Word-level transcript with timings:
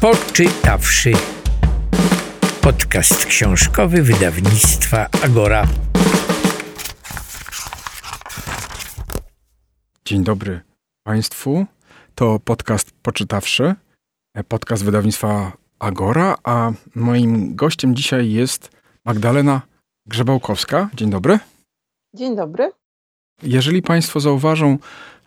Poczytawszy. 0.00 1.12
Podcast 2.62 3.26
książkowy 3.26 4.02
wydawnictwa 4.02 5.06
Agora. 5.24 5.66
Dzień 10.04 10.24
dobry 10.24 10.60
Państwu. 11.02 11.66
To 12.14 12.40
podcast 12.40 12.92
Poczytawszy, 13.02 13.74
podcast 14.48 14.84
wydawnictwa 14.84 15.52
Agora, 15.78 16.36
a 16.44 16.72
moim 16.94 17.56
gościem 17.56 17.94
dzisiaj 17.94 18.30
jest 18.32 18.70
Magdalena 19.04 19.62
Grzebałkowska. 20.06 20.90
Dzień 20.94 21.10
dobry. 21.10 21.38
Dzień 22.14 22.36
dobry. 22.36 22.70
Jeżeli 23.42 23.82
Państwo 23.82 24.20
zauważą, 24.20 24.78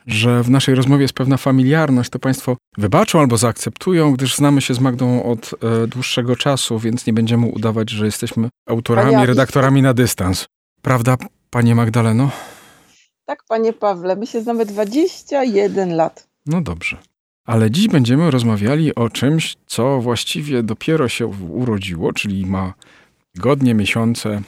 że 0.07 0.43
w 0.43 0.49
naszej 0.49 0.75
rozmowie 0.75 1.01
jest 1.01 1.13
pewna 1.13 1.37
familiarność, 1.37 2.09
to 2.09 2.19
Państwo 2.19 2.57
wybaczą 2.77 3.19
albo 3.19 3.37
zaakceptują, 3.37 4.13
gdyż 4.13 4.35
znamy 4.35 4.61
się 4.61 4.73
z 4.73 4.79
Magdą 4.79 5.23
od 5.23 5.51
e, 5.63 5.87
dłuższego 5.87 6.35
czasu, 6.35 6.79
więc 6.79 7.05
nie 7.05 7.13
będziemy 7.13 7.47
udawać, 7.47 7.89
że 7.89 8.05
jesteśmy 8.05 8.49
autorami, 8.67 9.25
redaktorami 9.25 9.81
na 9.81 9.93
dystans. 9.93 10.47
Prawda, 10.81 11.17
Panie 11.49 11.75
Magdaleno? 11.75 12.31
Tak, 13.25 13.43
panie 13.47 13.73
Pawle, 13.73 14.15
my 14.15 14.27
się 14.27 14.41
znamy 14.41 14.65
21 14.65 15.95
lat. 15.95 16.27
No 16.45 16.61
dobrze. 16.61 16.97
Ale 17.45 17.71
dziś 17.71 17.87
będziemy 17.87 18.31
rozmawiali 18.31 18.95
o 18.95 19.09
czymś, 19.09 19.55
co 19.65 20.01
właściwie 20.01 20.63
dopiero 20.63 21.09
się 21.09 21.27
urodziło, 21.27 22.13
czyli 22.13 22.45
ma 22.45 22.73
tygodnie, 23.35 23.73
miesiące 23.73 24.41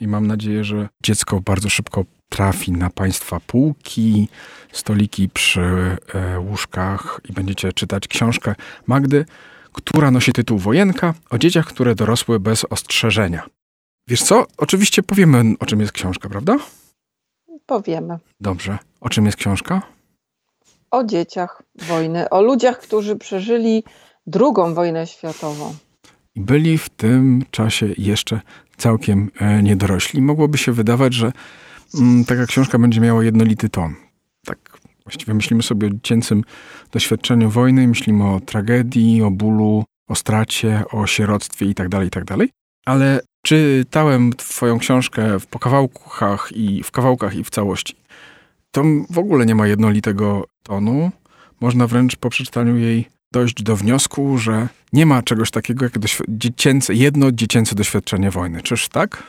i 0.00 0.08
mam 0.08 0.26
nadzieję, 0.26 0.64
że 0.64 0.88
dziecko 1.02 1.40
bardzo 1.40 1.68
szybko 1.68 2.04
trafi 2.28 2.72
na 2.72 2.90
Państwa 2.90 3.40
półki, 3.46 4.28
stoliki 4.72 5.28
przy 5.28 5.60
e, 5.60 6.40
łóżkach 6.40 7.20
i 7.28 7.32
będziecie 7.32 7.72
czytać 7.72 8.08
książkę 8.08 8.54
Magdy, 8.86 9.24
która 9.72 10.10
nosi 10.10 10.32
tytuł 10.32 10.58
Wojenka 10.58 11.14
o 11.30 11.38
dzieciach, 11.38 11.66
które 11.66 11.94
dorosły 11.94 12.40
bez 12.40 12.64
ostrzeżenia. 12.70 13.42
Wiesz 14.08 14.22
co? 14.22 14.46
Oczywiście 14.56 15.02
powiemy, 15.02 15.54
o 15.60 15.66
czym 15.66 15.80
jest 15.80 15.92
książka, 15.92 16.28
prawda? 16.28 16.56
Powiemy 17.66 18.18
Dobrze. 18.40 18.78
O 19.00 19.08
czym 19.08 19.26
jest 19.26 19.38
książka? 19.38 19.96
o 20.90 21.04
dzieciach 21.04 21.62
wojny, 21.74 22.28
o 22.30 22.42
ludziach, 22.42 22.78
którzy 22.78 23.16
przeżyli 23.16 23.84
drugą 24.26 24.74
wojnę 24.74 25.06
światową. 25.06 25.74
I 26.34 26.40
byli 26.40 26.78
w 26.78 26.88
tym 26.88 27.44
czasie 27.50 27.88
jeszcze 27.98 28.40
całkiem 28.76 29.30
e, 29.40 29.62
niedorośli. 29.62 30.22
Mogłoby 30.22 30.58
się 30.58 30.72
wydawać, 30.72 31.14
że 31.14 31.32
mm, 31.94 32.24
taka 32.24 32.46
książka 32.46 32.78
będzie 32.78 33.00
miała 33.00 33.24
jednolity 33.24 33.68
ton. 33.68 33.94
Tak 34.44 34.78
właściwie 35.04 35.34
myślimy 35.34 35.62
sobie 35.62 35.86
o 35.86 35.90
dziecięcym 35.90 36.42
doświadczeniu 36.92 37.50
wojny, 37.50 37.88
myślimy 37.88 38.24
o 38.24 38.40
tragedii, 38.40 39.22
o 39.22 39.30
bólu, 39.30 39.84
o 40.08 40.14
stracie, 40.14 40.82
o 40.90 41.06
sieroctwie 41.06 41.66
itd., 41.66 42.04
itd. 42.04 42.36
Ale 42.84 43.20
czytałem 43.42 44.32
twoją 44.32 44.78
książkę 44.78 45.40
w 45.40 45.46
po 45.46 45.58
kawałkach 45.58 46.52
i 46.54 46.82
w 46.82 46.90
kawałkach 46.90 47.36
i 47.36 47.44
w 47.44 47.50
całości. 47.50 47.96
To 48.70 48.82
w 49.10 49.18
ogóle 49.18 49.46
nie 49.46 49.54
ma 49.54 49.66
jednolitego 49.66 50.44
tonu. 50.62 51.10
Można 51.60 51.86
wręcz 51.86 52.16
po 52.16 52.30
przeczytaniu 52.30 52.76
jej 52.76 53.08
dojść 53.36 53.62
do 53.62 53.76
wniosku, 53.76 54.38
że 54.38 54.68
nie 54.92 55.06
ma 55.06 55.22
czegoś 55.22 55.50
takiego 55.50 55.84
jak 55.84 55.92
dziecięce, 56.28 56.94
jedno 56.94 57.32
dziecięce 57.32 57.74
doświadczenie 57.74 58.30
wojny. 58.30 58.62
Czyż 58.62 58.88
tak? 58.88 59.22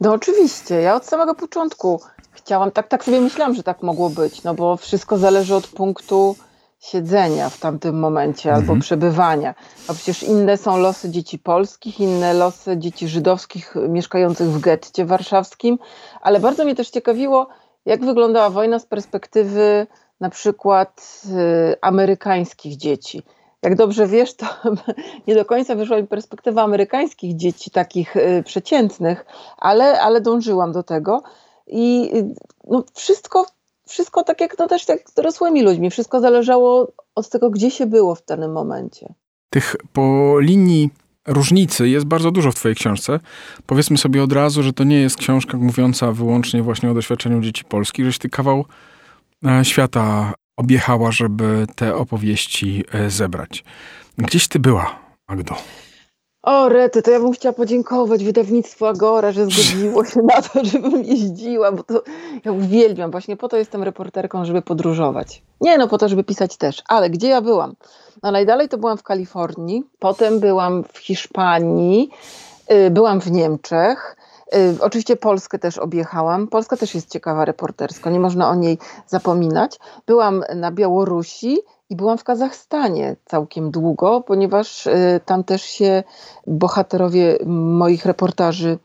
No 0.00 0.12
oczywiście, 0.12 0.74
ja 0.74 0.94
od 0.96 1.06
samego 1.06 1.34
początku 1.34 2.00
chciałam, 2.32 2.70
tak, 2.70 2.88
tak 2.88 3.04
sobie 3.04 3.20
myślałam, 3.20 3.54
że 3.54 3.62
tak 3.62 3.82
mogło 3.82 4.10
być, 4.10 4.42
no 4.42 4.54
bo 4.54 4.76
wszystko 4.76 5.18
zależy 5.18 5.54
od 5.54 5.66
punktu 5.66 6.36
siedzenia 6.80 7.48
w 7.48 7.58
tamtym 7.58 7.98
momencie 7.98 8.48
Mhm. 8.50 8.70
albo 8.70 8.82
przebywania. 8.82 9.54
A 9.88 9.94
przecież 9.94 10.22
inne 10.22 10.56
są 10.56 10.78
losy 10.78 11.10
dzieci 11.10 11.38
polskich, 11.38 12.00
inne 12.00 12.34
losy 12.34 12.78
dzieci 12.78 13.08
żydowskich 13.08 13.74
mieszkających 13.88 14.48
w 14.48 14.60
getcie 14.60 15.04
warszawskim, 15.04 15.78
ale 16.20 16.40
bardzo 16.40 16.64
mnie 16.64 16.74
też 16.74 16.90
ciekawiło, 16.90 17.48
jak 17.86 18.04
wyglądała 18.04 18.50
wojna 18.50 18.78
z 18.78 18.86
perspektywy 18.86 19.86
na 20.20 20.30
przykład 20.30 21.22
y, 21.26 21.76
amerykańskich 21.80 22.76
dzieci. 22.76 23.22
Jak 23.64 23.76
dobrze 23.76 24.06
wiesz, 24.06 24.34
to 24.34 24.46
nie 25.26 25.34
do 25.34 25.44
końca 25.44 25.74
wyszła 25.74 25.96
mi 26.00 26.06
perspektywa 26.06 26.62
amerykańskich 26.62 27.36
dzieci, 27.36 27.70
takich 27.70 28.16
y, 28.16 28.42
przeciętnych, 28.44 29.26
ale, 29.58 30.00
ale 30.00 30.20
dążyłam 30.20 30.72
do 30.72 30.82
tego. 30.82 31.22
I 31.66 32.10
y, 32.14 32.34
no, 32.64 32.84
wszystko, 32.94 33.46
wszystko 33.86 34.24
tak 34.24 34.40
jak 34.40 34.58
no, 34.58 34.68
też 34.68 34.84
tak 34.84 35.10
z 35.10 35.14
dorosłymi 35.14 35.62
ludźmi, 35.62 35.90
wszystko 35.90 36.20
zależało 36.20 36.92
od 37.14 37.28
tego, 37.28 37.50
gdzie 37.50 37.70
się 37.70 37.86
było 37.86 38.14
w 38.14 38.24
danym 38.26 38.52
momencie. 38.52 39.14
Tych 39.50 39.76
po 39.92 40.34
linii 40.40 40.90
różnicy 41.26 41.88
jest 41.88 42.06
bardzo 42.06 42.30
dużo 42.30 42.52
w 42.52 42.54
twojej 42.54 42.76
książce. 42.76 43.20
Powiedzmy 43.66 43.98
sobie 43.98 44.22
od 44.22 44.32
razu, 44.32 44.62
że 44.62 44.72
to 44.72 44.84
nie 44.84 45.00
jest 45.00 45.16
książka 45.16 45.58
mówiąca 45.58 46.12
wyłącznie 46.12 46.62
właśnie 46.62 46.90
o 46.90 46.94
doświadczeniu 46.94 47.40
dzieci 47.40 47.64
polskich, 47.64 48.04
żeś 48.04 48.18
ty 48.18 48.28
kawał 48.28 48.64
e, 49.46 49.64
świata 49.64 50.34
objechała, 50.56 51.12
żeby 51.12 51.66
te 51.76 51.96
opowieści 51.96 52.84
e, 52.92 53.10
zebrać. 53.10 53.64
Gdzieś 54.18 54.48
ty 54.48 54.58
była, 54.58 54.98
Magdo? 55.28 55.54
O, 56.44 56.68
Rety, 56.68 57.02
to 57.02 57.10
ja 57.10 57.20
bym 57.20 57.32
chciała 57.32 57.52
podziękować 57.52 58.24
wydawnictwu 58.24 58.86
Agora, 58.86 59.32
że 59.32 59.44
zgodziło 59.44 60.04
się 60.04 60.20
na 60.22 60.42
to, 60.42 60.64
żebym 60.72 61.04
jeździła, 61.04 61.72
bo 61.72 61.82
to 61.82 62.02
ja 62.44 62.52
uwielbiam. 62.52 63.10
Właśnie 63.10 63.36
po 63.36 63.48
to 63.48 63.56
jestem 63.56 63.82
reporterką, 63.82 64.44
żeby 64.44 64.62
podróżować. 64.62 65.42
Nie 65.60 65.78
no, 65.78 65.88
po 65.88 65.98
to, 65.98 66.08
żeby 66.08 66.24
pisać 66.24 66.56
też. 66.56 66.82
Ale 66.88 67.10
gdzie 67.10 67.28
ja 67.28 67.40
byłam? 67.40 67.74
No 68.22 68.30
najdalej 68.30 68.68
to 68.68 68.78
byłam 68.78 68.98
w 68.98 69.02
Kalifornii, 69.02 69.82
potem 69.98 70.40
byłam 70.40 70.84
w 70.92 70.98
Hiszpanii, 70.98 72.10
y, 72.72 72.90
byłam 72.90 73.20
w 73.20 73.30
Niemczech. 73.30 74.16
Y, 74.56 74.76
Oczywiście 74.80 75.16
Polskę 75.16 75.58
też 75.58 75.78
objechałam. 75.78 76.48
Polska 76.48 76.76
też 76.76 76.94
jest 76.94 77.10
ciekawa 77.10 77.44
reportersko, 77.44 78.10
nie 78.10 78.20
można 78.20 78.50
o 78.50 78.54
niej 78.54 78.78
zapominać. 79.06 79.78
Byłam 80.06 80.44
na 80.54 80.70
Białorusi 80.70 81.58
i 81.90 81.96
byłam 81.96 82.18
w 82.18 82.24
Kazachstanie 82.24 83.16
całkiem 83.24 83.70
długo, 83.70 84.20
ponieważ 84.20 84.86
y, 84.86 85.20
tam 85.24 85.44
też 85.44 85.62
się 85.62 86.02
bohaterowie 86.46 87.38
moich 87.46 88.06
reportaży 88.06 88.78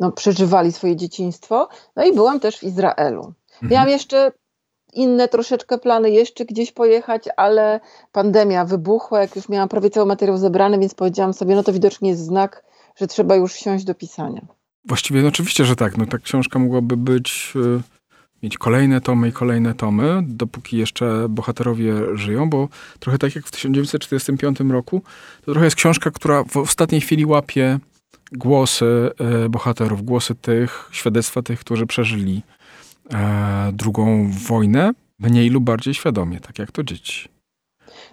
no, 0.00 0.12
przeżywali 0.12 0.72
swoje 0.72 0.96
dzieciństwo. 0.96 1.68
No 1.96 2.04
i 2.04 2.12
byłam 2.12 2.40
też 2.40 2.58
w 2.58 2.62
Izraelu. 2.62 3.32
Miałam 3.62 3.88
jeszcze 3.88 4.32
inne 4.92 5.28
troszeczkę 5.28 5.78
plany, 5.78 6.10
jeszcze 6.10 6.44
gdzieś 6.44 6.72
pojechać, 6.72 7.28
ale 7.36 7.80
pandemia 8.12 8.64
wybuchła, 8.64 9.20
jak 9.20 9.36
już 9.36 9.48
miałam 9.48 9.68
prawie 9.68 9.90
cały 9.90 10.06
materiał 10.06 10.36
zebrany, 10.36 10.78
więc 10.78 10.94
powiedziałam 10.94 11.34
sobie, 11.34 11.54
no 11.54 11.62
to 11.62 11.72
widocznie 11.72 12.10
jest 12.10 12.24
znak, 12.24 12.64
że 12.96 13.06
trzeba 13.06 13.36
już 13.36 13.54
wsiąść 13.54 13.84
do 13.84 13.94
pisania. 13.94 14.46
Właściwie 14.84 15.22
no 15.22 15.28
oczywiście, 15.28 15.64
że 15.64 15.76
tak. 15.76 15.98
No, 15.98 16.06
ta 16.06 16.18
książka 16.18 16.58
mogłaby 16.58 16.96
być, 16.96 17.52
y, 17.56 17.82
mieć 18.42 18.58
kolejne 18.58 19.00
tomy 19.00 19.28
i 19.28 19.32
kolejne 19.32 19.74
tomy, 19.74 20.22
dopóki 20.26 20.76
jeszcze 20.76 21.26
bohaterowie 21.28 21.94
żyją, 22.14 22.50
bo 22.50 22.68
trochę 23.00 23.18
tak 23.18 23.34
jak 23.34 23.46
w 23.46 23.50
1945 23.50 24.60
roku, 24.60 25.02
to 25.44 25.52
trochę 25.52 25.64
jest 25.64 25.76
książka, 25.76 26.10
która 26.10 26.44
w 26.44 26.56
ostatniej 26.56 27.00
chwili 27.00 27.26
łapie 27.26 27.78
głosy 28.32 29.10
y, 29.44 29.48
bohaterów, 29.48 30.04
głosy 30.04 30.34
tych, 30.34 30.88
świadectwa 30.92 31.42
tych, 31.42 31.60
którzy 31.60 31.86
przeżyli 31.86 32.42
e, 33.10 33.70
drugą 33.72 34.30
wojnę, 34.48 34.92
mniej 35.18 35.50
lub 35.50 35.64
bardziej 35.64 35.94
świadomie, 35.94 36.40
tak 36.40 36.58
jak 36.58 36.72
to 36.72 36.82
dzieci. 36.82 37.28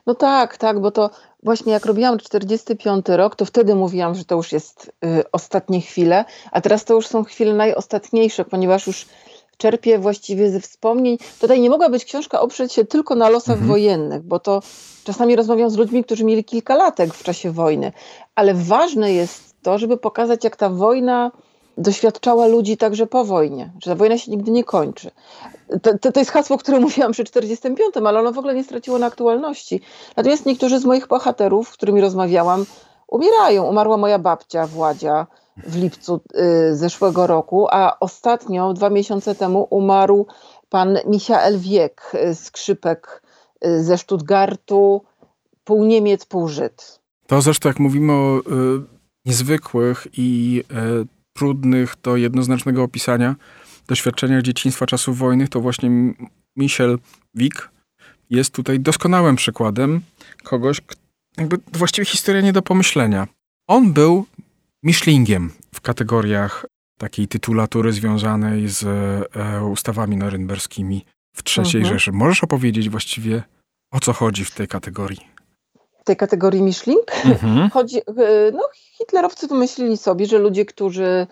No 0.07 0.15
tak, 0.15 0.57
tak, 0.57 0.81
bo 0.81 0.91
to 0.91 1.11
właśnie 1.43 1.73
jak 1.73 1.85
robiłam 1.85 2.17
45 2.17 3.05
rok, 3.09 3.35
to 3.35 3.45
wtedy 3.45 3.75
mówiłam, 3.75 4.15
że 4.15 4.25
to 4.25 4.35
już 4.35 4.51
jest 4.51 4.91
y, 5.05 5.23
ostatnie 5.31 5.81
chwile, 5.81 6.25
a 6.51 6.61
teraz 6.61 6.85
to 6.85 6.93
już 6.93 7.07
są 7.07 7.23
chwile 7.23 7.53
najostatniejsze, 7.53 8.45
ponieważ 8.45 8.87
już 8.87 9.05
czerpię 9.57 9.99
właściwie 9.99 10.51
ze 10.51 10.59
wspomnień. 10.59 11.17
Tutaj 11.41 11.61
nie 11.61 11.69
mogła 11.69 11.89
być 11.89 12.05
książka 12.05 12.41
oprzeć 12.41 12.73
się 12.73 12.85
tylko 12.85 13.15
na 13.15 13.29
losach 13.29 13.53
Mhm. 13.53 13.67
wojennych, 13.67 14.21
bo 14.21 14.39
to 14.39 14.61
czasami 15.03 15.35
rozmawiam 15.35 15.69
z 15.69 15.77
ludźmi, 15.77 16.03
którzy 16.03 16.23
mieli 16.23 16.43
kilka 16.43 16.75
latek 16.75 17.13
w 17.13 17.23
czasie 17.23 17.51
wojny, 17.51 17.91
ale 18.35 18.53
ważne 18.53 19.13
jest 19.13 19.55
to, 19.61 19.77
żeby 19.77 19.97
pokazać, 19.97 20.43
jak 20.43 20.55
ta 20.55 20.69
wojna 20.69 21.31
doświadczała 21.77 22.47
ludzi 22.47 22.77
także 22.77 23.07
po 23.07 23.25
wojnie, 23.25 23.71
że 23.83 23.91
ta 23.91 23.95
wojna 23.95 24.17
się 24.17 24.31
nigdy 24.31 24.51
nie 24.51 24.63
kończy. 24.63 25.11
To, 25.81 25.97
to, 25.97 26.11
to 26.11 26.19
jest 26.19 26.31
hasło, 26.31 26.57
które 26.57 26.79
mówiłam 26.89 27.11
przy 27.11 27.23
45, 27.23 27.97
ale 27.97 28.19
ono 28.19 28.31
w 28.31 28.37
ogóle 28.37 28.55
nie 28.55 28.63
straciło 28.63 28.99
na 28.99 29.05
aktualności. 29.05 29.81
Natomiast 30.17 30.45
niektórzy 30.45 30.79
z 30.79 30.85
moich 30.85 31.07
bohaterów, 31.07 31.69
z 31.69 31.73
którymi 31.73 32.01
rozmawiałam, 32.01 32.65
umierają. 33.07 33.63
Umarła 33.63 33.97
moja 33.97 34.19
babcia 34.19 34.67
Władzia 34.67 35.27
w 35.57 35.75
lipcu 35.75 36.21
y, 36.71 36.75
zeszłego 36.75 37.27
roku, 37.27 37.67
a 37.71 37.99
ostatnio, 37.99 38.73
dwa 38.73 38.89
miesiące 38.89 39.35
temu, 39.35 39.67
umarł 39.69 40.27
pan 40.69 40.97
Michael 41.07 41.59
Wiek, 41.59 42.11
y, 42.13 42.35
skrzypek 42.35 43.21
y, 43.65 43.83
ze 43.83 43.97
Stuttgartu, 43.97 45.01
pół 45.63 45.85
Niemiec, 45.85 46.25
pół 46.25 46.47
Żyd. 46.47 46.99
To 47.27 47.41
zresztą, 47.41 47.69
jak 47.69 47.79
mówimy 47.79 48.13
o 48.13 48.39
y, 48.39 48.41
niezwykłych 49.25 50.07
i 50.17 50.63
y, 51.03 51.07
trudnych 51.33 51.95
do 52.03 52.15
jednoznacznego 52.15 52.83
opisania 52.83 53.35
doświadczeniach 53.89 54.41
dzieciństwa 54.41 54.85
czasów 54.85 55.17
wojny, 55.17 55.47
to 55.47 55.61
właśnie 55.61 55.89
Michel 56.55 56.99
Wick 57.35 57.69
jest 58.29 58.53
tutaj 58.53 58.79
doskonałym 58.79 59.35
przykładem 59.35 60.01
kogoś, 60.43 60.81
jakby 61.37 61.57
właściwie 61.73 62.05
historia 62.05 62.41
nie 62.41 62.53
do 62.53 62.61
pomyślenia. 62.61 63.27
On 63.67 63.93
był 63.93 64.25
Miszlingiem 64.83 65.51
w 65.75 65.81
kategoriach 65.81 66.65
takiej 66.97 67.27
tytulatury 67.27 67.93
związanej 67.93 68.67
z 68.67 68.83
e, 68.83 69.63
ustawami 69.65 70.17
norymberskimi 70.17 71.05
w 71.35 71.43
III 71.57 71.65
Mhm. 71.65 71.85
Rzeszy. 71.85 72.11
Możesz 72.11 72.43
opowiedzieć 72.43 72.89
właściwie 72.89 73.43
o 73.91 73.99
co 73.99 74.13
chodzi 74.13 74.45
w 74.45 74.51
tej 74.51 74.67
kategorii? 74.67 75.27
W 76.01 76.03
tej 76.03 76.15
kategorii 76.17 76.61
Mischling 76.61 77.11
chodzi, 77.73 77.97
e, 77.97 78.51
no 78.51 78.63
hitlerowcy 78.73 79.47
wymyślili 79.47 79.97
sobie, 79.97 80.25
że 80.25 80.37
ludzie, 80.37 80.65
którzy 80.65 81.27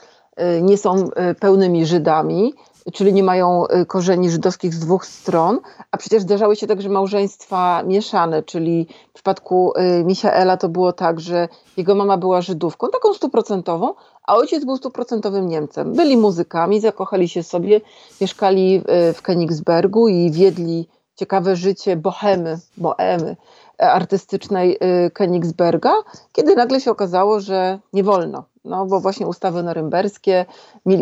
nie 0.61 0.77
są 0.77 1.09
e, 1.15 1.35
pełnymi 1.35 1.85
Żydami, 1.85 2.53
czyli 2.93 3.13
nie 3.13 3.23
mają 3.23 3.67
e, 3.67 3.85
korzeni 3.85 4.29
żydowskich 4.29 4.73
z 4.73 4.79
dwóch 4.79 5.05
stron, 5.05 5.59
a 5.91 5.97
przecież 5.97 6.21
zdarzały 6.21 6.55
się 6.55 6.67
także 6.67 6.89
małżeństwa 6.89 7.83
mieszane, 7.83 8.43
czyli 8.43 8.87
w 9.09 9.13
przypadku 9.13 9.73
Michaela 10.03 10.57
to 10.57 10.69
było 10.69 10.93
tak, 10.93 11.19
że 11.19 11.47
jego 11.77 11.95
mama 11.95 12.17
była 12.17 12.41
Żydówką, 12.41 12.87
taką 12.87 13.13
stuprocentową, 13.13 13.93
a 14.23 14.35
ojciec 14.35 14.65
był 14.65 14.77
stuprocentowym 14.77 15.47
Niemcem. 15.47 15.93
Byli 15.93 16.17
muzykami, 16.17 16.81
zakochali 16.81 17.29
się 17.29 17.43
sobie, 17.43 17.81
mieszkali 18.21 18.81
w 19.13 19.21
Königsbergu 19.21 20.09
i 20.09 20.31
wiedli 20.31 20.87
ciekawe 21.17 21.55
życie 21.55 21.95
bohemy, 21.95 22.59
e, 22.97 23.35
artystycznej 23.77 24.77
e, 24.79 25.09
Königsberga, 25.09 25.91
kiedy 26.33 26.55
nagle 26.55 26.81
się 26.81 26.91
okazało, 26.91 27.39
że 27.39 27.79
nie 27.93 28.03
wolno. 28.03 28.43
No 28.65 28.85
bo 28.85 28.99
właśnie 28.99 29.27
ustawy 29.27 29.63
norymberskie, 29.63 30.45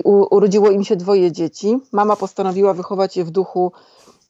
urodziło 0.05 0.69
im 0.69 0.83
się 0.83 0.95
dwoje 0.95 1.31
dzieci. 1.31 1.79
Mama 1.91 2.15
postanowiła 2.15 2.73
wychować 2.73 3.17
je 3.17 3.23
w 3.23 3.31
duchu 3.31 3.71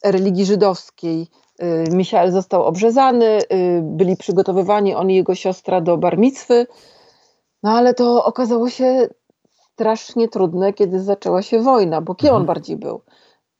religii 0.03 0.45
żydowskiej. 0.45 1.27
Y, 1.63 1.85
Michael 1.91 2.31
został 2.31 2.63
obrzezany, 2.63 3.25
y, 3.25 3.81
byli 3.83 4.17
przygotowywani 4.17 4.95
on 4.95 5.11
i 5.11 5.15
jego 5.15 5.35
siostra 5.35 5.81
do 5.81 5.97
barmicwy, 5.97 6.67
no 7.63 7.71
ale 7.71 7.93
to 7.93 8.25
okazało 8.25 8.69
się 8.69 9.09
strasznie 9.73 10.27
trudne, 10.27 10.73
kiedy 10.73 10.99
zaczęła 10.99 11.41
się 11.41 11.59
wojna, 11.61 12.01
bo 12.01 12.15
kim 12.15 12.29
on 12.29 12.35
Mhm. 12.35 12.45
bardziej 12.45 12.77
był? 12.77 13.01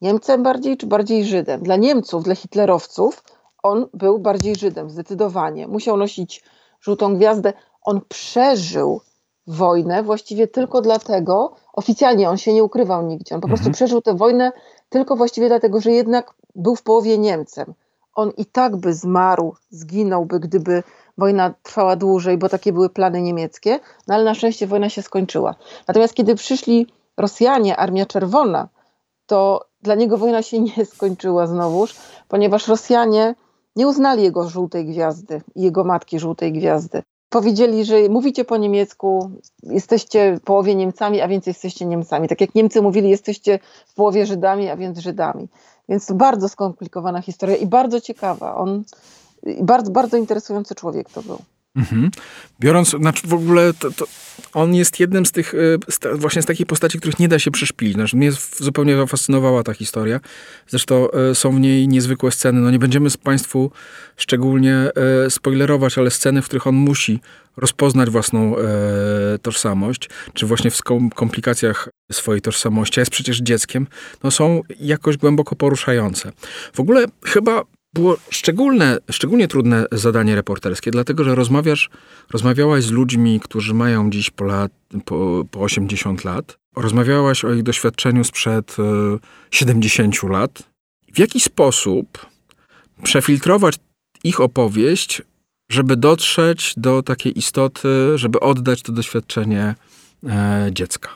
Niemcem 0.02 0.44
bardziej, 0.44 0.78
czy 0.78 0.88
bardziej 0.88 1.26
Żydem? 1.26 1.64
Dla 1.64 1.76
Niemców, 1.76 2.24
dla 2.24 2.36
hitlerowców, 2.36 3.24
on 3.66 3.88
był 3.94 4.20
bardziej 4.20 4.56
Żydem, 4.56 4.90
zdecydowanie. 4.90 5.68
Musiał 5.68 5.98
nosić 5.98 6.44
żółtą 6.82 7.16
gwiazdę. 7.16 7.54
On 7.82 8.02
przeżył 8.10 9.02
wojnę 9.48 10.04
właściwie 10.04 10.48
tylko 10.48 10.82
dlatego, 10.82 11.56
oficjalnie 11.74 12.30
on 12.30 12.38
się 12.38 12.54
nie 12.54 12.64
ukrywał 12.64 13.02
nigdzie, 13.08 13.36
on 13.36 13.42
po 13.42 13.48
prostu 13.48 13.64
Mhm. 13.64 13.74
przeżył 13.74 14.02
tę 14.02 14.16
wojnę 14.16 14.52
tylko 14.90 15.16
właściwie 15.16 15.48
dlatego, 15.48 15.82
że 15.82 15.92
jednak 15.92 16.34
był 16.56 16.76
w 16.76 16.84
połowie 16.84 17.18
Niemcem. 17.18 17.74
On 18.16 18.32
i 18.38 18.46
tak 18.46 18.76
by 18.76 18.94
zmarł, 18.94 19.56
zginąłby, 19.70 20.40
gdyby 20.40 20.84
wojna 21.18 21.54
trwała 21.64 21.96
dłużej, 21.96 22.38
bo 22.38 22.50
takie 22.50 22.74
były 22.74 22.90
plany 22.90 23.22
niemieckie, 23.22 23.80
no 24.08 24.16
ale 24.16 24.24
na 24.24 24.34
szczęście 24.34 24.68
wojna 24.68 24.90
się 24.90 25.02
skończyła. 25.02 25.56
Natomiast 25.88 26.14
kiedy 26.14 26.36
przyszli 26.36 26.88
Rosjanie, 27.18 27.78
Armia 27.78 28.06
Czerwona, 28.06 28.68
to 29.26 29.66
dla 29.82 29.96
niego 29.96 30.18
wojna 30.18 30.42
się 30.42 30.60
nie 30.60 30.86
skończyła 30.86 31.48
znowuż, 31.48 31.96
ponieważ 32.28 32.68
Rosjanie 32.68 33.36
nie 33.76 33.88
uznali 33.88 34.24
jego 34.24 34.50
żółtej 34.50 34.86
gwiazdy 34.86 35.42
jego 35.56 35.84
matki 35.84 36.20
żółtej 36.20 36.54
gwiazdy. 36.54 37.04
Powiedzieli, 37.30 37.86
że 37.86 38.10
mówicie 38.10 38.46
po 38.46 38.58
niemiecku, 38.58 39.32
jesteście 39.64 40.40
połowie 40.44 40.76
Niemcami, 40.76 41.22
a 41.22 41.28
więc 41.28 41.48
jesteście 41.48 41.86
Niemcami. 41.86 42.28
Tak 42.28 42.42
jak 42.42 42.56
Niemcy 42.56 42.82
mówili, 42.82 43.10
jesteście 43.10 43.60
w 43.88 43.94
połowie 43.94 44.26
Żydami, 44.26 44.70
a 44.70 44.78
więc 44.78 45.00
Żydami. 45.00 45.48
Więc 45.90 46.06
to 46.06 46.14
bardzo 46.14 46.50
skomplikowana 46.50 47.22
historia 47.22 47.56
i 47.56 47.66
bardzo 47.66 48.02
ciekawa. 48.02 48.56
On 48.56 48.84
bardzo, 49.62 49.92
bardzo 49.92 50.18
interesujący 50.18 50.76
człowiek 50.76 51.10
to 51.10 51.22
był. 51.22 51.38
Mhm. 51.76 52.12
Biorąc, 52.60 52.90
znaczy 52.90 53.28
w 53.28 53.34
ogóle 53.34 53.74
to, 53.74 53.92
to 53.92 54.06
on 54.54 54.76
jest 54.76 55.00
jednym 55.00 55.26
z 55.26 55.32
tych, 55.32 55.54
y, 55.54 55.80
z 55.90 56.00
ta, 56.00 56.16
właśnie 56.16 56.42
z 56.42 56.46
takich 56.46 56.66
postaci, 56.66 56.98
których 56.98 57.20
nie 57.20 57.28
da 57.28 57.40
się 57.40 57.52
przyszpilić. 57.52 57.96
Znaczy, 57.96 58.18
mnie 58.18 58.32
zupełnie 58.58 58.98
zafascynowała 58.98 59.64
ta 59.64 59.74
historia. 59.74 60.20
Zresztą 60.68 61.08
y, 61.32 61.36
są 61.36 61.56
w 61.56 61.60
niej 61.60 61.88
niezwykłe 61.88 62.32
sceny. 62.32 62.62
No 62.62 62.72
nie 62.72 62.80
będziemy 62.80 63.10
z 63.10 63.18
Państwu 63.18 63.72
szczególnie 64.18 64.90
y, 65.26 65.30
spoilerować, 65.30 65.98
ale 65.98 66.12
sceny, 66.12 66.42
w 66.42 66.46
których 66.46 66.68
on 66.68 66.76
musi 66.76 67.20
rozpoznać 67.58 68.10
własną 68.10 68.56
tożsamość, 69.42 70.10
czy 70.34 70.46
właśnie 70.46 70.72
w 70.72 70.82
komplikacjach 71.16 71.90
swojej 72.12 72.42
tożsamości, 72.42 73.00
a 73.00 73.02
jest 73.02 73.12
przecież 73.12 73.42
dzieckiem, 73.42 73.88
no 74.24 74.32
są 74.32 74.62
jakoś 74.80 75.18
głęboko 75.18 75.56
poruszające. 75.56 76.32
W 76.74 76.80
ogóle 76.80 77.06
chyba 77.26 77.64
było 77.96 78.18
szczególne, 78.30 78.98
szczególnie 79.12 79.48
trudne 79.48 79.86
zadanie 79.92 80.36
reporterskie, 80.36 80.92
dlatego 80.92 81.24
że 81.24 81.36
rozmawiasz, 81.36 81.90
rozmawiałaś 82.32 82.84
z 82.84 82.92
ludźmi, 82.92 83.40
którzy 83.40 83.74
mają 83.74 84.10
dziś 84.10 84.30
po, 84.30 84.44
lat, 84.44 84.72
po, 85.06 85.46
po 85.52 85.60
80 85.60 86.24
lat. 86.24 86.58
Rozmawiałaś 86.76 87.46
o 87.46 87.54
ich 87.54 87.64
doświadczeniu 87.64 88.24
sprzed 88.24 88.76
e, 88.80 88.84
70 89.52 90.24
lat. 90.24 90.64
W 91.14 91.20
jaki 91.20 91.40
sposób 91.40 92.26
przefiltrować 93.04 93.76
ich 94.24 94.42
opowieść, 94.42 95.22
żeby 95.70 95.96
dotrzeć 95.98 96.74
do 96.78 97.04
takiej 97.04 97.38
istoty, 97.38 97.90
żeby 98.16 98.40
oddać 98.40 98.82
to 98.82 98.92
doświadczenie 98.92 99.76
e, 100.24 100.70
dziecka? 100.72 101.10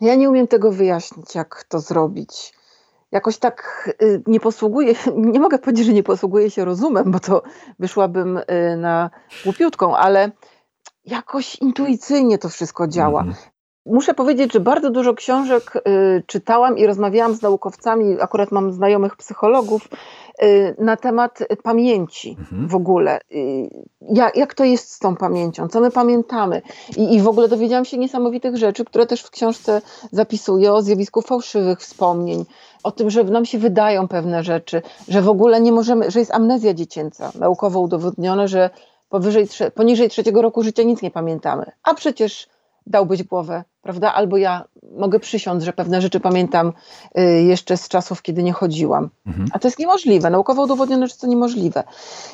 Ja 0.00 0.14
nie 0.14 0.30
umiem 0.30 0.46
tego 0.46 0.72
wyjaśnić, 0.72 1.34
jak 1.34 1.64
to 1.68 1.80
zrobić. 1.80 2.57
Jakoś 3.12 3.38
tak 3.38 3.90
y, 4.02 4.22
nie 4.26 4.40
posługuję, 4.40 4.94
nie 5.16 5.40
mogę 5.40 5.58
powiedzieć, 5.58 5.86
że 5.86 5.92
nie 5.92 6.02
posługuję 6.02 6.50
się 6.50 6.64
rozumem, 6.64 7.10
bo 7.10 7.20
to 7.20 7.42
wyszłabym 7.78 8.36
y, 8.36 8.76
na 8.76 9.10
głupiutką, 9.44 9.96
ale 9.96 10.30
jakoś 11.04 11.56
intuicyjnie 11.56 12.38
to 12.38 12.48
wszystko 12.48 12.88
działa. 12.88 13.20
Mhm. 13.20 13.36
Muszę 13.86 14.14
powiedzieć, 14.14 14.52
że 14.52 14.60
bardzo 14.60 14.90
dużo 14.90 15.14
książek 15.14 15.72
y, 15.76 16.22
czytałam 16.26 16.78
i 16.78 16.86
rozmawiałam 16.86 17.34
z 17.34 17.42
naukowcami, 17.42 18.16
akurat 18.20 18.52
mam 18.52 18.72
znajomych 18.72 19.16
psychologów, 19.16 19.88
na 20.78 20.96
temat 20.96 21.38
pamięci 21.62 22.36
Mhm. 22.38 22.68
w 22.68 22.74
ogóle. 22.74 23.20
Y, 23.32 23.68
jak, 24.00 24.36
jak 24.36 24.54
to 24.54 24.64
jest 24.64 24.92
z 24.92 24.98
tą 24.98 25.16
pamięcią, 25.16 25.68
co 25.68 25.80
my 25.80 25.90
pamiętamy. 25.90 26.62
I, 26.96 27.14
I 27.14 27.20
w 27.20 27.28
ogóle 27.28 27.48
dowiedziałam 27.48 27.84
się 27.84 27.98
niesamowitych 27.98 28.56
rzeczy, 28.56 28.84
które 28.84 29.06
też 29.06 29.22
w 29.22 29.30
książce 29.30 29.82
zapisuję 30.12 30.72
o 30.72 30.82
zjawisku 30.82 31.22
fałszywych 31.22 31.80
wspomnień, 31.80 32.44
o 32.82 32.90
tym, 32.92 33.10
że 33.10 33.24
nam 33.24 33.44
się 33.44 33.58
wydają 33.58 34.08
pewne 34.08 34.42
rzeczy, 34.42 34.82
że 35.08 35.22
w 35.22 35.28
ogóle 35.28 35.60
nie 35.60 35.72
możemy, 35.72 36.10
że 36.10 36.18
jest 36.18 36.34
amnezja 36.34 36.74
dziecięca, 36.74 37.32
naukowo 37.34 37.80
udowodnione, 37.80 38.48
że 38.48 38.70
powyżej, 39.08 39.46
poniżej 39.74 40.08
trzeciego 40.08 40.42
roku 40.42 40.62
życia 40.62 40.82
nic 40.82 41.02
nie 41.02 41.10
pamiętamy. 41.10 41.72
A 41.82 41.94
przecież 41.94 42.48
dałbyś 42.86 43.22
głowę, 43.22 43.64
prawda? 43.88 44.14
Albo 44.14 44.36
ja 44.36 44.64
mogę 44.96 45.20
przysiąc, 45.20 45.64
że 45.64 45.72
pewne 45.72 46.02
rzeczy 46.02 46.20
pamiętam 46.20 46.72
y, 47.18 47.42
jeszcze 47.42 47.76
z 47.76 47.88
czasów, 47.88 48.22
kiedy 48.22 48.42
nie 48.42 48.52
chodziłam. 48.52 49.08
Mhm. 49.26 49.48
A 49.52 49.58
to 49.58 49.68
jest 49.68 49.78
niemożliwe, 49.78 50.30
naukowo 50.30 50.62
udowodnione, 50.62 51.08
że 51.08 51.14
to 51.14 51.26
niemożliwe. 51.26 51.84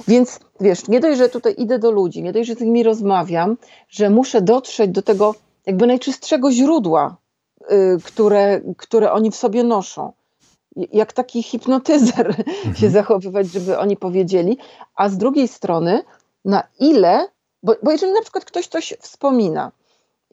Więc 0.09 0.41
wiesz, 0.61 0.89
nie 0.89 1.01
dość, 1.01 1.19
że 1.19 1.29
tutaj 1.29 1.55
idę 1.59 1.79
do 1.79 1.91
ludzi, 1.91 2.23
nie 2.23 2.33
dość, 2.33 2.49
że 2.49 2.55
z 2.55 2.61
nimi 2.61 2.83
rozmawiam, 2.83 3.57
że 3.89 4.11
muszę 4.11 4.43
dotrzeć 4.43 4.91
do 4.91 5.03
tego 5.03 5.35
jakby 5.67 5.87
najczystszego 5.87 6.53
źródła, 6.53 7.17
y, 7.63 7.99
które, 8.05 8.61
które 8.77 9.13
oni 9.13 9.31
w 9.31 9.37
sobie 9.37 9.65
noszą. 9.65 10.13
Jak 10.93 11.13
taki 11.13 11.43
hipnotyzer 11.43 12.35
się 12.81 12.91
zachowywać, 12.91 13.47
żeby 13.47 13.79
oni 13.79 13.97
powiedzieli, 13.97 14.59
a 14.97 15.09
z 15.09 15.19
drugiej 15.19 15.49
strony, 15.49 16.03
na 16.45 16.63
ile, 16.81 17.29
bo, 17.63 17.75
bo 17.83 17.91
jeżeli 17.91 18.13
na 18.13 18.23
przykład 18.23 18.45
ktoś 18.45 18.67
coś 18.67 18.95
wspomina 19.01 19.73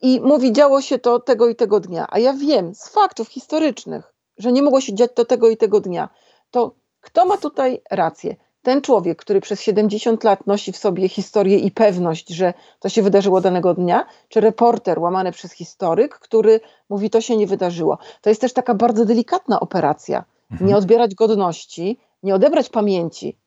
i 0.01 0.19
mówi, 0.19 0.53
działo 0.53 0.81
się 0.81 0.99
to 0.99 1.19
tego 1.19 1.49
i 1.49 1.55
tego 1.55 1.79
dnia, 1.79 2.07
a 2.09 2.19
ja 2.19 2.33
wiem 2.33 2.75
z 2.75 2.89
faktów 2.89 3.27
historycznych, 3.27 4.13
że 4.37 4.51
nie 4.51 4.61
mogło 4.61 4.81
się 4.81 4.95
dziać 4.95 5.11
to 5.15 5.25
tego 5.25 5.49
i 5.49 5.57
tego 5.57 5.79
dnia, 5.79 6.09
to 6.51 6.75
kto 7.01 7.25
ma 7.25 7.37
tutaj 7.37 7.81
rację? 7.91 8.35
Ten 8.61 8.81
człowiek, 8.81 9.19
który 9.19 9.41
przez 9.41 9.61
70 9.61 10.23
lat 10.23 10.47
nosi 10.47 10.71
w 10.71 10.77
sobie 10.77 11.09
historię 11.09 11.57
i 11.57 11.71
pewność, 11.71 12.29
że 12.29 12.53
to 12.79 12.89
się 12.89 13.01
wydarzyło 13.01 13.41
danego 13.41 13.73
dnia, 13.73 14.05
czy 14.29 14.41
reporter 14.41 14.99
łamany 14.99 15.31
przez 15.31 15.51
historyk, 15.51 16.19
który 16.19 16.59
mówi, 16.89 17.09
to 17.09 17.21
się 17.21 17.37
nie 17.37 17.47
wydarzyło. 17.47 17.97
To 18.21 18.29
jest 18.29 18.41
też 18.41 18.53
taka 18.53 18.73
bardzo 18.73 19.05
delikatna 19.05 19.59
operacja. 19.59 20.23
Nie 20.61 20.77
odbierać 20.77 21.15
godności, 21.15 21.99
nie 22.23 22.35
odebrać 22.35 22.69
pamięci, 22.69 23.37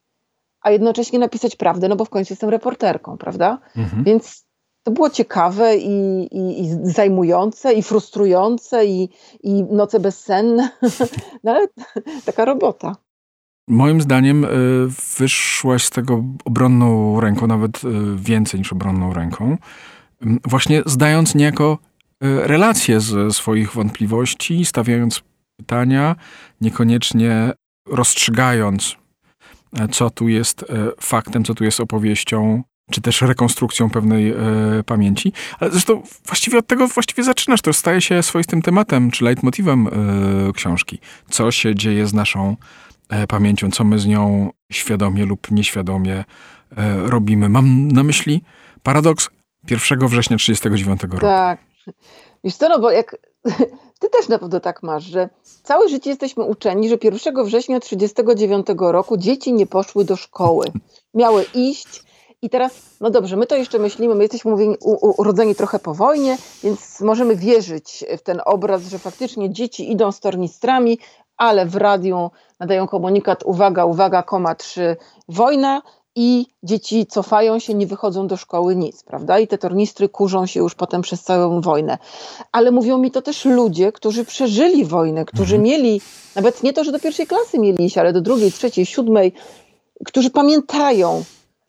a 0.60 0.70
jednocześnie 0.70 1.18
napisać 1.18 1.56
prawdę, 1.56 1.88
no 1.88 1.96
bo 1.96 2.04
w 2.04 2.10
końcu 2.10 2.32
jestem 2.32 2.50
reporterką, 2.50 3.18
prawda? 3.18 3.58
Mhm. 3.76 4.04
Więc 4.04 4.44
to 4.84 4.90
było 4.90 5.10
ciekawe 5.10 5.76
i, 5.76 6.22
i, 6.32 6.62
i 6.62 6.68
zajmujące, 6.82 7.74
i 7.74 7.82
frustrujące, 7.82 8.86
i, 8.86 9.08
i 9.42 9.62
noce 9.62 10.00
bezsenne, 10.00 10.70
no 11.44 11.52
ale 11.52 11.66
taka 12.24 12.44
robota. 12.44 12.96
Moim 13.68 14.00
zdaniem 14.00 14.44
y, 14.44 14.48
wyszłaś 15.18 15.84
z 15.84 15.90
tego 15.90 16.24
obronną 16.44 17.20
ręką, 17.20 17.46
nawet 17.46 17.84
y, 17.84 17.88
więcej 18.16 18.60
niż 18.60 18.72
obronną 18.72 19.12
ręką, 19.12 19.56
Ym, 20.22 20.40
właśnie 20.44 20.82
zdając 20.86 21.34
niejako 21.34 21.78
y, 22.24 22.46
relacje 22.46 23.00
ze 23.00 23.30
swoich 23.30 23.72
wątpliwości, 23.72 24.64
stawiając 24.64 25.22
pytania, 25.56 26.16
niekoniecznie 26.60 27.52
rozstrzygając, 27.88 28.96
e, 29.72 29.88
co 29.88 30.10
tu 30.10 30.28
jest 30.28 30.62
e, 30.62 30.66
faktem, 31.00 31.44
co 31.44 31.54
tu 31.54 31.64
jest 31.64 31.80
opowieścią 31.80 32.62
czy 32.90 33.00
też 33.00 33.22
rekonstrukcją 33.22 33.90
pewnej 33.90 34.30
e, 34.30 34.36
pamięci. 34.86 35.32
Ale 35.60 35.70
zresztą 35.70 36.02
właściwie 36.26 36.58
od 36.58 36.66
tego 36.66 36.88
właściwie 36.88 37.24
zaczynasz. 37.24 37.62
To 37.62 37.72
staje 37.72 38.00
się 38.00 38.22
swoistym 38.22 38.62
tematem, 38.62 39.10
czy 39.10 39.24
leitmotivem 39.24 39.88
e, 40.48 40.52
książki. 40.52 40.98
Co 41.30 41.50
się 41.50 41.74
dzieje 41.74 42.06
z 42.06 42.14
naszą 42.14 42.56
e, 43.08 43.26
pamięcią, 43.26 43.70
co 43.70 43.84
my 43.84 43.98
z 43.98 44.06
nią 44.06 44.50
świadomie 44.72 45.26
lub 45.26 45.50
nieświadomie 45.50 46.24
e, 46.76 46.96
robimy. 47.08 47.48
Mam 47.48 47.88
na 47.88 48.02
myśli 48.02 48.42
paradoks 48.82 49.30
1 49.70 50.08
września 50.08 50.36
1939 50.36 51.02
roku. 51.02 51.18
Tak. 51.18 51.58
Wiesz 52.44 52.56
co, 52.56 52.68
no 52.68 52.78
bo 52.78 52.90
jak 52.90 53.16
ty 54.00 54.08
też 54.08 54.28
na 54.28 54.38
pewno 54.38 54.60
tak 54.60 54.82
masz, 54.82 55.04
że 55.04 55.28
całe 55.62 55.88
życie 55.88 56.10
jesteśmy 56.10 56.44
uczeni, 56.44 56.88
że 56.88 56.96
1 57.02 57.44
września 57.44 57.80
1939 57.80 58.66
roku 58.92 59.16
dzieci 59.16 59.52
nie 59.52 59.66
poszły 59.66 60.04
do 60.04 60.16
szkoły. 60.16 60.66
Miały 61.14 61.44
iść 61.54 62.04
i 62.44 62.50
teraz, 62.50 62.72
no 63.00 63.10
dobrze, 63.10 63.36
my 63.36 63.46
to 63.46 63.56
jeszcze 63.56 63.78
myślimy, 63.78 64.14
my 64.14 64.24
jesteśmy 64.24 64.50
mówieni, 64.50 64.76
urodzeni 65.00 65.54
trochę 65.54 65.78
po 65.78 65.94
wojnie, 65.94 66.38
więc 66.62 67.00
możemy 67.00 67.36
wierzyć 67.36 68.04
w 68.18 68.22
ten 68.22 68.40
obraz, 68.44 68.82
że 68.82 68.98
faktycznie 68.98 69.50
dzieci 69.50 69.92
idą 69.92 70.12
z 70.12 70.20
tornistrami, 70.20 70.98
ale 71.36 71.66
w 71.66 71.76
radiu 71.76 72.30
nadają 72.60 72.88
komunikat, 72.88 73.42
uwaga, 73.42 73.84
uwaga, 73.84 74.22
koma 74.22 74.54
3, 74.54 74.96
wojna, 75.28 75.82
i 76.16 76.46
dzieci 76.62 77.06
cofają 77.06 77.58
się, 77.58 77.74
nie 77.74 77.86
wychodzą 77.86 78.26
do 78.26 78.36
szkoły, 78.36 78.76
nic, 78.76 79.02
prawda? 79.02 79.38
I 79.38 79.46
te 79.46 79.58
tornistry 79.58 80.08
kurzą 80.08 80.46
się 80.46 80.60
już 80.60 80.74
potem 80.74 81.02
przez 81.02 81.22
całą 81.22 81.60
wojnę. 81.60 81.98
Ale 82.52 82.70
mówią 82.70 82.98
mi 82.98 83.10
to 83.10 83.22
też 83.22 83.44
ludzie, 83.44 83.92
którzy 83.92 84.24
przeżyli 84.24 84.84
wojnę, 84.84 85.24
którzy 85.24 85.56
mhm. 85.56 85.62
mieli, 85.62 86.00
nawet 86.34 86.62
nie 86.62 86.72
to, 86.72 86.84
że 86.84 86.92
do 86.92 87.00
pierwszej 87.00 87.26
klasy 87.26 87.58
mieli 87.58 87.84
iść, 87.84 87.98
ale 87.98 88.12
do 88.12 88.20
drugiej, 88.20 88.52
trzeciej, 88.52 88.86
siódmej, 88.86 89.32
którzy 90.04 90.30
pamiętają, 90.30 91.24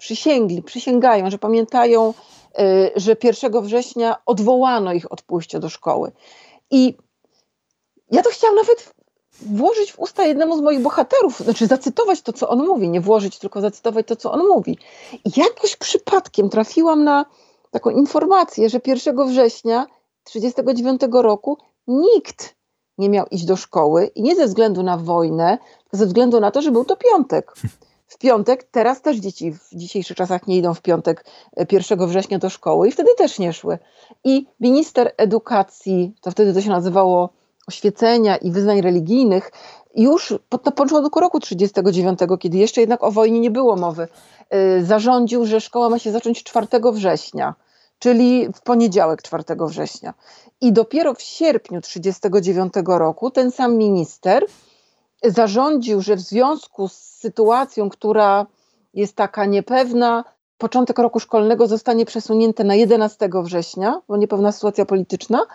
przysięgli, 0.05 0.63
przysięgają, 0.63 1.29
że 1.29 1.37
pamiętają, 1.37 2.13
y, 2.59 2.91
że 2.95 3.15
1 3.23 3.61
września 3.61 4.15
odwołano 4.25 4.93
ich 4.93 5.11
od 5.11 5.21
pójścia 5.21 5.59
do 5.59 5.69
szkoły. 5.69 6.11
I 6.71 6.97
ja 8.11 8.21
to 8.21 8.29
chciałam 8.29 8.55
nawet 8.55 8.93
włożyć 9.41 9.91
w 9.91 9.99
usta 9.99 10.25
jednemu 10.25 10.57
z 10.57 10.61
moich 10.61 10.81
bohaterów, 10.81 11.39
znaczy 11.39 11.67
zacytować 11.67 12.21
to, 12.21 12.33
co 12.33 12.49
on 12.49 12.65
mówi, 12.65 12.89
nie 12.89 13.01
włożyć, 13.01 13.39
tylko 13.39 13.61
zacytować 13.61 14.07
to, 14.07 14.15
co 14.15 14.31
on 14.31 14.47
mówi. 14.47 14.77
I 15.25 15.39
jakoś 15.39 15.75
przypadkiem 15.75 16.49
trafiłam 16.49 17.03
na 17.03 17.25
taką 17.71 17.89
informację, 17.89 18.69
że 18.69 18.79
1 18.85 19.27
września 19.27 19.87
1939 20.23 21.01
roku 21.23 21.57
nikt 21.87 22.55
nie 22.97 23.09
miał 23.09 23.25
iść 23.31 23.45
do 23.45 23.55
szkoły 23.55 24.11
i 24.15 24.21
nie 24.21 24.35
ze 24.35 24.45
względu 24.45 24.83
na 24.83 24.97
wojnę, 24.97 25.57
tylko 25.83 25.97
ze 25.97 26.05
względu 26.05 26.39
na 26.39 26.51
to, 26.51 26.61
że 26.61 26.71
był 26.71 26.85
to 26.85 26.95
piątek. 26.95 27.53
W 28.07 28.17
piątek, 28.17 28.63
teraz 28.63 29.01
też 29.01 29.17
dzieci 29.17 29.51
w 29.51 29.69
dzisiejszych 29.73 30.17
czasach 30.17 30.47
nie 30.47 30.57
idą 30.57 30.73
w 30.73 30.81
piątek 30.81 31.25
1 31.71 32.01
e, 32.01 32.07
września 32.07 32.39
do 32.39 32.49
szkoły 32.49 32.87
i 32.87 32.91
wtedy 32.91 33.09
też 33.17 33.39
nie 33.39 33.53
szły. 33.53 33.79
I 34.23 34.47
minister 34.59 35.13
edukacji, 35.17 36.15
to 36.21 36.31
wtedy 36.31 36.53
to 36.53 36.61
się 36.61 36.69
nazywało 36.69 37.29
oświecenia 37.67 38.37
i 38.37 38.51
wyznań 38.51 38.81
religijnych 38.81 39.51
już 39.95 40.33
pod, 40.49 40.65
na 40.65 40.71
początku 40.71 41.19
roku 41.19 41.39
1939, 41.39 42.19
kiedy 42.39 42.57
jeszcze 42.57 42.81
jednak 42.81 43.03
o 43.03 43.11
wojnie 43.11 43.39
nie 43.39 43.51
było 43.51 43.75
mowy, 43.75 44.07
yy, 44.51 44.85
zarządził, 44.85 45.45
że 45.45 45.61
szkoła 45.61 45.89
ma 45.89 45.99
się 45.99 46.11
zacząć 46.11 46.43
4 46.43 46.67
września, 46.93 47.55
czyli 47.99 48.47
w 48.53 48.61
poniedziałek 48.61 49.21
4 49.21 49.43
września. 49.59 50.13
I 50.61 50.73
dopiero 50.73 51.13
w 51.13 51.21
sierpniu 51.21 51.81
1939 51.81 52.73
roku 52.99 53.31
ten 53.31 53.51
sam 53.51 53.77
minister 53.77 54.45
zarządził, 55.27 56.01
że 56.01 56.15
w 56.15 56.19
związku 56.19 56.87
z 56.87 56.93
sytuacją, 56.93 57.89
która 57.89 58.45
jest 58.93 59.15
taka 59.15 59.45
niepewna, 59.45 60.23
początek 60.57 60.99
roku 60.99 61.19
szkolnego 61.19 61.67
zostanie 61.67 62.05
przesunięty 62.05 62.63
na 62.63 62.75
11 62.75 63.29
września, 63.43 64.01
bo 64.07 64.17
niepewna 64.17 64.51
sytuacja 64.51 64.85
polityczna, 64.85 65.45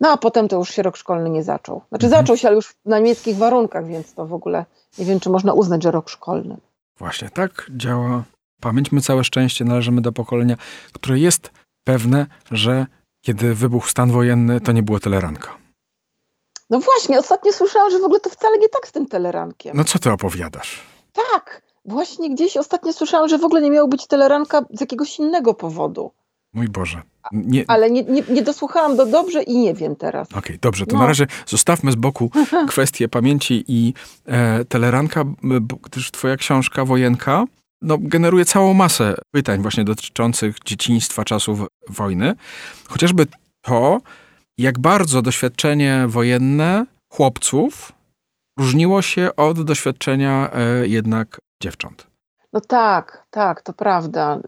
no 0.00 0.08
a 0.08 0.16
potem 0.16 0.48
to 0.48 0.56
już 0.56 0.70
się 0.70 0.82
rok 0.82 0.96
szkolny 0.96 1.30
nie 1.30 1.42
zaczął. 1.42 1.82
Znaczy 1.88 2.06
mhm. 2.06 2.22
zaczął 2.22 2.36
się, 2.36 2.48
ale 2.48 2.56
już 2.56 2.74
na 2.84 2.98
niemieckich 2.98 3.36
warunkach, 3.36 3.86
więc 3.86 4.14
to 4.14 4.26
w 4.26 4.32
ogóle 4.32 4.64
nie 4.98 5.04
wiem, 5.04 5.20
czy 5.20 5.30
można 5.30 5.52
uznać, 5.52 5.82
że 5.82 5.90
rok 5.90 6.08
szkolny. 6.08 6.56
Właśnie 6.98 7.30
tak 7.30 7.70
działa 7.76 8.24
pamięć. 8.60 8.92
My 8.92 9.00
całe 9.00 9.24
szczęście 9.24 9.64
należymy 9.64 10.00
do 10.00 10.12
pokolenia, 10.12 10.56
które 10.92 11.18
jest 11.18 11.50
pewne, 11.84 12.26
że 12.50 12.86
kiedy 13.24 13.54
wybuchł 13.54 13.88
stan 13.88 14.10
wojenny, 14.10 14.60
to 14.60 14.72
nie 14.72 14.82
było 14.82 15.00
teleranka. 15.00 15.65
No 16.70 16.80
właśnie, 16.80 17.18
ostatnio 17.18 17.52
słyszałam, 17.52 17.90
że 17.90 17.98
w 17.98 18.04
ogóle 18.04 18.20
to 18.20 18.30
wcale 18.30 18.58
nie 18.58 18.68
tak 18.68 18.88
z 18.88 18.92
tym 18.92 19.06
telerankiem. 19.06 19.76
No 19.76 19.84
co 19.84 19.98
ty 19.98 20.12
opowiadasz? 20.12 20.82
Tak, 21.12 21.62
właśnie 21.84 22.30
gdzieś 22.30 22.56
ostatnio 22.56 22.92
słyszałam, 22.92 23.28
że 23.28 23.38
w 23.38 23.44
ogóle 23.44 23.62
nie 23.62 23.70
miało 23.70 23.88
być 23.88 24.06
teleranka 24.06 24.62
z 24.70 24.80
jakiegoś 24.80 25.18
innego 25.18 25.54
powodu. 25.54 26.10
Mój 26.52 26.68
Boże. 26.68 27.02
Nie... 27.32 27.64
Ale 27.68 27.90
nie, 27.90 28.02
nie, 28.02 28.22
nie, 28.28 28.42
dosłuchałam 28.42 28.96
do 28.96 29.06
dobrze 29.06 29.42
i 29.42 29.58
nie 29.58 29.74
wiem 29.74 29.96
teraz. 29.96 30.28
Okej, 30.28 30.38
okay, 30.38 30.58
dobrze. 30.62 30.86
To 30.86 30.94
no. 30.94 31.00
na 31.00 31.06
razie 31.06 31.26
zostawmy 31.46 31.92
z 31.92 31.94
boku 31.94 32.30
kwestię 32.68 33.08
pamięci 33.08 33.64
i 33.68 33.94
e, 34.26 34.64
teleranka, 34.64 35.24
gdyż 35.82 36.10
twoja 36.10 36.36
książka 36.36 36.84
Wojenka 36.84 37.44
no, 37.82 37.98
generuje 38.00 38.44
całą 38.44 38.74
masę 38.74 39.14
pytań 39.30 39.62
właśnie 39.62 39.84
dotyczących 39.84 40.56
dzieciństwa, 40.64 41.24
czasów 41.24 41.60
wojny. 41.88 42.34
Chociażby 42.88 43.26
to, 43.62 44.00
jak 44.58 44.78
bardzo 44.78 45.22
doświadczenie 45.22 46.04
wojenne 46.08 46.86
chłopców 47.08 47.92
różniło 48.58 49.02
się 49.02 49.36
od 49.36 49.62
doświadczenia 49.62 50.50
e, 50.52 50.86
jednak 50.86 51.40
dziewcząt. 51.62 52.06
No 52.52 52.60
tak, 52.60 53.26
tak, 53.30 53.62
to 53.62 53.72
prawda. 53.72 54.40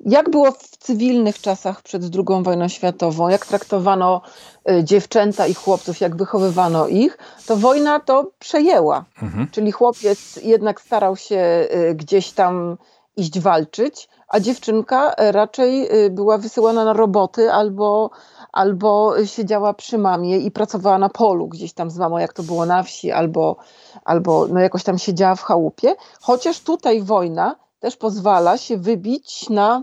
Jak 0.00 0.30
było 0.30 0.52
w 0.52 0.76
cywilnych 0.78 1.40
czasach 1.40 1.82
przed 1.82 2.02
II 2.02 2.42
wojną 2.42 2.68
światową, 2.68 3.28
jak 3.28 3.46
traktowano 3.46 4.22
y, 4.70 4.84
dziewczęta 4.84 5.46
i 5.46 5.54
chłopców, 5.54 6.00
jak 6.00 6.16
wychowywano 6.16 6.88
ich, 6.88 7.18
to 7.46 7.56
wojna 7.56 8.00
to 8.00 8.30
przejęła. 8.38 9.04
Mhm. 9.22 9.48
Czyli 9.50 9.72
chłopiec 9.72 10.36
jednak 10.36 10.80
starał 10.80 11.16
się 11.16 11.68
y, 11.90 11.94
gdzieś 11.94 12.32
tam 12.32 12.76
iść 13.16 13.40
walczyć, 13.40 14.08
a 14.28 14.40
dziewczynka 14.40 15.14
raczej 15.18 15.88
była 16.10 16.38
wysyłana 16.38 16.84
na 16.84 16.92
roboty 16.92 17.52
albo, 17.52 18.10
albo 18.52 19.14
siedziała 19.26 19.74
przy 19.74 19.98
mamie 19.98 20.38
i 20.38 20.50
pracowała 20.50 20.98
na 20.98 21.08
polu 21.08 21.48
gdzieś 21.48 21.72
tam 21.72 21.90
z 21.90 21.98
mamą, 21.98 22.18
jak 22.18 22.32
to 22.32 22.42
było 22.42 22.66
na 22.66 22.82
wsi, 22.82 23.10
albo, 23.10 23.56
albo 24.04 24.46
no 24.46 24.60
jakoś 24.60 24.84
tam 24.84 24.98
siedziała 24.98 25.34
w 25.34 25.42
chałupie. 25.42 25.94
Chociaż 26.20 26.60
tutaj 26.60 27.02
wojna 27.02 27.56
też 27.78 27.96
pozwala 27.96 28.58
się 28.58 28.76
wybić 28.76 29.50
na, 29.50 29.82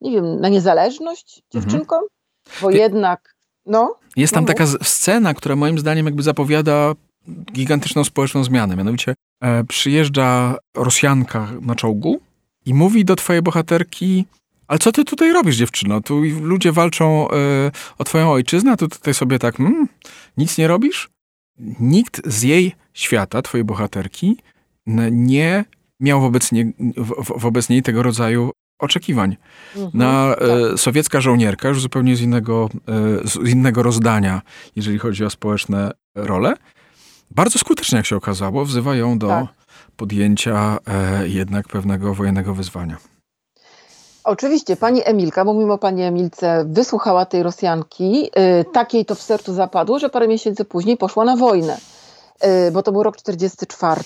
nie 0.00 0.10
wiem, 0.10 0.40
na 0.40 0.48
niezależność 0.48 1.42
dziewczynkom, 1.50 1.98
mhm. 1.98 2.62
bo 2.62 2.70
jednak, 2.70 3.34
no. 3.66 3.94
Jest 4.16 4.34
tam 4.34 4.44
no, 4.44 4.48
taka 4.48 4.66
scena, 4.82 5.34
która 5.34 5.56
moim 5.56 5.78
zdaniem 5.78 6.06
jakby 6.06 6.22
zapowiada 6.22 6.94
gigantyczną 7.52 8.04
społeczną 8.04 8.44
zmianę. 8.44 8.76
Mianowicie 8.76 9.14
e, 9.42 9.64
przyjeżdża 9.64 10.56
Rosjanka 10.76 11.48
na 11.60 11.74
czołgu 11.74 12.20
i 12.66 12.74
mówi 12.74 13.04
do 13.04 13.16
twojej 13.16 13.42
bohaterki, 13.42 14.26
ale 14.68 14.78
co 14.78 14.92
ty 14.92 15.04
tutaj 15.04 15.32
robisz, 15.32 15.56
dziewczyno? 15.56 16.00
Tu 16.00 16.22
ludzie 16.40 16.72
walczą 16.72 17.30
e, 17.30 17.34
o 17.98 18.04
twoją 18.04 18.32
ojczyznę, 18.32 18.72
a 18.72 18.76
ty 18.76 18.88
tutaj 18.88 19.14
sobie 19.14 19.38
tak, 19.38 19.60
mm, 19.60 19.88
nic 20.36 20.58
nie 20.58 20.68
robisz? 20.68 21.10
Nikt 21.80 22.22
z 22.26 22.42
jej 22.42 22.74
świata, 22.94 23.42
twojej 23.42 23.64
bohaterki, 23.64 24.36
nie 25.10 25.64
miał 26.00 26.20
wobec, 26.20 26.52
nie, 26.52 26.72
wo, 26.96 27.38
wobec 27.38 27.68
niej 27.68 27.82
tego 27.82 28.02
rodzaju 28.02 28.50
oczekiwań. 28.78 29.36
Mhm, 29.76 29.90
Na 29.94 30.34
e, 30.34 30.68
tak. 30.70 30.80
sowiecka 30.80 31.20
żołnierka, 31.20 31.68
już 31.68 31.80
zupełnie 31.80 32.16
z 32.16 32.20
innego, 32.20 32.70
e, 33.24 33.28
z 33.28 33.48
innego 33.48 33.82
rozdania, 33.82 34.42
jeżeli 34.76 34.98
chodzi 34.98 35.24
o 35.24 35.30
społeczne 35.30 35.90
role, 36.14 36.56
bardzo 37.30 37.58
skutecznie, 37.58 37.96
jak 37.96 38.06
się 38.06 38.16
okazało, 38.16 38.64
wzywa 38.64 38.96
ją 38.96 39.18
do 39.18 39.28
tak. 39.28 39.46
podjęcia 39.96 40.78
e, 40.86 41.28
jednak 41.28 41.68
pewnego 41.68 42.14
wojennego 42.14 42.54
wyzwania. 42.54 42.96
Oczywiście, 44.26 44.76
pani 44.76 45.00
Emilka, 45.04 45.44
bo 45.44 45.54
mimo 45.54 45.78
pani 45.78 46.02
Emilce 46.02 46.64
wysłuchała 46.68 47.26
tej 47.26 47.42
Rosjanki, 47.42 48.30
y, 48.60 48.64
takiej 48.72 49.04
to 49.04 49.14
w 49.14 49.22
sercu 49.22 49.54
zapadło, 49.54 49.98
że 49.98 50.08
parę 50.08 50.28
miesięcy 50.28 50.64
później 50.64 50.96
poszła 50.96 51.24
na 51.24 51.36
wojnę, 51.36 51.76
y, 52.68 52.70
bo 52.72 52.82
to 52.82 52.92
był 52.92 53.02
rok 53.02 53.16
44. 53.16 54.02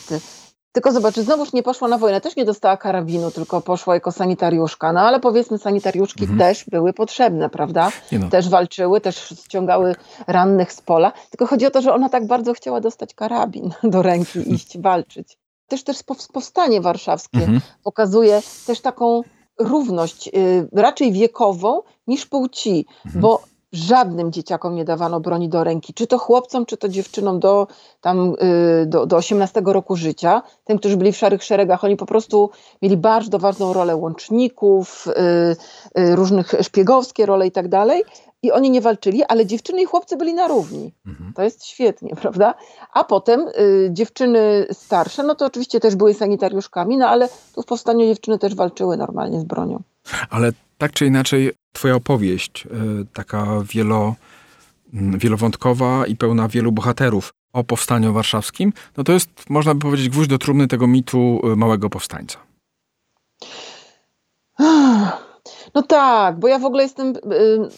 Tylko 0.73 0.93
zobacz, 0.93 1.15
znowuż 1.15 1.53
nie 1.53 1.63
poszła 1.63 1.89
na 1.89 1.99
wojnę, 1.99 2.21
też 2.21 2.37
nie 2.37 2.45
dostała 2.45 2.77
karabinu, 2.77 3.31
tylko 3.31 3.61
poszła 3.61 3.95
jako 3.95 4.13
sanitariuszka. 4.13 4.93
No 4.93 5.01
ale 5.01 5.21
powiedzmy, 5.21 5.59
sanitariuszki 5.59 6.23
mhm. 6.23 6.39
też 6.39 6.65
były 6.65 6.93
potrzebne, 6.93 7.51
prawda? 7.51 7.91
No. 8.13 8.29
Też 8.29 8.49
walczyły, 8.49 9.01
też 9.01 9.35
ściągały 9.45 9.95
rannych 10.27 10.73
z 10.73 10.81
pola. 10.81 11.13
Tylko 11.31 11.47
chodzi 11.47 11.67
o 11.67 11.71
to, 11.71 11.83
że 11.83 11.95
ona 11.95 12.09
tak 12.09 12.27
bardzo 12.27 12.53
chciała 12.53 12.81
dostać 12.81 13.15
karabin 13.15 13.71
do 13.83 14.03
ręki 14.03 14.55
iść 14.55 14.79
walczyć. 14.79 15.39
Też 15.69 15.85
też 15.85 16.03
powstanie 16.33 16.81
warszawskie 16.81 17.39
mhm. 17.39 17.61
pokazuje 17.83 18.41
też 18.67 18.81
taką 18.81 19.23
równość, 19.61 20.29
y, 20.29 20.69
raczej 20.73 21.13
wiekową 21.13 21.83
niż 22.07 22.27
płci, 22.27 22.87
mhm. 23.05 23.23
bo 23.23 23.43
żadnym 23.73 24.33
dzieciakom 24.33 24.75
nie 24.75 24.85
dawano 24.85 25.21
broni 25.21 25.49
do 25.49 25.65
ręki, 25.65 25.95
czy 25.95 26.07
to 26.07 26.19
chłopcom, 26.19 26.67
czy 26.67 26.77
to 26.77 26.89
dziewczynom 26.89 27.41
do, 27.41 27.67
tam, 28.01 28.35
y, 28.83 28.87
do, 28.87 29.07
do 29.07 29.17
18 29.17 29.63
roku 29.65 29.97
życia, 29.97 30.43
tym, 30.65 30.79
którzy 30.79 30.97
byli 30.97 31.13
w 31.13 31.17
szarych 31.17 31.45
szeregach, 31.45 31.85
oni 31.85 31.97
po 31.97 32.07
prostu 32.07 32.51
mieli 32.83 32.97
bardzo 32.97 33.39
ważną 33.39 33.73
rolę 33.73 33.97
łączników, 33.97 35.07
y, 35.07 36.01
y, 36.01 36.17
różnych 36.17 36.55
szpiegowskie 36.63 37.27
role 37.27 37.47
i 37.47 37.51
tak 37.51 37.69
dalej, 37.69 38.03
i 38.43 38.53
oni 38.53 38.71
nie 38.71 38.81
walczyli, 38.81 39.25
ale 39.25 39.47
dziewczyny 39.47 39.83
i 39.83 39.85
chłopcy 39.85 40.17
byli 40.17 40.35
na 40.35 40.49
równi. 40.49 40.93
Mhm. 41.07 41.33
To 41.33 41.43
jest 41.43 41.65
świetnie, 41.65 42.17
prawda? 42.23 42.55
A 42.93 43.05
potem 43.05 43.47
dziewczyny 43.91 44.67
starsze, 44.73 45.23
no 45.23 45.35
to 45.35 45.47
oczywiście 45.47 45.81
też 45.81 45.97
były 45.97 46.15
sanitariuszkami, 46.15 46.97
no 46.99 47.09
ale 47.09 47.29
tu 47.55 47.63
w 47.63 47.67
powstaniu 47.67 48.07
dziewczyny 48.07 48.39
też 48.39 48.55
walczyły 48.55 48.97
normalnie 48.97 49.41
z 49.41 49.45
bronią. 49.45 49.83
Ale 50.31 50.53
tak 50.79 50.93
czy 50.93 51.07
inaczej, 51.07 51.53
twoja 51.73 51.95
opowieść, 51.95 52.67
y, 52.67 52.69
taka 53.13 53.47
wielo, 53.65 54.15
y, 54.95 55.19
wielowątkowa 55.19 56.07
i 56.07 56.17
pełna 56.17 56.49
wielu 56.49 56.73
bohaterów 56.73 57.33
o 57.53 57.65
powstaniu 57.65 58.13
warszawskim, 58.13 58.73
no 58.97 59.05
to 59.05 59.13
jest, 59.13 59.31
można 59.51 59.75
by 59.75 59.81
powiedzieć, 59.81 60.09
gwóźdź 60.09 60.31
do 60.31 60.39
trumny 60.39 60.69
tego 60.69 60.87
mitu 60.87 61.41
y, 61.53 61.57
małego 61.57 61.91
powstańca. 61.91 62.39
No 65.75 65.83
tak, 65.83 66.39
bo 66.39 66.49
ja 66.49 66.59
w 66.59 66.65
ogóle 66.65 66.83
jestem 66.83 67.17
y, 67.17 67.21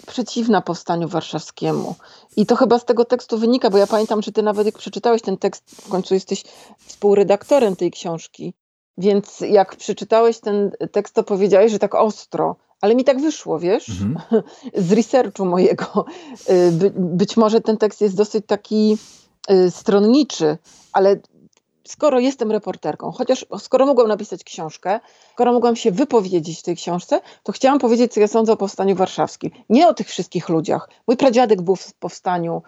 przeciwna 0.07 0.61
powstaniu 0.61 1.09
warszawskiemu. 1.09 1.95
I 2.37 2.47
to 2.47 2.57
chyba 2.57 2.79
z 2.79 2.85
tego 2.85 3.05
tekstu 3.05 3.39
wynika, 3.39 3.71
bo 3.71 3.79
ja 3.79 3.87
pamiętam, 3.87 4.23
że 4.23 4.33
ty 4.33 4.43
nawet 4.43 4.67
jak 4.67 4.79
przeczytałeś 4.79 5.23
ten 5.23 5.37
tekst, 5.37 5.83
w 5.87 5.89
końcu 5.89 6.15
jesteś 6.15 6.45
współredaktorem 6.79 7.77
tej 7.77 7.91
książki. 7.91 8.55
Więc 8.99 9.41
jak 9.41 9.77
przeczytałeś 9.77 10.41
ten 10.41 10.71
tekst, 10.93 11.15
to 11.15 11.23
powiedziałeś, 11.23 11.73
że 11.73 11.79
tak 11.79 11.95
ostro, 11.95 12.57
ale 12.83 12.95
mi 12.95 13.05
tak 13.05 13.21
wyszło, 13.21 13.59
wiesz, 13.59 13.89
mhm. 13.89 14.43
z 14.89 14.93
researchu 14.93 15.45
mojego. 15.45 16.05
Y, 16.51 16.73
by, 16.73 16.93
być 16.97 17.37
może 17.37 17.61
ten 17.61 17.77
tekst 17.77 18.01
jest 18.01 18.17
dosyć 18.17 18.47
taki 18.47 18.99
y, 19.51 19.71
stronniczy, 19.71 20.59
ale 20.93 21.17
skoro 21.93 22.21
jestem 22.21 22.53
reporterką, 22.53 23.13
chociaż 23.13 23.47
skoro 23.59 23.87
mogłam 23.87 24.09
napisać 24.09 24.45
książkę, 24.45 25.01
skoro 25.33 25.53
mogłam 25.53 25.77
się 25.77 25.91
wypowiedzieć 25.91 26.61
w 26.61 26.63
tej 26.63 26.77
książce, 26.77 27.21
to 27.43 27.53
chciałam 27.53 27.79
powiedzieć, 27.79 28.13
co 28.13 28.21
ja 28.21 28.29
sądzę 28.29 28.53
o 28.53 28.57
powstaniu 28.57 28.97
warszawskim. 28.97 29.51
Nie 29.69 29.89
o 29.89 29.95
tych 29.95 30.09
wszystkich 30.09 30.49
ludziach. 30.49 30.89
Mój 31.07 31.17
pradziadek 31.17 31.63
był 31.63 31.77
w 31.77 31.95
powstaniu, 31.95 32.63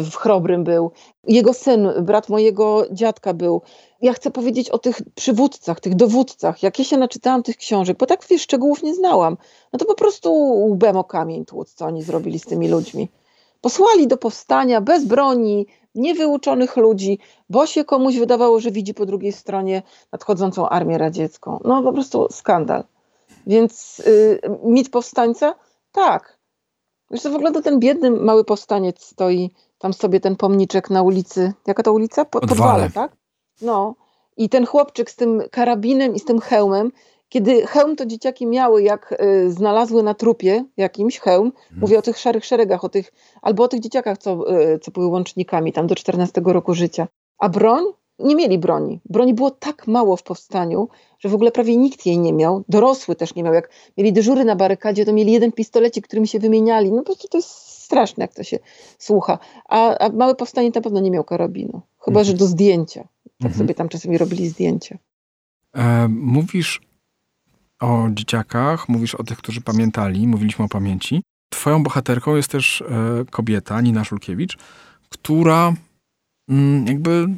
y, 0.00 0.02
w 0.02 0.16
Chrobrym 0.16 0.64
był, 0.64 0.90
jego 1.24 1.54
syn, 1.54 1.88
brat 2.02 2.28
mojego 2.28 2.86
dziadka 2.92 3.34
był. 3.34 3.62
Ja 4.02 4.12
chcę 4.12 4.30
powiedzieć 4.30 4.70
o 4.70 4.78
tych 4.78 5.02
przywódcach, 5.14 5.80
tych 5.80 5.94
dowódcach. 5.94 6.62
Jak 6.62 6.78
ja 6.78 6.84
się 6.84 6.96
naczytałam 6.96 7.42
tych 7.42 7.56
książek, 7.56 7.98
bo 7.98 8.06
tak 8.06 8.26
wiesz, 8.30 8.42
szczegółów 8.42 8.82
nie 8.82 8.94
znałam, 8.94 9.36
no 9.72 9.78
to 9.78 9.84
po 9.84 9.94
prostu 9.94 10.32
łbem 10.72 10.96
o 10.96 11.04
kamień 11.04 11.44
tłuc, 11.44 11.74
co 11.74 11.86
oni 11.86 12.02
zrobili 12.02 12.38
z 12.38 12.46
tymi 12.46 12.68
ludźmi. 12.68 13.08
Posłali 13.60 14.06
do 14.06 14.16
powstania 14.16 14.80
bez 14.80 15.04
broni, 15.04 15.66
niewyuczonych 15.94 16.76
ludzi, 16.76 17.18
bo 17.50 17.66
się 17.66 17.84
komuś 17.84 18.16
wydawało, 18.16 18.60
że 18.60 18.70
widzi 18.70 18.94
po 18.94 19.06
drugiej 19.06 19.32
stronie 19.32 19.82
nadchodzącą 20.12 20.68
armię 20.68 20.98
radziecką. 20.98 21.60
No 21.64 21.82
po 21.82 21.92
prostu 21.92 22.26
skandal. 22.30 22.84
Więc 23.46 24.00
y, 24.00 24.40
mit 24.64 24.90
powstańca? 24.90 25.54
Tak. 25.92 26.38
Wiesz, 27.10 27.22
w 27.22 27.34
ogóle 27.34 27.52
to 27.52 27.62
ten 27.62 27.78
biedny 27.78 28.10
mały 28.10 28.44
powstaniec 28.44 29.04
stoi, 29.04 29.50
tam 29.78 29.92
sobie 29.92 30.20
ten 30.20 30.36
pomniczek 30.36 30.90
na 30.90 31.02
ulicy, 31.02 31.52
jaka 31.66 31.82
to 31.82 31.92
ulica? 31.92 32.24
Po, 32.24 32.40
Podwale, 32.40 32.90
tak? 32.90 33.12
No. 33.62 33.94
I 34.36 34.48
ten 34.48 34.66
chłopczyk 34.66 35.10
z 35.10 35.16
tym 35.16 35.42
karabinem 35.50 36.14
i 36.14 36.20
z 36.20 36.24
tym 36.24 36.40
hełmem 36.40 36.92
kiedy 37.30 37.66
hełm 37.66 37.96
to 37.96 38.06
dzieciaki 38.06 38.46
miały, 38.46 38.82
jak 38.82 39.12
y, 39.22 39.52
znalazły 39.52 40.02
na 40.02 40.14
trupie 40.14 40.64
jakimś 40.76 41.18
hełm, 41.18 41.52
hmm. 41.52 41.80
mówię 41.80 41.98
o 41.98 42.02
tych 42.02 42.18
szarych 42.18 42.44
szeregach, 42.44 42.84
o 42.84 42.88
tych, 42.88 43.12
albo 43.42 43.62
o 43.62 43.68
tych 43.68 43.80
dzieciakach, 43.80 44.18
co, 44.18 44.60
y, 44.60 44.78
co 44.78 44.90
były 44.90 45.06
łącznikami 45.06 45.72
tam 45.72 45.86
do 45.86 45.94
14 45.94 46.40
roku 46.44 46.74
życia. 46.74 47.08
A 47.38 47.48
broń? 47.48 47.84
Nie 48.18 48.36
mieli 48.36 48.58
broni. 48.58 49.00
Broni 49.04 49.34
było 49.34 49.50
tak 49.50 49.86
mało 49.86 50.16
w 50.16 50.22
powstaniu, 50.22 50.88
że 51.18 51.28
w 51.28 51.34
ogóle 51.34 51.52
prawie 51.52 51.76
nikt 51.76 52.06
jej 52.06 52.18
nie 52.18 52.32
miał. 52.32 52.64
Dorosły 52.68 53.16
też 53.16 53.34
nie 53.34 53.42
miał. 53.42 53.54
Jak 53.54 53.70
mieli 53.98 54.12
dyżury 54.12 54.44
na 54.44 54.56
barykadzie, 54.56 55.04
to 55.04 55.12
mieli 55.12 55.32
jeden 55.32 55.52
pistolecik, 55.52 56.06
którym 56.06 56.26
się 56.26 56.38
wymieniali. 56.38 56.90
No 56.90 56.98
po 56.98 57.04
prostu 57.04 57.28
to 57.28 57.38
jest 57.38 57.48
straszne, 57.84 58.24
jak 58.24 58.34
to 58.34 58.42
się 58.42 58.58
słucha. 58.98 59.38
A, 59.68 59.98
a 59.98 60.08
małe 60.08 60.34
powstanie 60.34 60.70
na 60.74 60.80
pewno 60.80 61.00
nie 61.00 61.10
miał 61.10 61.24
karabinu. 61.24 61.80
Chyba, 61.98 62.24
że 62.24 62.34
do 62.34 62.46
zdjęcia. 62.46 63.02
Tak 63.02 63.46
mhm. 63.46 63.58
sobie 63.58 63.74
tam 63.74 63.88
czasami 63.88 64.18
robili 64.18 64.48
zdjęcia. 64.48 64.98
E, 65.74 66.08
mówisz 66.08 66.89
o 67.80 68.08
dzieciakach, 68.10 68.88
mówisz 68.88 69.14
o 69.14 69.24
tych, 69.24 69.38
którzy 69.38 69.60
pamiętali, 69.60 70.26
mówiliśmy 70.26 70.64
o 70.64 70.68
pamięci. 70.68 71.22
Twoją 71.52 71.82
bohaterką 71.82 72.36
jest 72.36 72.50
też 72.50 72.82
e, 72.82 73.24
kobieta, 73.30 73.80
Nina 73.80 74.04
Szulkiewicz, 74.04 74.56
która 75.08 75.74
mm, 76.48 76.86
jakby 76.86 77.28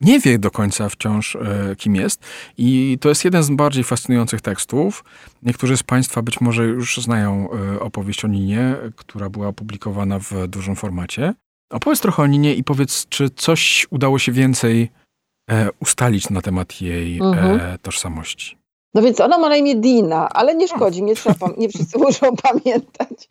nie 0.00 0.20
wie 0.20 0.38
do 0.38 0.50
końca 0.50 0.88
wciąż, 0.88 1.36
e, 1.36 1.76
kim 1.76 1.94
jest. 1.94 2.22
I 2.58 2.98
to 3.00 3.08
jest 3.08 3.24
jeden 3.24 3.42
z 3.42 3.50
bardziej 3.50 3.84
fascynujących 3.84 4.40
tekstów. 4.40 5.04
Niektórzy 5.42 5.76
z 5.76 5.82
Państwa 5.82 6.22
być 6.22 6.40
może 6.40 6.64
już 6.64 6.96
znają 6.96 7.48
e, 7.50 7.80
opowieść 7.80 8.24
o 8.24 8.28
Ninie, 8.28 8.76
która 8.96 9.30
była 9.30 9.48
opublikowana 9.48 10.18
w 10.18 10.48
dużym 10.48 10.76
formacie. 10.76 11.34
Opowiedz 11.70 12.00
trochę 12.00 12.22
o 12.22 12.26
Ninie 12.26 12.54
i 12.54 12.64
powiedz, 12.64 13.06
czy 13.08 13.30
coś 13.30 13.86
udało 13.90 14.18
się 14.18 14.32
więcej 14.32 14.90
ustalić 15.80 16.30
na 16.30 16.42
temat 16.42 16.80
jej 16.80 17.18
mhm. 17.18 17.78
tożsamości. 17.78 18.56
No 18.96 19.02
więc 19.02 19.20
ona 19.20 19.38
ma 19.38 19.48
na 19.48 19.56
imię 19.56 19.74
Dina, 19.74 20.28
ale 20.28 20.54
nie 20.54 20.68
szkodzi, 20.68 21.02
nie, 21.02 21.14
trzeba, 21.14 21.48
nie 21.56 21.68
wszyscy 21.68 21.98
muszą 22.06 22.36
pamiętać. 22.36 23.28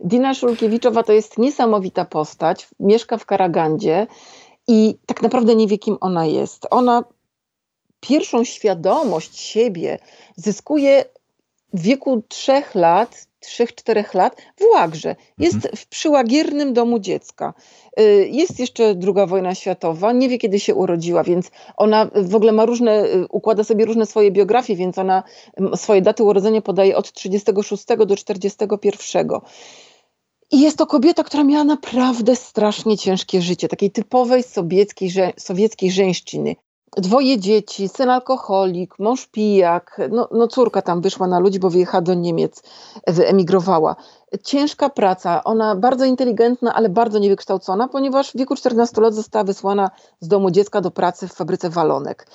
Dina 0.00 0.34
Szulkiewiczowa 0.34 1.02
to 1.02 1.12
jest 1.12 1.38
niesamowita 1.38 2.04
postać, 2.04 2.68
mieszka 2.80 3.16
w 3.18 3.26
Karagandzie 3.26 4.06
i 4.68 4.98
tak 5.06 5.22
naprawdę 5.22 5.56
nie 5.56 5.66
wie, 5.66 5.78
kim 5.78 5.96
ona 6.00 6.26
jest. 6.26 6.66
Ona 6.70 7.04
pierwszą 8.00 8.44
świadomość 8.44 9.40
siebie 9.40 9.98
zyskuje 10.36 11.04
w 11.72 11.80
wieku 11.80 12.22
trzech 12.28 12.74
lat, 12.74 13.26
trzech, 13.40 13.74
czterech 13.74 14.14
lat 14.14 14.42
w 14.56 14.64
Łagrze. 14.64 15.16
Jest 15.38 15.54
mhm. 15.54 15.76
w 15.76 15.86
przyłagiernym 15.86 16.72
domu 16.72 16.98
dziecka. 16.98 17.54
Y, 18.00 18.28
jest 18.32 18.60
jeszcze 18.60 18.94
druga 18.94 19.26
wojna 19.26 19.54
światowa, 19.54 20.12
nie 20.12 20.28
wie 20.28 20.38
kiedy 20.38 20.60
się 20.60 20.74
urodziła, 20.74 21.24
więc 21.24 21.50
ona 21.76 22.10
w 22.14 22.34
ogóle 22.34 22.52
ma 22.52 22.66
różne, 22.66 23.04
y, 23.04 23.26
układa 23.30 23.64
sobie 23.64 23.84
różne 23.84 24.06
swoje 24.06 24.30
biografie, 24.30 24.76
więc 24.76 24.98
ona 24.98 25.22
swoje 25.74 26.02
daty 26.02 26.24
urodzenia 26.24 26.62
podaje 26.62 26.96
od 26.96 27.12
36 27.12 27.84
do 28.06 28.16
41. 28.16 29.28
I 30.52 30.60
jest 30.60 30.78
to 30.78 30.86
kobieta, 30.86 31.24
która 31.24 31.44
miała 31.44 31.64
naprawdę 31.64 32.36
strasznie 32.36 32.98
ciężkie 32.98 33.42
życie, 33.42 33.68
takiej 33.68 33.90
typowej 33.90 34.42
sowieckiej, 34.42 35.10
sowieckiej 35.36 35.90
żeńszczyny 35.90 36.56
dwoje 36.96 37.38
dzieci, 37.38 37.88
syn 37.88 38.10
alkoholik, 38.10 38.98
mąż 38.98 39.26
pijak, 39.26 40.00
no, 40.10 40.28
no 40.32 40.48
córka 40.48 40.82
tam 40.82 41.00
wyszła 41.00 41.26
na 41.26 41.38
ludzi, 41.38 41.58
bo 41.58 41.70
wyjechała 41.70 42.02
do 42.02 42.14
Niemiec, 42.14 42.62
wyemigrowała. 43.06 43.96
Ciężka 44.44 44.88
praca, 44.88 45.44
ona 45.44 45.76
bardzo 45.76 46.04
inteligentna, 46.04 46.74
ale 46.74 46.88
bardzo 46.88 47.18
niewykształcona, 47.18 47.88
ponieważ 47.88 48.30
w 48.30 48.36
wieku 48.36 48.56
14 48.56 49.00
lat 49.00 49.14
została 49.14 49.44
wysłana 49.44 49.90
z 50.20 50.28
domu 50.28 50.50
dziecka 50.50 50.80
do 50.80 50.90
pracy 50.90 51.28
w 51.28 51.32
fabryce 51.32 51.70
walonek. 51.70 52.26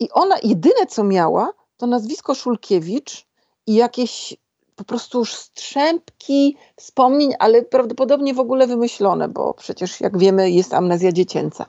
I 0.00 0.10
ona 0.10 0.36
jedyne 0.42 0.86
co 0.88 1.04
miała, 1.04 1.50
to 1.76 1.86
nazwisko 1.86 2.34
Szulkiewicz 2.34 3.26
i 3.66 3.74
jakieś 3.74 4.36
po 4.76 4.84
prostu 4.84 5.18
już 5.18 5.34
strzępki 5.34 6.56
wspomnień, 6.76 7.34
ale 7.38 7.62
prawdopodobnie 7.62 8.34
w 8.34 8.40
ogóle 8.40 8.66
wymyślone, 8.66 9.28
bo 9.28 9.54
przecież 9.54 10.00
jak 10.00 10.18
wiemy 10.18 10.50
jest 10.50 10.74
amnezja 10.74 11.12
dziecięca. 11.12 11.66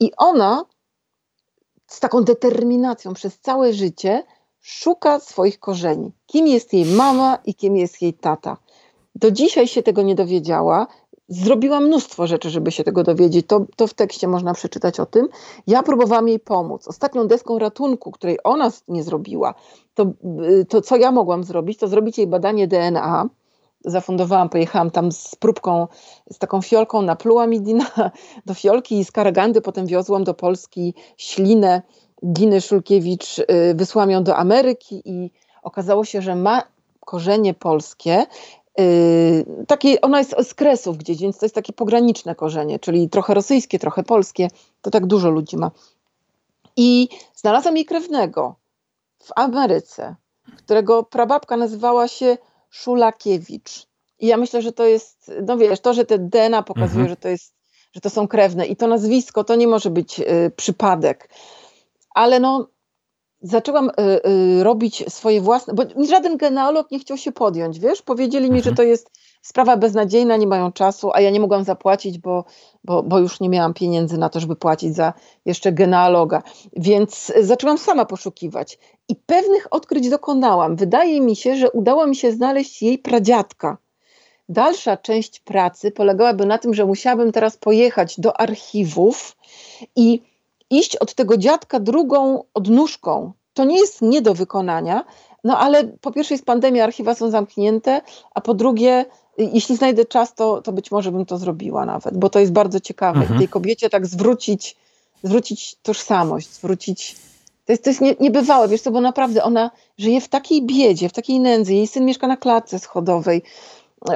I 0.00 0.10
ona 0.16 0.64
z 1.92 2.00
taką 2.00 2.24
determinacją 2.24 3.14
przez 3.14 3.38
całe 3.38 3.72
życie 3.72 4.22
szuka 4.60 5.20
swoich 5.20 5.60
korzeni. 5.60 6.12
Kim 6.26 6.46
jest 6.46 6.72
jej 6.72 6.84
mama 6.84 7.38
i 7.46 7.54
kim 7.54 7.76
jest 7.76 8.02
jej 8.02 8.14
tata. 8.14 8.56
Do 9.14 9.30
dzisiaj 9.30 9.68
się 9.68 9.82
tego 9.82 10.02
nie 10.02 10.14
dowiedziała. 10.14 10.86
Zrobiła 11.28 11.80
mnóstwo 11.80 12.26
rzeczy, 12.26 12.50
żeby 12.50 12.70
się 12.70 12.84
tego 12.84 13.02
dowiedzieć. 13.02 13.46
To, 13.46 13.66
to 13.76 13.86
w 13.86 13.94
tekście 13.94 14.28
można 14.28 14.54
przeczytać 14.54 15.00
o 15.00 15.06
tym. 15.06 15.28
Ja 15.66 15.82
próbowałam 15.82 16.28
jej 16.28 16.40
pomóc. 16.40 16.88
Ostatnią 16.88 17.26
deską 17.26 17.58
ratunku, 17.58 18.10
której 18.10 18.38
ona 18.44 18.70
nie 18.88 19.02
zrobiła, 19.02 19.54
to, 19.94 20.06
to 20.68 20.80
co 20.80 20.96
ja 20.96 21.12
mogłam 21.12 21.44
zrobić, 21.44 21.78
to 21.78 21.88
zrobić 21.88 22.18
jej 22.18 22.26
badanie 22.26 22.68
DNA 22.68 23.28
zafundowałam, 23.84 24.48
pojechałam 24.48 24.90
tam 24.90 25.12
z 25.12 25.34
próbką, 25.34 25.88
z 26.32 26.38
taką 26.38 26.62
fiolką, 26.62 27.02
napluła 27.02 27.46
mi 27.46 27.60
Dina 27.60 27.86
do 28.46 28.54
fiolki 28.54 28.98
i 28.98 29.04
z 29.04 29.12
Karagandy 29.12 29.60
potem 29.60 29.86
wiozłam 29.86 30.24
do 30.24 30.34
Polski 30.34 30.94
ślinę 31.16 31.82
Diny 32.22 32.60
Szulkiewicz, 32.60 33.38
y, 33.38 33.44
wysłałam 33.74 34.10
ją 34.10 34.24
do 34.24 34.36
Ameryki 34.36 35.02
i 35.04 35.30
okazało 35.62 36.04
się, 36.04 36.22
że 36.22 36.36
ma 36.36 36.62
korzenie 37.00 37.54
polskie, 37.54 38.26
y, 38.80 39.64
takie, 39.68 40.00
ona 40.00 40.18
jest 40.18 40.34
z 40.48 40.54
Kresów 40.54 40.98
gdzieś, 40.98 41.18
więc 41.18 41.38
to 41.38 41.44
jest 41.46 41.54
takie 41.54 41.72
pograniczne 41.72 42.34
korzenie, 42.34 42.78
czyli 42.78 43.08
trochę 43.08 43.34
rosyjskie, 43.34 43.78
trochę 43.78 44.02
polskie, 44.02 44.48
to 44.82 44.90
tak 44.90 45.06
dużo 45.06 45.30
ludzi 45.30 45.56
ma. 45.56 45.70
I 46.76 47.08
znalazłam 47.34 47.76
jej 47.76 47.84
krewnego 47.84 48.54
w 49.18 49.30
Ameryce, 49.36 50.14
którego 50.56 51.02
prababka 51.02 51.56
nazywała 51.56 52.08
się 52.08 52.38
Szulakiewicz. 52.72 53.86
I 54.18 54.26
ja 54.26 54.36
myślę, 54.36 54.62
że 54.62 54.72
to 54.72 54.84
jest, 54.84 55.32
no 55.46 55.56
wiesz, 55.56 55.80
to, 55.80 55.94
że 55.94 56.04
te 56.04 56.18
DNA 56.18 56.62
pokazuje, 56.62 57.00
mhm. 57.00 57.08
że 57.08 57.16
to 57.16 57.28
jest, 57.28 57.54
że 57.94 58.00
to 58.00 58.10
są 58.10 58.28
krewne 58.28 58.66
i 58.66 58.76
to 58.76 58.86
nazwisko, 58.86 59.44
to 59.44 59.54
nie 59.54 59.68
może 59.68 59.90
być 59.90 60.20
y, 60.20 60.24
przypadek. 60.56 61.28
Ale 62.14 62.40
no, 62.40 62.68
zaczęłam 63.40 63.88
y, 63.88 63.92
y, 64.28 64.64
robić 64.64 65.04
swoje 65.08 65.40
własne, 65.40 65.74
bo 65.74 66.04
żaden 66.04 66.36
genealog 66.36 66.90
nie 66.90 66.98
chciał 66.98 67.16
się 67.16 67.32
podjąć, 67.32 67.78
wiesz, 67.78 68.02
powiedzieli 68.02 68.50
mi, 68.50 68.58
mhm. 68.58 68.64
że 68.64 68.76
to 68.76 68.82
jest 68.82 69.10
sprawa 69.42 69.76
beznadziejna, 69.76 70.36
nie 70.36 70.46
mają 70.46 70.72
czasu, 70.72 71.10
a 71.14 71.20
ja 71.20 71.30
nie 71.30 71.40
mogłam 71.40 71.64
zapłacić, 71.64 72.18
bo, 72.18 72.44
bo, 72.84 73.02
bo 73.02 73.18
już 73.18 73.40
nie 73.40 73.48
miałam 73.48 73.74
pieniędzy 73.74 74.18
na 74.18 74.28
to, 74.28 74.40
żeby 74.40 74.56
płacić 74.56 74.94
za 74.94 75.12
jeszcze 75.44 75.72
genealoga. 75.72 76.42
Więc 76.76 77.32
zaczęłam 77.40 77.78
sama 77.78 78.04
poszukiwać 78.04 78.78
i 79.08 79.16
pewnych 79.16 79.66
odkryć 79.70 80.10
dokonałam. 80.10 80.76
Wydaje 80.76 81.20
mi 81.20 81.36
się, 81.36 81.56
że 81.56 81.70
udało 81.70 82.06
mi 82.06 82.16
się 82.16 82.32
znaleźć 82.32 82.82
jej 82.82 82.98
pradziadka. 82.98 83.78
Dalsza 84.48 84.96
część 84.96 85.40
pracy 85.40 85.90
polegałaby 85.90 86.46
na 86.46 86.58
tym, 86.58 86.74
że 86.74 86.86
musiałabym 86.86 87.32
teraz 87.32 87.56
pojechać 87.56 88.20
do 88.20 88.40
archiwów 88.40 89.36
i 89.96 90.22
iść 90.70 90.96
od 90.96 91.14
tego 91.14 91.36
dziadka 91.36 91.80
drugą 91.80 92.44
odnóżką. 92.54 93.32
To 93.54 93.64
nie 93.64 93.78
jest 93.78 94.02
nie 94.02 94.22
do 94.22 94.34
wykonania, 94.34 95.04
no 95.44 95.58
ale 95.58 95.84
po 95.84 96.12
pierwsze 96.12 96.34
jest 96.34 96.44
pandemia, 96.44 96.84
archiwa 96.84 97.14
są 97.14 97.30
zamknięte, 97.30 98.00
a 98.34 98.40
po 98.40 98.54
drugie 98.54 99.04
jeśli 99.38 99.76
znajdę 99.76 100.04
czas, 100.04 100.34
to, 100.34 100.62
to 100.62 100.72
być 100.72 100.90
może 100.90 101.12
bym 101.12 101.26
to 101.26 101.38
zrobiła 101.38 101.86
nawet, 101.86 102.16
bo 102.16 102.30
to 102.30 102.38
jest 102.38 102.52
bardzo 102.52 102.80
ciekawe. 102.80 103.20
Mhm. 103.20 103.38
Tej 103.38 103.48
kobiecie 103.48 103.90
tak 103.90 104.06
zwrócić, 104.06 104.76
zwrócić 105.22 105.76
tożsamość, 105.82 106.48
zwrócić. 106.48 107.16
To 107.66 107.72
jest, 107.72 107.84
to 107.84 107.90
jest 107.90 108.00
nie, 108.00 108.14
niebywałe, 108.20 108.68
wiesz 108.68 108.80
co, 108.80 108.90
bo 108.90 109.00
naprawdę 109.00 109.44
ona 109.44 109.70
żyje 109.98 110.20
w 110.20 110.28
takiej 110.28 110.62
biedzie, 110.62 111.08
w 111.08 111.12
takiej 111.12 111.40
nędzy. 111.40 111.74
Jej 111.74 111.86
syn 111.86 112.04
mieszka 112.04 112.26
na 112.26 112.36
klatce 112.36 112.78
schodowej, 112.78 113.42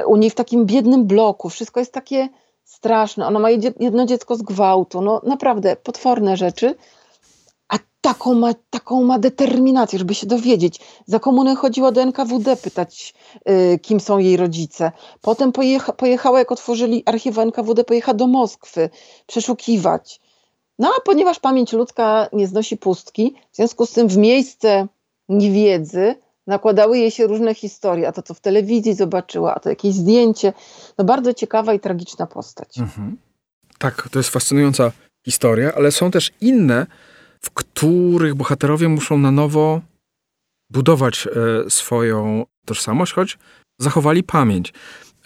u 0.07 0.15
niej 0.15 0.29
w 0.29 0.35
takim 0.35 0.65
biednym 0.65 1.05
bloku. 1.05 1.49
Wszystko 1.49 1.79
jest 1.79 1.93
takie 1.93 2.29
straszne. 2.63 3.27
Ona 3.27 3.39
ma 3.39 3.49
jedno 3.79 4.05
dziecko 4.05 4.35
z 4.35 4.41
gwałtu. 4.41 5.01
No 5.01 5.21
naprawdę 5.23 5.75
potworne 5.75 6.37
rzeczy 6.37 6.75
taką 8.07 8.33
ma, 8.33 8.53
taką 8.69 9.03
ma 9.03 9.19
determinację, 9.19 9.99
żeby 9.99 10.15
się 10.15 10.27
dowiedzieć. 10.27 10.79
Za 11.05 11.19
komuny 11.19 11.55
chodziła 11.55 11.91
do 11.91 12.01
NKWD 12.01 12.55
pytać, 12.57 13.13
y, 13.49 13.79
kim 13.79 13.99
są 13.99 14.17
jej 14.17 14.37
rodzice. 14.37 14.91
Potem 15.21 15.51
pojecha, 15.51 15.93
pojechała, 15.93 16.39
jak 16.39 16.51
otworzyli 16.51 17.03
archiwa 17.05 17.41
NKWD, 17.41 17.83
pojechała 17.83 18.13
do 18.13 18.27
Moskwy 18.27 18.89
przeszukiwać. 19.27 20.21
No 20.79 20.91
a 20.97 21.01
ponieważ 21.01 21.39
pamięć 21.39 21.73
ludzka 21.73 22.29
nie 22.33 22.47
znosi 22.47 22.77
pustki, 22.77 23.35
w 23.51 23.55
związku 23.55 23.85
z 23.85 23.91
tym 23.91 24.07
w 24.07 24.17
miejsce 24.17 24.87
niewiedzy 25.29 26.15
nakładały 26.47 26.97
jej 26.97 27.11
się 27.11 27.27
różne 27.27 27.55
historie, 27.55 28.07
a 28.07 28.11
to 28.11 28.21
co 28.21 28.33
w 28.33 28.39
telewizji 28.39 28.93
zobaczyła, 28.93 29.55
a 29.55 29.59
to 29.59 29.69
jakieś 29.69 29.93
zdjęcie. 29.93 30.53
No 30.97 31.05
bardzo 31.05 31.33
ciekawa 31.33 31.73
i 31.73 31.79
tragiczna 31.79 32.27
postać. 32.27 32.77
Mhm. 32.77 33.17
Tak, 33.77 34.09
to 34.11 34.19
jest 34.19 34.29
fascynująca 34.29 34.91
historia, 35.25 35.73
ale 35.75 35.91
są 35.91 36.11
też 36.11 36.31
inne 36.41 36.87
w 37.41 37.51
których 37.51 38.35
bohaterowie 38.35 38.89
muszą 38.89 39.17
na 39.17 39.31
nowo 39.31 39.81
budować 40.69 41.27
e, 41.27 41.69
swoją 41.69 42.45
tożsamość, 42.65 43.13
choć 43.13 43.37
zachowali 43.79 44.23
pamięć. 44.23 44.73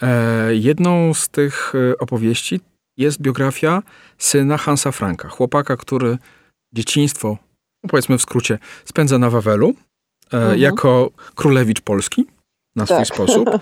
E, 0.02 0.54
jedną 0.54 1.14
z 1.14 1.28
tych 1.28 1.72
e, 1.74 1.98
opowieści 1.98 2.60
jest 2.96 3.20
biografia 3.20 3.82
syna 4.18 4.58
Hansa 4.58 4.92
Franka, 4.92 5.28
chłopaka, 5.28 5.76
który 5.76 6.18
dzieciństwo, 6.74 7.38
no 7.84 7.88
powiedzmy 7.90 8.18
w 8.18 8.22
skrócie, 8.22 8.58
spędza 8.84 9.18
na 9.18 9.30
Wawelu 9.30 9.74
mhm. 10.32 10.60
jako 10.60 11.10
królewicz 11.34 11.80
Polski 11.80 12.26
na 12.76 12.86
swój 12.86 12.96
tak. 12.96 13.06
sposób. 13.06 13.48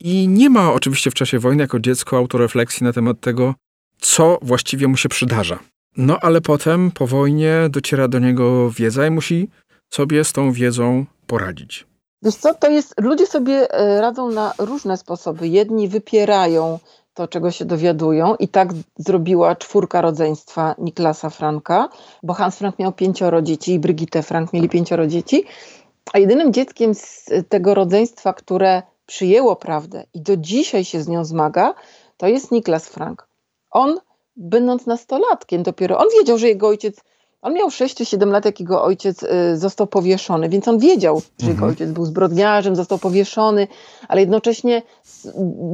I 0.00 0.28
nie 0.28 0.50
ma 0.50 0.72
oczywiście 0.72 1.10
w 1.10 1.14
czasie 1.14 1.38
wojny 1.38 1.62
jako 1.62 1.80
dziecko 1.80 2.16
autorefleksji 2.16 2.84
na 2.84 2.92
temat 2.92 3.20
tego, 3.20 3.54
co 4.00 4.38
właściwie 4.42 4.88
mu 4.88 4.96
się 4.96 5.08
przydarza. 5.08 5.58
No 5.98 6.18
ale 6.20 6.40
potem 6.40 6.90
po 6.90 7.06
wojnie 7.06 7.54
dociera 7.70 8.08
do 8.08 8.18
niego 8.18 8.70
wiedza 8.70 9.06
i 9.06 9.10
musi 9.10 9.48
sobie 9.90 10.24
z 10.24 10.32
tą 10.32 10.52
wiedzą 10.52 11.04
poradzić. 11.26 11.86
Wiesz 12.22 12.34
co, 12.34 12.54
to 12.54 12.70
jest, 12.70 12.94
ludzie 13.00 13.26
sobie 13.26 13.72
e, 13.72 14.00
radzą 14.00 14.30
na 14.30 14.54
różne 14.58 14.96
sposoby. 14.96 15.48
Jedni 15.48 15.88
wypierają 15.88 16.78
to, 17.14 17.28
czego 17.28 17.50
się 17.50 17.64
dowiadują 17.64 18.34
i 18.34 18.48
tak 18.48 18.68
zrobiła 18.96 19.56
czwórka 19.56 20.00
rodzeństwa 20.00 20.74
Niklasa 20.78 21.30
Franka, 21.30 21.88
bo 22.22 22.34
Hans 22.34 22.56
Frank 22.58 22.78
miał 22.78 22.92
pięcioro 22.92 23.42
dzieci 23.42 23.72
i 23.72 23.78
Brigitte 23.78 24.22
Frank 24.22 24.52
mieli 24.52 24.68
pięcioro 24.68 25.06
dzieci, 25.06 25.44
a 26.12 26.18
jedynym 26.18 26.52
dzieckiem 26.52 26.94
z 26.94 27.30
tego 27.48 27.74
rodzeństwa, 27.74 28.32
które 28.32 28.82
przyjęło 29.06 29.56
prawdę 29.56 30.04
i 30.14 30.20
do 30.20 30.36
dzisiaj 30.36 30.84
się 30.84 31.02
z 31.02 31.08
nią 31.08 31.24
zmaga, 31.24 31.74
to 32.16 32.26
jest 32.28 32.50
Niklas 32.52 32.88
Frank. 32.88 33.28
On 33.70 33.98
będąc 34.38 34.86
nastolatkiem 34.86 35.62
dopiero, 35.62 35.98
on 35.98 36.06
wiedział, 36.18 36.38
że 36.38 36.48
jego 36.48 36.68
ojciec, 36.68 37.00
on 37.42 37.54
miał 37.54 37.70
6 37.70 37.94
czy 37.94 38.04
7 38.04 38.30
lat, 38.30 38.44
jak 38.44 38.60
jego 38.60 38.82
ojciec 38.82 39.22
y, 39.22 39.58
został 39.58 39.86
powieszony, 39.86 40.48
więc 40.48 40.68
on 40.68 40.78
wiedział, 40.78 41.22
że 41.38 41.46
jego 41.46 41.52
mhm. 41.52 41.70
ojciec 41.70 41.90
był 41.90 42.04
zbrodniarzem, 42.04 42.76
został 42.76 42.98
powieszony, 42.98 43.68
ale 44.08 44.20
jednocześnie 44.20 44.82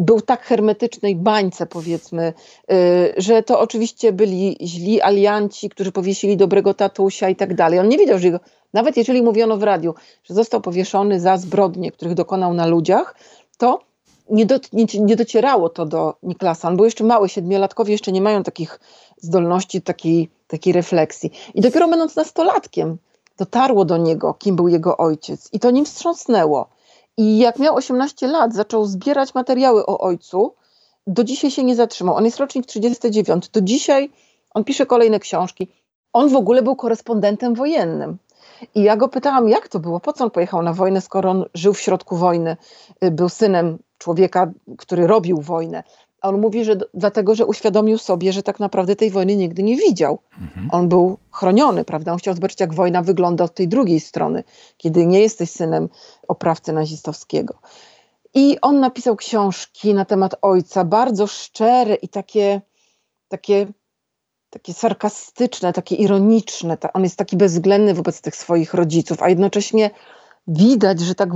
był 0.05 0.20
tak 0.20 0.42
hermetycznej 0.42 1.16
bańce, 1.16 1.66
powiedzmy, 1.66 2.33
y, 2.72 3.14
że 3.16 3.42
to 3.42 3.61
oczywiście 3.61 4.12
byli 4.12 4.57
źli 4.61 5.03
alianci, 5.03 5.70
którzy 5.70 5.92
powiesili 5.92 6.37
dobrego 6.37 6.74
tatusia 6.74 7.29
i 7.29 7.37
tak 7.37 7.55
dalej. 7.55 7.79
On 7.79 7.88
nie 7.88 7.98
wiedział, 7.98 8.18
że 8.18 8.27
jego, 8.27 8.40
nawet 8.72 8.96
jeżeli 8.96 9.22
mówiono 9.22 9.57
w 9.57 9.62
radiu, 9.62 9.94
że 10.24 10.35
został 10.35 10.61
powieszony 10.61 11.20
za 11.20 11.37
zbrodnie, 11.37 11.92
których 11.92 12.14
dokonał 12.14 12.55
na 12.55 12.66
ludziach, 12.66 13.14
to 13.59 13.81
nie, 14.30 14.46
do, 14.46 14.56
nie, 14.72 14.87
nie, 15.00 15.16
docierało 15.16 15.68
to 15.68 15.87
do 15.87 16.14
Niklasa. 16.22 16.68
On 16.68 16.76
był 16.76 16.84
jeszcze 16.84 17.04
mały, 17.04 17.28
siedmiolatkowie 17.28 17.92
jeszcze 17.92 18.12
nie 18.12 18.20
mają 18.20 18.42
takich 18.42 18.80
zdolności, 19.16 19.82
takiej, 19.82 20.30
takiej 20.48 20.72
refleksji. 20.72 21.30
I 21.54 21.60
dopiero 21.60 21.88
będąc 21.88 22.16
nastolatkiem, 22.16 22.96
dotarło 23.38 23.84
do 23.84 23.96
niego, 23.96 24.34
kim 24.34 24.56
był 24.56 24.68
jego 24.68 24.96
ojciec. 24.96 25.48
I 25.52 25.60
to 25.60 25.70
nim 25.70 25.84
wstrząsnęło. 25.84 26.68
I 27.16 27.38
jak 27.38 27.58
miał 27.58 27.74
18 27.74 28.26
lat, 28.26 28.54
zaczął 28.54 28.87
zbierać 28.87 29.34
materiały 29.34 29.87
o 29.87 29.98
ojcu. 29.98 30.54
Do 31.06 31.24
dzisiaj 31.24 31.50
się 31.50 31.64
nie 31.64 31.76
zatrzymał. 31.76 32.14
On 32.14 32.24
jest 32.24 32.38
rocznik 32.38 32.66
39. 32.66 33.48
Do 33.48 33.60
dzisiaj 33.60 34.10
on 34.54 34.64
pisze 34.64 34.87
kolejne 34.87 35.20
książki. 35.20 35.68
On 36.12 36.28
w 36.28 36.37
ogóle 36.37 36.62
był 36.62 36.76
korespondentem 36.76 37.54
wojennym. 37.54 38.18
I 38.74 38.83
ja 38.83 38.96
go 38.96 39.09
pytałam, 39.09 39.48
jak 39.48 39.68
to 39.68 39.81
było, 39.81 40.00
po 40.00 40.12
co 40.12 40.24
on 40.24 40.31
pojechał 40.31 40.62
na 40.62 40.72
wojnę, 40.72 41.00
skoro 41.00 41.31
on 41.31 41.44
żył 41.55 41.74
w 41.74 41.81
środku 41.81 42.16
wojny, 42.16 42.57
y, 43.05 43.11
był 43.11 43.29
synem 43.29 43.79
człowieka, 43.98 44.53
który 44.79 45.07
robił 45.07 45.40
wojnę. 45.40 45.83
A 46.20 46.29
on 46.29 46.40
mówi, 46.40 46.64
że 46.64 46.77
dlatego, 46.94 47.35
że 47.35 47.46
uświadomił 47.46 47.98
sobie, 47.98 48.33
że 48.33 48.42
tak 48.42 48.61
naprawdę 48.61 48.96
tej 48.96 49.11
wojny 49.11 49.37
nigdy 49.37 49.62
nie 49.62 49.77
widział. 49.77 50.18
Mhm. 50.40 50.68
On 50.72 50.88
był 50.88 51.18
chroniony, 51.31 51.85
prawda? 51.85 52.12
On 52.12 52.18
chciał 52.18 52.35
zobaczyć, 52.35 52.61
jak 52.61 52.74
wojna 52.74 53.03
wygląda 53.03 53.44
od 53.44 53.55
tej 53.55 53.68
drugiej 53.68 54.00
strony, 54.00 54.44
kiedy 54.77 55.07
nie 55.07 55.20
jesteś 55.20 55.50
synem 55.50 55.88
oprawcy 56.29 56.72
nazistowskiego. 56.72 57.55
I 58.35 58.59
on 58.62 58.81
napisał 58.81 59.16
książki 59.16 59.94
na 59.94 60.05
temat 60.05 60.35
ojca, 60.42 60.85
bardzo 60.85 61.27
szczere 61.27 61.94
i 61.94 62.09
takie, 62.09 62.61
takie, 63.29 63.66
takie 64.54 64.74
sarkastyczne, 64.74 65.72
takie 65.72 65.94
ironiczne. 65.94 66.78
On 66.94 67.02
jest 67.02 67.16
taki 67.16 67.36
bezwzględny 67.36 67.94
wobec 67.94 68.20
tych 68.20 68.36
swoich 68.36 68.74
rodziców, 68.74 69.22
a 69.22 69.28
jednocześnie 69.28 69.90
widać, 70.46 71.00
że 71.00 71.14
tak 71.14 71.28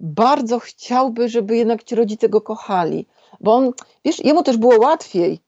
bardzo 0.00 0.58
chciałby, 0.58 1.28
żeby 1.28 1.56
jednak 1.56 1.84
ci 1.84 1.94
rodzice 1.94 2.28
go 2.28 2.40
kochali. 2.40 3.06
Bo 3.40 3.54
on, 3.54 3.72
wiesz, 4.04 4.24
jemu 4.24 4.42
też 4.42 4.56
było 4.56 4.78
łatwiej 4.78 5.40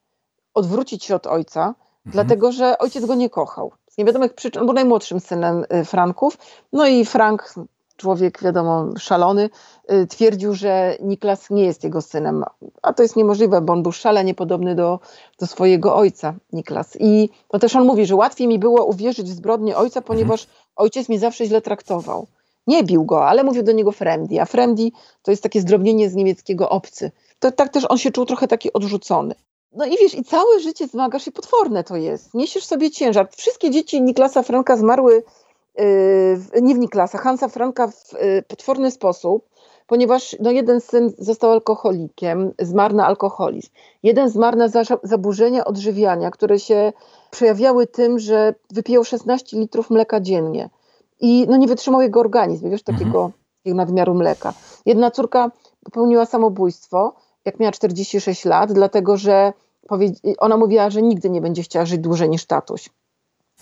odwrócić 0.53 1.03
się 1.03 1.15
od 1.15 1.27
ojca, 1.27 1.61
mhm. 1.61 1.75
dlatego 2.05 2.51
że 2.51 2.77
ojciec 2.77 3.05
go 3.05 3.15
nie 3.15 3.29
kochał. 3.29 3.71
Z 3.89 3.97
niewiadomych 3.97 4.33
przyczyn, 4.33 4.61
on 4.61 4.67
był 4.67 4.75
najmłodszym 4.75 5.19
synem 5.19 5.65
y, 5.73 5.85
Franków. 5.85 6.37
No 6.73 6.87
i 6.87 7.05
Frank, 7.05 7.53
człowiek, 7.97 8.43
wiadomo, 8.43 8.85
szalony, 8.99 9.49
y, 9.91 10.07
twierdził, 10.07 10.53
że 10.53 10.97
Niklas 11.01 11.49
nie 11.49 11.63
jest 11.63 11.83
jego 11.83 12.01
synem. 12.01 12.43
A 12.81 12.93
to 12.93 13.03
jest 13.03 13.15
niemożliwe, 13.15 13.61
bo 13.61 13.73
on 13.73 13.83
był 13.83 13.91
szalenie 13.91 14.33
podobny 14.33 14.75
do, 14.75 14.99
do 15.39 15.47
swojego 15.47 15.95
ojca, 15.95 16.33
Niklas. 16.53 16.97
I 16.99 17.29
to 17.47 17.59
też 17.59 17.75
on 17.75 17.85
mówi, 17.85 18.05
że 18.05 18.15
łatwiej 18.15 18.47
mi 18.47 18.59
było 18.59 18.85
uwierzyć 18.85 19.27
w 19.27 19.35
zbrodnię 19.35 19.77
ojca, 19.77 20.01
ponieważ 20.01 20.43
mhm. 20.43 20.59
ojciec 20.75 21.09
mnie 21.09 21.19
zawsze 21.19 21.45
źle 21.45 21.61
traktował. 21.61 22.27
Nie 22.67 22.83
bił 22.83 23.05
go, 23.05 23.27
ale 23.27 23.43
mówił 23.43 23.63
do 23.63 23.71
niego 23.71 23.91
Fremdi, 23.91 24.39
a 24.39 24.45
Fremdi 24.45 24.93
to 25.21 25.31
jest 25.31 25.43
takie 25.43 25.61
zdrobnienie 25.61 26.09
z 26.09 26.15
niemieckiego 26.15 26.69
obcy. 26.69 27.11
To 27.39 27.51
tak 27.51 27.69
też 27.69 27.85
on 27.89 27.97
się 27.97 28.11
czuł 28.11 28.25
trochę 28.25 28.47
taki 28.47 28.73
odrzucony. 28.73 29.35
No 29.75 29.85
i 29.85 29.97
wiesz, 29.97 30.13
i 30.13 30.23
całe 30.23 30.59
życie 30.59 30.87
zmagasz 30.87 31.25
się, 31.25 31.31
potworne 31.31 31.83
to 31.83 31.95
jest. 31.95 32.33
Niesiesz 32.33 32.65
sobie 32.65 32.91
ciężar. 32.91 33.27
Wszystkie 33.37 33.71
dzieci 33.71 34.01
Niklasa 34.01 34.43
Franka 34.43 34.77
zmarły, 34.77 35.23
nie 36.61 36.75
w 36.75 36.79
Niklasa, 36.79 37.17
Hansa 37.17 37.47
Franka 37.47 37.87
w 37.87 38.13
yy, 38.13 38.43
potworny 38.47 38.91
sposób, 38.91 39.49
ponieważ 39.87 40.35
no, 40.39 40.51
jeden 40.51 40.81
syn 40.81 41.11
został 41.17 41.51
alkoholikiem, 41.51 42.51
zmarł 42.59 42.95
na 42.95 43.05
alkoholizm. 43.05 43.69
Jeden 44.03 44.29
zmarł 44.29 44.57
na 44.57 44.67
zaburzenia 45.03 45.65
odżywiania, 45.65 46.31
które 46.31 46.59
się 46.59 46.93
przejawiały 47.31 47.87
tym, 47.87 48.19
że 48.19 48.53
wypijał 48.71 49.03
16 49.03 49.57
litrów 49.57 49.89
mleka 49.89 50.19
dziennie 50.19 50.69
i 51.19 51.45
no, 51.49 51.57
nie 51.57 51.67
wytrzymał 51.67 52.01
jego 52.01 52.19
organizm, 52.19 52.69
wiesz, 52.69 52.83
takiego, 52.83 53.25
mhm. 53.25 53.31
takiego 53.57 53.77
nadmiaru 53.77 54.13
mleka. 54.13 54.53
Jedna 54.85 55.11
córka 55.11 55.51
popełniła 55.83 56.25
samobójstwo, 56.25 57.13
jak 57.45 57.59
miała 57.59 57.71
46 57.71 58.45
lat, 58.45 58.73
dlatego 58.73 59.17
że 59.17 59.53
ona 60.37 60.57
mówiła, 60.57 60.89
że 60.89 61.01
nigdy 61.01 61.29
nie 61.29 61.41
będzie 61.41 61.63
chciała 61.63 61.85
żyć 61.85 61.99
dłużej 61.99 62.29
niż 62.29 62.45
tatuś. 62.45 62.89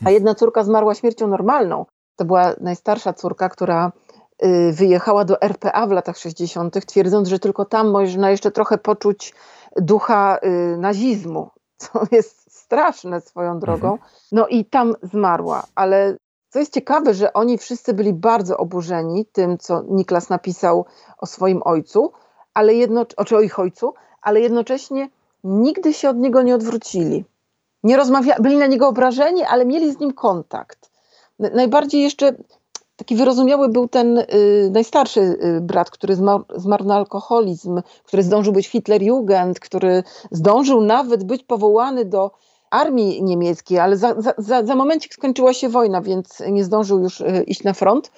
A 0.06 0.12
jedna 0.12 0.36
córka 0.36 0.63
zmarła 0.63 0.95
śmiercią 0.95 1.28
normalną. 1.28 1.86
To 2.15 2.26
była 2.26 2.54
najstarsza 2.62 3.13
córka, 3.13 3.49
która 3.49 3.91
y, 4.43 4.71
wyjechała 4.73 5.26
do 5.26 5.41
RPA 5.41 5.88
w 5.88 5.91
latach 5.91 6.17
60., 6.17 6.86
twierdząc, 6.86 7.28
że 7.28 7.39
tylko 7.39 7.65
tam 7.65 7.91
można 7.91 8.32
jeszcze 8.32 8.52
trochę 8.52 8.78
poczuć 8.78 9.34
ducha 9.76 10.38
y, 10.38 10.78
nazizmu, 10.78 11.49
co 11.78 11.89
jest 12.12 12.43
straszne 12.52 13.21
swoją 13.21 13.60
drogą. 13.60 13.91
Mhm. 13.91 14.10
No 14.32 14.47
i 14.47 14.65
tam 14.65 14.95
zmarła, 15.02 15.63
ale 15.76 16.17
co 16.49 16.60
jest 16.60 16.73
ciekawe, 16.73 17.13
że 17.13 17.34
oni 17.34 17.58
wszyscy 17.58 17.93
byli 17.93 18.13
bardzo 18.13 18.58
oburzeni 18.58 19.26
tym, 19.26 19.58
co 19.58 19.84
Niklas 19.89 20.30
napisał 20.30 20.86
o 21.17 21.26
swoim 21.26 21.62
ojcu, 21.65 22.12
ale 22.54 22.73
jedno, 22.73 23.06
czy 23.06 23.38
o 23.38 23.41
ich 23.41 23.60
ojcu, 23.60 23.93
ale 24.21 24.39
jednocześnie 24.39 25.10
nigdy 25.43 25.93
się 25.93 26.10
od 26.10 26.17
niego 26.17 26.41
nie 26.41 26.56
odwrócili. 26.56 27.26
Nie 27.84 27.97
rozmawia, 27.97 28.36
byli 28.39 28.58
na 28.58 28.67
niego 28.67 28.88
obrażeni, 28.88 29.43
ale 29.43 29.65
mieli 29.65 29.91
z 29.91 29.99
nim 29.99 30.13
kontakt. 30.13 30.93
Najbardziej 31.39 32.02
jeszcze 32.02 32.36
taki 32.96 33.15
wyrozumiały 33.15 33.69
był 33.69 33.88
ten 33.88 34.17
y, 34.17 34.26
najstarszy 34.72 35.19
y, 35.19 35.62
brat, 35.62 35.89
który 35.89 36.15
zmarł, 36.15 36.43
zmarł, 36.56 36.86
na 36.86 36.96
alkoholizm, 36.96 37.82
który 38.04 38.24
zdążył 38.24 38.54
być 38.54 38.67
Hitlerjugend, 38.67 39.60
który 39.60 40.04
zdążył 40.32 40.82
nawet 40.82 41.24
być 41.24 41.43
powołany 41.43 42.06
do 42.06 42.32
armii 42.72 43.24
niemieckiej, 43.24 43.80
ale 43.80 43.98
za, 43.98 44.22
za, 44.22 44.34
za, 44.38 44.65
za 44.65 44.76
momencik 44.76 45.13
skończyła 45.13 45.54
się 45.54 45.69
wojna, 45.69 46.02
więc 46.02 46.43
nie 46.52 46.63
zdążył 46.63 47.00
już 47.00 47.22
y, 47.22 47.43
iść 47.48 47.63
na 47.63 47.74
front. 47.74 48.12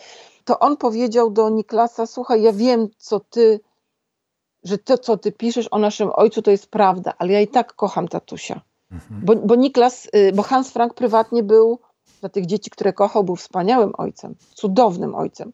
To 0.46 0.60
on 0.60 0.78
powiedział 0.78 1.30
do 1.32 1.50
Niklasa: 1.50 2.06
Słuchaj, 2.06 2.42
ja 2.42 2.54
wiem, 2.54 2.88
co 2.98 3.20
ty 3.20 3.60
że 4.64 4.78
to, 4.78 4.98
co 4.98 5.18
ty 5.18 5.32
piszesz 5.32 5.68
o 5.72 5.78
naszym 5.78 6.10
ojcu, 6.14 6.42
to 6.42 6.52
jest 6.52 6.68
prawda, 6.68 7.14
ale 7.18 7.34
ja 7.34 7.42
i 7.42 7.48
tak 7.48 7.74
kocham 7.74 8.08
tatusia. 8.08 8.62
Mhm. 8.92 9.22
Bo, 9.26 9.36
bo 9.36 9.56
Niklas, 9.56 10.08
bo 10.34 10.44
Hans 10.44 10.72
Frank 10.72 10.94
prywatnie 10.94 11.44
był 11.44 11.80
dla 12.26 12.30
tych 12.30 12.46
dzieci, 12.46 12.70
które 12.70 12.94
kochał, 12.94 13.24
był 13.24 13.36
wspaniałym 13.36 13.92
ojcem, 13.98 14.36
cudownym 14.54 15.16
ojcem. 15.16 15.54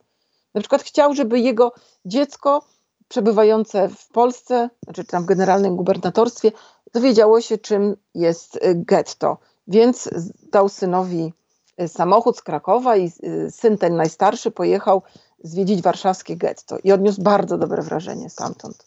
Na 0.54 0.62
przykład 0.62 0.84
chciał, 0.84 1.14
żeby 1.14 1.40
jego 1.40 1.74
dziecko 2.06 2.66
przebywające 3.08 3.90
w 3.90 4.08
Polsce, 4.08 4.70
znaczy 4.84 5.04
tam 5.04 5.24
w 5.24 5.26
generalnym 5.26 5.76
gubernatorstwie, 5.76 6.52
dowiedziało 6.94 7.42
się, 7.42 7.58
czym 7.58 7.96
jest 8.16 8.56
y, 8.56 8.60
getto. 8.76 9.38
Więc 9.68 10.10
dał 10.52 10.70
synowi 10.70 11.34
y, 11.82 11.88
samochód 11.88 12.38
z 12.38 12.42
Krakowa 12.42 12.98
i 12.98 13.12
syn 13.50 13.78
ten 13.78 13.96
najstarszy 13.96 14.52
pojechał 14.52 15.02
zwiedzić 15.44 15.82
warszawskie 15.82 16.38
getto 16.38 16.78
i 16.84 16.92
odniósł 16.92 17.22
bardzo 17.22 17.58
dobre 17.58 17.82
wrażenie 17.82 18.30
stamtąd 18.30 18.86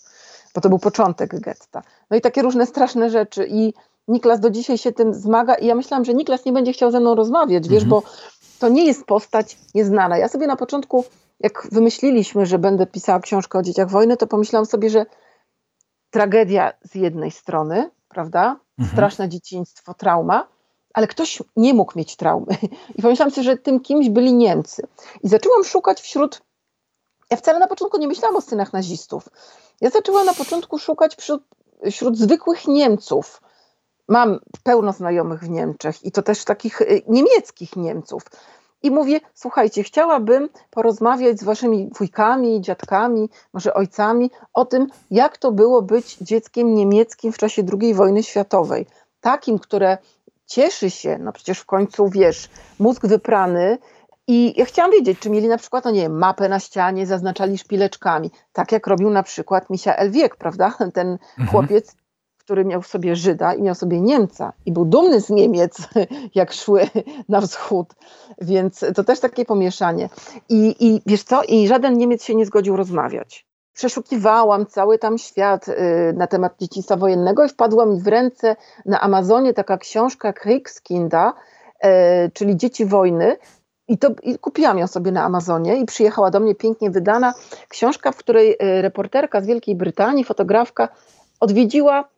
bo 0.54 0.60
to 0.60 0.68
był 0.68 0.78
początek 0.78 1.40
getta. 1.40 1.82
No 2.10 2.16
i 2.16 2.20
takie 2.20 2.42
różne 2.42 2.66
straszne 2.66 3.10
rzeczy 3.10 3.46
i 3.50 3.74
Niklas 4.08 4.40
do 4.40 4.50
dzisiaj 4.50 4.78
się 4.78 4.92
tym 4.92 5.14
zmaga 5.14 5.54
i 5.54 5.66
ja 5.66 5.74
myślałam, 5.74 6.04
że 6.04 6.14
Niklas 6.14 6.44
nie 6.44 6.52
będzie 6.52 6.72
chciał 6.72 6.90
ze 6.90 7.00
mną 7.00 7.14
rozmawiać, 7.14 7.68
wiesz, 7.68 7.82
mhm. 7.82 7.90
bo 7.90 8.08
to 8.58 8.68
nie 8.68 8.86
jest 8.86 9.04
postać 9.04 9.58
nieznana. 9.74 10.18
Ja 10.18 10.28
sobie 10.28 10.46
na 10.46 10.56
początku, 10.56 11.04
jak 11.40 11.68
wymyśliliśmy, 11.72 12.46
że 12.46 12.58
będę 12.58 12.86
pisała 12.86 13.20
książkę 13.20 13.58
o 13.58 13.62
dzieciach 13.62 13.90
wojny, 13.90 14.16
to 14.16 14.26
pomyślałam 14.26 14.66
sobie, 14.66 14.90
że 14.90 15.06
tragedia 16.10 16.72
z 16.82 16.94
jednej 16.94 17.30
strony, 17.30 17.90
prawda? 18.08 18.56
Mhm. 18.78 18.96
Straszne 18.96 19.28
dzieciństwo, 19.28 19.94
trauma, 19.94 20.48
ale 20.94 21.06
ktoś 21.06 21.42
nie 21.56 21.74
mógł 21.74 21.98
mieć 21.98 22.16
traumy. 22.16 22.56
I 22.96 23.02
pomyślałam 23.02 23.30
sobie, 23.30 23.44
że 23.44 23.56
tym 23.56 23.80
kimś 23.80 24.08
byli 24.08 24.34
Niemcy. 24.34 24.86
I 25.22 25.28
zaczęłam 25.28 25.64
szukać 25.64 26.00
wśród. 26.00 26.42
Ja 27.30 27.36
wcale 27.36 27.58
na 27.58 27.66
początku 27.66 27.98
nie 27.98 28.08
myślałam 28.08 28.36
o 28.36 28.40
synach 28.40 28.72
nazistów. 28.72 29.28
Ja 29.80 29.90
zaczęłam 29.90 30.26
na 30.26 30.34
początku 30.34 30.78
szukać 30.78 31.16
wśród, 31.16 31.42
wśród 31.90 32.18
zwykłych 32.18 32.68
Niemców. 32.68 33.40
Mam 34.08 34.38
pełno 34.62 34.92
znajomych 34.92 35.40
w 35.40 35.50
Niemczech 35.50 36.04
i 36.04 36.12
to 36.12 36.22
też 36.22 36.44
takich 36.44 36.80
y, 36.80 37.02
niemieckich 37.08 37.76
Niemców. 37.76 38.22
I 38.82 38.90
mówię, 38.90 39.20
słuchajcie, 39.34 39.82
chciałabym 39.82 40.48
porozmawiać 40.70 41.40
z 41.40 41.44
waszymi 41.44 41.90
wujkami, 41.98 42.60
dziadkami, 42.60 43.30
może 43.52 43.74
ojcami 43.74 44.30
o 44.54 44.64
tym, 44.64 44.86
jak 45.10 45.38
to 45.38 45.52
było 45.52 45.82
być 45.82 46.16
dzieckiem 46.16 46.74
niemieckim 46.74 47.32
w 47.32 47.38
czasie 47.38 47.62
II 47.80 47.94
wojny 47.94 48.22
światowej. 48.22 48.86
Takim, 49.20 49.58
które 49.58 49.98
cieszy 50.46 50.90
się, 50.90 51.18
no 51.18 51.32
przecież 51.32 51.58
w 51.58 51.66
końcu 51.66 52.08
wiesz, 52.08 52.50
mózg 52.78 53.06
wyprany, 53.06 53.78
i 54.26 54.54
ja 54.56 54.64
chciałam 54.64 54.90
wiedzieć, 54.90 55.18
czy 55.18 55.30
mieli 55.30 55.48
na 55.48 55.58
przykład, 55.58 55.84
no 55.84 55.90
nie 55.90 56.00
wiem, 56.00 56.18
mapę 56.18 56.48
na 56.48 56.60
ścianie, 56.60 57.06
zaznaczali 57.06 57.58
szpileczkami, 57.58 58.30
tak 58.52 58.72
jak 58.72 58.86
robił 58.86 59.10
na 59.10 59.22
przykład 59.22 59.70
Misia 59.70 60.10
Wiek, 60.10 60.36
prawda? 60.36 60.74
Ten 60.94 61.08
mhm. 61.38 61.48
chłopiec, 61.48 61.96
który 62.44 62.64
miał 62.64 62.82
sobie 62.82 63.16
Żyda 63.16 63.54
i 63.54 63.62
miał 63.62 63.74
sobie 63.74 64.00
Niemca 64.00 64.52
i 64.66 64.72
był 64.72 64.84
dumny 64.84 65.20
z 65.20 65.30
Niemiec, 65.30 65.78
jak 66.34 66.52
szły 66.52 66.88
na 67.28 67.40
wschód. 67.40 67.94
Więc 68.40 68.84
to 68.94 69.04
też 69.04 69.20
takie 69.20 69.44
pomieszanie. 69.44 70.08
I, 70.48 70.76
I 70.80 71.02
wiesz 71.06 71.22
co? 71.22 71.42
I 71.42 71.68
żaden 71.68 71.98
Niemiec 71.98 72.24
się 72.24 72.34
nie 72.34 72.46
zgodził 72.46 72.76
rozmawiać. 72.76 73.46
Przeszukiwałam 73.72 74.66
cały 74.66 74.98
tam 74.98 75.18
świat 75.18 75.68
y, 75.68 75.74
na 76.16 76.26
temat 76.26 76.58
dzieciństwa 76.60 76.96
wojennego 76.96 77.44
i 77.44 77.48
wpadła 77.48 77.86
mi 77.86 78.00
w 78.00 78.06
ręce 78.06 78.56
na 78.86 79.00
Amazonie 79.00 79.54
taka 79.54 79.78
książka 79.78 80.32
Kriegskinda, 80.32 81.34
y, 81.84 81.88
czyli 82.34 82.56
Dzieci 82.56 82.86
wojny, 82.86 83.36
i, 83.88 83.98
to, 83.98 84.08
I 84.22 84.38
kupiłam 84.38 84.78
ją 84.78 84.86
sobie 84.86 85.12
na 85.12 85.24
Amazonie 85.24 85.76
i 85.76 85.84
przyjechała 85.84 86.30
do 86.30 86.40
mnie 86.40 86.54
pięknie 86.54 86.90
wydana 86.90 87.34
książka, 87.68 88.12
w 88.12 88.16
której 88.16 88.56
e, 88.58 88.82
reporterka 88.82 89.40
z 89.40 89.46
Wielkiej 89.46 89.74
Brytanii, 89.74 90.24
fotografka, 90.24 90.88
odwiedziła 91.40 92.08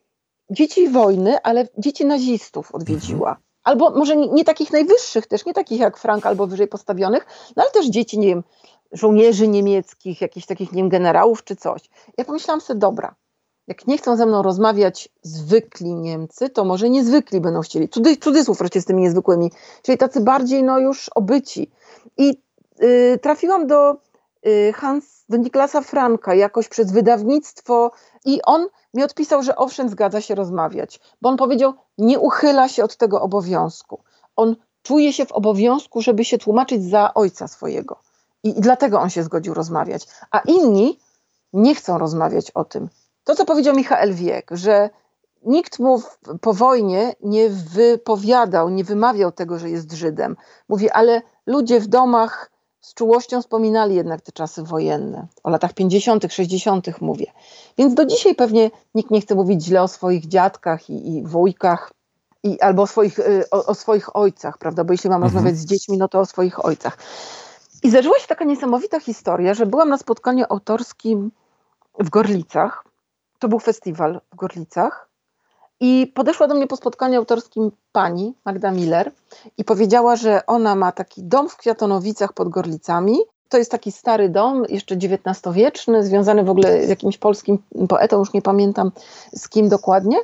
dzieci 0.51 0.89
wojny, 0.89 1.43
ale 1.43 1.69
dzieci 1.79 2.05
nazistów 2.05 2.75
odwiedziła. 2.75 3.29
Mhm. 3.29 3.47
Albo 3.65 3.91
może 3.91 4.17
nie, 4.17 4.29
nie, 4.29 4.45
takich 4.45 4.73
najwyższych 4.73 5.27
też, 5.27 5.47
nie 5.47 5.55
takich 5.55 5.81
jak 5.81 5.99
Frank 5.99 6.27
albo 6.27 6.47
wyżej 6.47 6.69
postawionych, 6.69 7.27
no 7.57 7.63
ale 7.63 7.73
też 7.73 7.87
dzieci, 7.87 8.19
nie 8.19 8.27
wiem, 8.27 8.43
żołnierzy 8.93 9.49
niemieckich, 9.49 10.21
jakichś 10.21 10.47
takich, 10.47 10.73
nie 10.73 10.83
wiem, 10.83 10.89
generałów 10.89 11.45
czy 11.45 11.57
coś. 11.57 11.91
Ja 12.19 12.25
pomyślałam 12.25 12.61
sobie, 12.61 12.81
dobra, 12.81 13.15
jak 13.67 13.87
nie 13.87 13.99
chcą 13.99 14.17
ze 14.17 14.27
mną 14.27 14.43
rozmawiać 14.43 15.09
zwykli 15.23 15.95
Niemcy, 15.95 16.49
to 16.49 16.65
może 16.65 16.91
niezwykli 16.91 17.41
będą 17.41 17.61
chcieli. 17.61 17.89
Cudy, 17.89 18.17
cudzysłów 18.17 18.59
wreszcie 18.59 18.81
z 18.81 18.85
tymi 18.85 19.03
niezwykłymi, 19.03 19.53
czyli 19.83 19.99
tacy 19.99 20.21
bardziej 20.21 20.63
no 20.63 20.79
już 20.79 21.11
obyci. 21.15 21.71
I 22.17 22.43
y, 22.83 23.19
trafiłam 23.23 23.67
do 23.67 23.97
y, 24.47 24.73
Hans, 24.73 25.16
do 25.29 25.37
Niklasa 25.37 25.81
Franka 25.81 26.35
jakoś 26.35 26.69
przez 26.69 26.93
wydawnictwo 26.93 27.91
i 28.25 28.43
on 28.43 28.67
mi 28.95 29.03
odpisał, 29.03 29.43
że 29.43 29.57
owszem, 29.57 29.89
zgadza 29.89 30.21
się 30.21 30.35
rozmawiać, 30.35 31.01
bo 31.21 31.29
on 31.29 31.37
powiedział, 31.37 31.75
nie 31.99 32.19
uchyla 32.19 32.69
się 32.69 32.85
od 32.85 32.97
tego 32.97 33.23
obowiązku. 33.23 34.03
On 34.37 34.57
czuje 34.83 35.13
się 35.13 35.27
w 35.27 35.33
obowiązku, 35.33 36.03
żeby 36.03 36.25
się 36.25 36.39
tłumaczyć 36.39 36.85
za 36.85 37.15
ojca 37.15 37.49
swojego. 37.49 38.01
I, 38.43 38.59
i 38.59 38.61
dlatego 38.61 39.01
on 39.01 39.11
się 39.11 39.23
zgodził 39.23 39.55
rozmawiać. 39.55 40.07
A 40.31 40.39
inni 40.39 40.99
nie 41.53 41.75
chcą 41.75 41.99
rozmawiać 41.99 42.51
o 42.51 42.65
tym 42.65 42.89
to, 43.27 43.35
co 43.35 43.45
powiedział 43.45 43.77
Michał 43.77 43.99
Wiek, 44.11 44.51
że 44.51 44.91
nikt 45.45 45.79
mu 45.79 46.03
po 46.41 46.53
wojnie 46.55 47.15
nie 47.23 47.51
wypowiadał, 47.51 48.69
nie 48.69 48.85
wymawiał 48.85 49.33
tego, 49.33 49.59
że 49.59 49.71
jest 49.71 49.93
Żydem. 49.93 50.37
Mówi, 50.69 50.91
ale 50.91 51.23
ludzie 51.47 51.81
w 51.81 51.87
domach 51.87 52.51
z 52.87 52.95
czułością 52.95 53.43
wspominali 53.43 53.95
jednak 53.95 54.21
te 54.21 54.33
czasy 54.33 54.63
wojenne. 54.63 55.27
O 55.45 55.51
latach 55.51 55.73
50., 55.73 56.27
60. 56.33 57.01
mówię. 57.01 57.27
Więc 57.79 57.95
do 57.95 58.05
dzisiaj 58.05 58.35
pewnie 58.35 58.71
nikt 58.95 59.11
nie 59.11 59.21
chce 59.21 59.35
mówić 59.35 59.65
źle 59.65 59.83
o 59.83 59.89
swoich 59.89 60.27
dziadkach 60.27 60.91
i, 60.91 61.17
i 61.17 61.23
wujkach, 61.23 61.93
i, 62.43 62.61
albo 62.61 62.83
o 62.83 62.87
swoich, 62.87 63.19
y, 63.19 63.45
o, 63.51 63.67
o, 63.67 63.75
swoich 63.75 64.17
ojcach, 64.17 64.59
prawda? 64.59 64.85
Bo 64.85 64.93
jeśli 64.93 65.11
mam 65.11 65.23
mhm. 65.23 65.35
rozmawiać 65.35 65.59
z 65.59 65.67
dziećmi, 65.67 65.99
no 65.99 66.09
to 66.09 66.21
o 66.21 66.27
swoich 66.27 66.65
ojcach. 66.65 66.99
I 67.83 67.91
zdarzyła 67.91 68.19
się 68.19 68.27
taka 68.27 68.45
niesamowita 68.45 69.01
historia, 69.01 69.55
że 69.55 69.67
byłam 69.67 69.89
na 69.89 69.99
spotkaniu 69.99 70.45
autorskim 70.49 71.31
w 71.99 72.11
Gorlicach 72.11 72.85
to 73.39 73.49
był 73.49 73.59
festiwal 73.59 74.21
w 74.33 74.37
Gorlicach. 74.37 75.09
I 75.81 76.13
podeszła 76.15 76.47
do 76.47 76.55
mnie 76.55 76.67
po 76.67 76.77
spotkaniu 76.77 77.19
autorskim 77.19 77.71
pani 77.93 78.35
Magda 78.45 78.71
Miller 78.71 79.13
i 79.59 79.65
powiedziała, 79.65 80.17
że 80.17 80.47
ona 80.47 80.75
ma 80.75 80.93
taki 80.93 81.23
dom 81.23 81.49
w 81.49 81.57
Kwiatonowicach 81.57 82.33
pod 82.33 82.49
Gorlicami. 82.49 83.19
To 83.49 83.59
jest 83.59 83.71
taki 83.71 83.93
stary 83.93 84.29
dom, 84.29 84.65
jeszcze 84.69 84.95
XIX-wieczny, 84.95 86.05
związany 86.05 86.45
w 86.45 86.51
ogóle 86.51 86.87
z 86.87 86.89
jakimś 86.89 87.19
polskim 87.19 87.59
poetą, 87.89 88.19
już 88.19 88.33
nie 88.33 88.43
pamiętam 88.43 88.93
z 89.35 89.49
kim 89.49 89.69
dokładnie. 89.69 90.19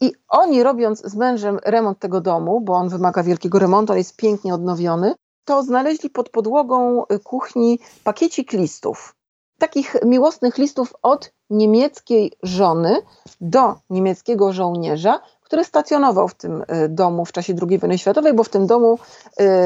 I 0.00 0.12
oni 0.28 0.62
robiąc 0.62 1.02
z 1.04 1.14
mężem 1.14 1.58
remont 1.64 1.98
tego 1.98 2.20
domu, 2.20 2.60
bo 2.60 2.72
on 2.72 2.88
wymaga 2.88 3.22
wielkiego 3.22 3.58
remontu, 3.58 3.92
on 3.92 3.98
jest 3.98 4.16
pięknie 4.16 4.54
odnowiony, 4.54 5.14
to 5.44 5.62
znaleźli 5.62 6.10
pod 6.10 6.28
podłogą 6.28 7.04
kuchni 7.24 7.78
pakiecik 8.04 8.52
listów. 8.52 9.15
Takich 9.58 9.96
miłosnych 10.04 10.58
listów 10.58 10.94
od 11.02 11.32
niemieckiej 11.50 12.32
żony 12.42 12.96
do 13.40 13.74
niemieckiego 13.90 14.52
żołnierza, 14.52 15.20
który 15.42 15.64
stacjonował 15.64 16.28
w 16.28 16.34
tym 16.34 16.62
y, 16.62 16.88
domu 16.88 17.24
w 17.24 17.32
czasie 17.32 17.54
II 17.68 17.78
wojny 17.78 17.98
światowej, 17.98 18.34
bo 18.34 18.44
w 18.44 18.48
tym 18.48 18.66
domu 18.66 18.98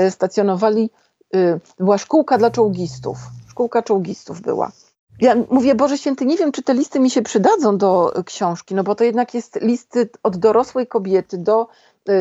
y, 0.06 0.10
stacjonowali, 0.10 0.90
y, 1.36 1.60
była 1.78 1.98
szkółka 1.98 2.38
dla 2.38 2.50
czołgistów. 2.50 3.18
Szkółka 3.48 3.82
czołgistów 3.82 4.40
była. 4.40 4.72
Ja 5.20 5.36
mówię, 5.50 5.74
Boże 5.74 5.98
Święty, 5.98 6.26
nie 6.26 6.36
wiem, 6.36 6.52
czy 6.52 6.62
te 6.62 6.74
listy 6.74 7.00
mi 7.00 7.10
się 7.10 7.22
przydadzą 7.22 7.78
do 7.78 8.12
książki, 8.26 8.74
no 8.74 8.84
bo 8.84 8.94
to 8.94 9.04
jednak 9.04 9.34
jest 9.34 9.58
listy 9.60 10.08
od 10.22 10.36
dorosłej 10.36 10.86
kobiety 10.86 11.38
do 11.38 11.66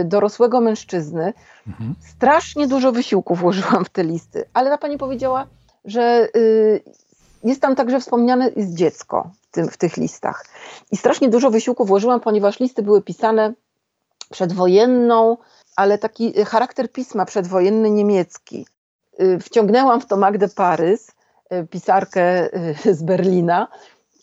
dorosłego 0.05 0.62
mężczyzny. 0.62 1.34
Mhm. 1.67 1.95
Strasznie 2.15 2.67
dużo 2.67 2.91
wysiłku 2.91 3.36
włożyłam 3.36 3.86
w 3.86 3.89
te 3.89 4.03
listy, 4.03 4.45
ale 4.53 4.69
ta 4.69 4.77
pani 4.77 4.97
powiedziała, 4.97 5.47
że 5.86 6.27
jest 7.43 7.62
tam 7.62 7.75
także 7.75 7.99
wspomniane 7.99 8.52
jest 8.56 8.73
dziecko 8.73 9.32
w, 9.41 9.52
tym, 9.52 9.69
w 9.69 9.78
tych 9.78 9.97
listach. 9.97 10.45
I 10.91 10.97
strasznie 10.97 11.30
dużo 11.30 11.52
wysiłku 11.52 11.86
włożyłam, 11.86 12.19
ponieważ 12.19 12.60
listy 12.60 12.84
były 12.84 13.02
pisane 13.02 13.54
przedwojenną, 14.32 15.38
ale 15.75 15.97
taki 15.97 16.34
charakter 16.45 16.91
pisma 16.91 17.25
przedwojenny 17.25 17.89
niemiecki. 17.89 18.65
Y, 19.21 19.39
wciągnęłam 19.39 20.02
w 20.02 20.06
to 20.06 20.17
Magdę 20.17 20.49
Parys, 20.49 21.12
y, 21.54 21.67
pisarkę 21.67 22.54
y, 22.86 22.95
z 22.95 23.04
Berlina, 23.04 23.67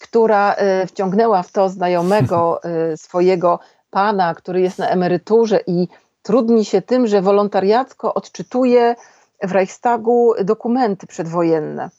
która 0.01 0.57
wciągnęła 0.87 1.43
w 1.43 1.53
to 1.53 1.69
znajomego 1.69 2.61
swojego 2.97 3.61
pana, 3.91 4.35
który 4.35 4.61
jest 4.61 4.79
na 4.79 4.89
emeryturze 4.89 5.61
i 5.67 5.89
trudni 6.23 6.65
się 6.65 6.83
tym, 6.83 7.07
że 7.07 7.23
wolontariacko 7.23 8.15
odczytuje 8.15 8.95
w 9.43 9.53
Reichstagu 9.53 10.35
dokumenty 10.45 11.07
przedwojenne. 11.07 11.91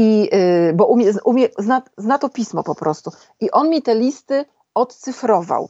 I, 0.00 0.30
bo 0.74 0.86
umie, 0.86 1.12
umie, 1.24 1.48
zna, 1.58 1.82
zna 1.96 2.18
to 2.18 2.28
pismo 2.28 2.62
po 2.62 2.74
prostu. 2.74 3.10
I 3.40 3.50
on 3.50 3.70
mi 3.70 3.82
te 3.82 3.94
listy 3.94 4.44
odcyfrował. 4.74 5.68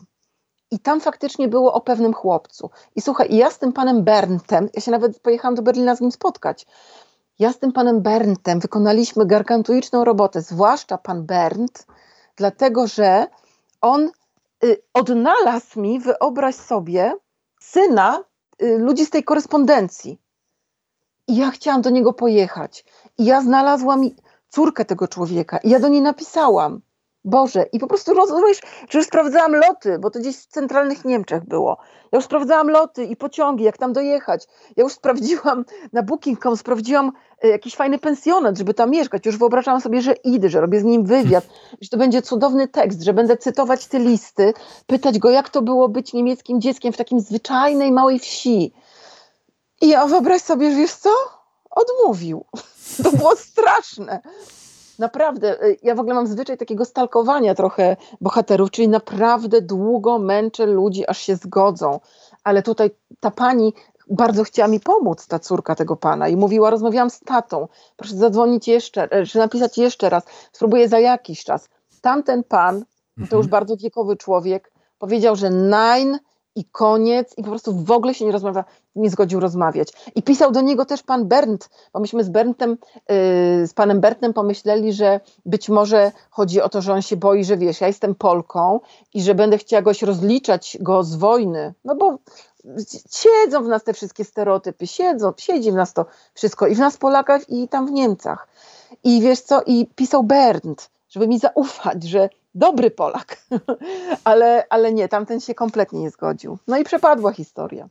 I 0.70 0.78
tam 0.78 1.00
faktycznie 1.00 1.48
było 1.48 1.72
o 1.72 1.80
pewnym 1.80 2.14
chłopcu. 2.14 2.70
I 2.96 3.00
słuchaj, 3.00 3.36
ja 3.36 3.50
z 3.50 3.58
tym 3.58 3.72
panem 3.72 4.04
Berntem, 4.04 4.68
ja 4.74 4.80
się 4.80 4.90
nawet 4.90 5.20
pojechałam 5.20 5.54
do 5.54 5.62
Berlina 5.62 5.96
z 5.96 6.00
nim 6.00 6.12
spotkać. 6.12 6.66
Ja 7.38 7.52
z 7.52 7.58
tym 7.58 7.72
panem 7.72 8.00
Berntem 8.00 8.60
wykonaliśmy 8.60 9.26
gargantuiczną 9.26 10.04
robotę, 10.04 10.42
zwłaszcza 10.42 10.98
pan 10.98 11.26
Bernd, 11.26 11.86
dlatego 12.36 12.86
że 12.86 13.26
on 13.80 14.10
y, 14.64 14.82
odnalazł 14.94 15.80
mi, 15.80 16.00
wyobraź 16.00 16.54
sobie, 16.54 17.12
syna 17.60 18.24
y, 18.62 18.78
ludzi 18.78 19.06
z 19.06 19.10
tej 19.10 19.24
korespondencji. 19.24 20.20
I 21.28 21.36
ja 21.36 21.50
chciałam 21.50 21.82
do 21.82 21.90
niego 21.90 22.12
pojechać. 22.12 22.84
I 23.18 23.24
ja 23.24 23.40
znalazłam 23.40 24.10
córkę 24.48 24.84
tego 24.84 25.08
człowieka. 25.08 25.58
I 25.58 25.70
ja 25.70 25.80
do 25.80 25.88
niej 25.88 26.02
napisałam. 26.02 26.80
Boże, 27.24 27.66
i 27.72 27.78
po 27.78 27.86
prostu 27.86 28.14
rozumiesz, 28.14 28.60
że 28.88 28.98
już 28.98 29.06
sprawdzałam 29.06 29.52
loty, 29.54 29.98
bo 29.98 30.10
to 30.10 30.18
gdzieś 30.18 30.36
w 30.36 30.46
centralnych 30.46 31.04
Niemczech 31.04 31.44
było. 31.44 31.76
Ja 32.12 32.16
już 32.16 32.24
sprawdzałam 32.24 32.70
loty 32.70 33.04
i 33.04 33.16
pociągi, 33.16 33.64
jak 33.64 33.78
tam 33.78 33.92
dojechać. 33.92 34.46
Ja 34.76 34.84
już 34.84 34.92
sprawdziłam 34.92 35.64
na 35.92 36.02
Booking.com, 36.02 36.56
sprawdziłam 36.56 37.12
e, 37.42 37.48
jakiś 37.48 37.76
fajny 37.76 37.98
pensjonat, 37.98 38.58
żeby 38.58 38.74
tam 38.74 38.90
mieszkać. 38.90 39.26
Już 39.26 39.38
wyobrażałam 39.38 39.80
sobie, 39.80 40.02
że 40.02 40.12
idę, 40.12 40.48
że 40.48 40.60
robię 40.60 40.80
z 40.80 40.84
nim 40.84 41.04
wywiad, 41.04 41.46
że 41.82 41.88
to 41.88 41.96
będzie 41.96 42.22
cudowny 42.22 42.68
tekst, 42.68 43.02
że 43.02 43.12
będę 43.12 43.36
cytować 43.36 43.86
te 43.86 43.98
listy, 43.98 44.54
pytać 44.86 45.18
go, 45.18 45.30
jak 45.30 45.48
to 45.48 45.62
było 45.62 45.88
być 45.88 46.12
niemieckim 46.12 46.60
dzieckiem 46.60 46.92
w 46.92 46.96
takim 46.96 47.20
zwyczajnej 47.20 47.92
małej 47.92 48.18
wsi. 48.18 48.72
I 49.80 49.88
ja 49.88 50.06
wyobraź 50.06 50.42
sobie, 50.42 50.70
wiesz 50.70 50.94
co? 50.94 51.10
Odmówił. 51.70 52.44
To 53.02 53.12
było 53.12 53.36
straszne. 53.36 54.20
Naprawdę, 54.98 55.62
y, 55.64 55.76
ja 55.82 55.94
w 55.94 56.00
ogóle 56.00 56.14
mam 56.14 56.26
zwyczaj 56.26 56.56
takiego 56.58 56.84
stalkowania 56.84 57.54
trochę 57.54 57.96
bohaterów, 58.20 58.70
czyli 58.70 58.88
naprawdę 58.88 59.62
długo 59.62 60.18
męczę 60.18 60.66
ludzi, 60.66 61.06
aż 61.06 61.18
się 61.18 61.36
zgodzą. 61.36 62.00
Ale 62.44 62.62
tutaj 62.62 62.90
ta 63.20 63.30
pani 63.30 63.74
bardzo 64.10 64.44
chciała 64.44 64.68
mi 64.68 64.80
pomóc, 64.80 65.26
ta 65.26 65.38
córka 65.38 65.74
tego 65.74 65.96
pana, 65.96 66.28
i 66.28 66.36
mówiła: 66.36 66.70
Rozmawiałam 66.70 67.10
z 67.10 67.20
tatą, 67.20 67.68
proszę 67.96 68.16
zadzwonić 68.16 68.68
jeszcze, 68.68 69.10
e, 69.10 69.26
czy 69.26 69.38
napisać 69.38 69.78
jeszcze 69.78 70.08
raz, 70.08 70.24
spróbuję 70.52 70.88
za 70.88 70.98
jakiś 70.98 71.44
czas. 71.44 71.68
Tamten 72.00 72.44
pan, 72.44 72.84
to 73.16 73.36
już 73.36 73.46
mhm. 73.46 73.48
bardzo 73.48 73.76
wiekowy 73.76 74.16
człowiek, 74.16 74.72
powiedział, 74.98 75.36
że 75.36 75.50
nein, 75.50 76.18
i 76.58 76.64
koniec, 76.64 77.34
i 77.36 77.42
po 77.42 77.48
prostu 77.50 77.84
w 77.84 77.90
ogóle 77.90 78.14
się 78.14 78.24
nie 78.24 78.32
rozmawia, 78.32 78.64
nie 78.96 79.10
zgodził 79.10 79.40
rozmawiać. 79.40 79.88
I 80.14 80.22
pisał 80.22 80.52
do 80.52 80.60
niego 80.60 80.84
też 80.84 81.02
pan 81.02 81.28
Bernd, 81.28 81.70
bo 81.92 82.00
myśmy 82.00 82.24
z 82.24 82.28
Berntem, 82.28 82.70
yy, 82.70 83.66
z 83.66 83.74
panem 83.74 84.00
Berntem 84.00 84.32
pomyśleli, 84.32 84.92
że 84.92 85.20
być 85.46 85.68
może 85.68 86.12
chodzi 86.30 86.60
o 86.60 86.68
to, 86.68 86.82
że 86.82 86.92
on 86.92 87.02
się 87.02 87.16
boi, 87.16 87.44
że 87.44 87.56
wiesz, 87.56 87.80
ja 87.80 87.86
jestem 87.86 88.14
Polką 88.14 88.80
i 89.14 89.22
że 89.22 89.34
będę 89.34 89.58
chciała 89.58 89.82
goś 89.82 90.02
rozliczać 90.02 90.78
go 90.80 91.04
z 91.04 91.16
wojny, 91.16 91.74
no 91.84 91.94
bo 91.94 92.18
siedzą 93.10 93.64
w 93.64 93.68
nas 93.68 93.84
te 93.84 93.92
wszystkie 93.92 94.24
stereotypy, 94.24 94.86
siedzą, 94.86 95.32
siedzi 95.36 95.72
w 95.72 95.74
nas 95.74 95.92
to 95.92 96.06
wszystko 96.34 96.66
i 96.66 96.74
w 96.74 96.78
nas 96.78 96.96
Polakach 96.96 97.50
i 97.50 97.68
tam 97.68 97.86
w 97.86 97.90
Niemcach. 97.90 98.48
I 99.04 99.20
wiesz 99.20 99.40
co, 99.40 99.62
i 99.66 99.86
pisał 99.86 100.24
Bernd, 100.24 100.90
żeby 101.08 101.28
mi 101.28 101.38
zaufać, 101.38 102.04
że 102.04 102.28
dobry 102.54 102.90
Polak, 102.90 103.42
ale, 104.24 104.66
ale 104.70 104.92
nie, 104.92 105.08
tamten 105.08 105.40
się 105.40 105.54
kompletnie 105.54 106.00
nie 106.00 106.10
zgodził. 106.10 106.58
No 106.66 106.78
i 106.78 106.84
przepadła 106.84 107.32
historia. 107.32 107.88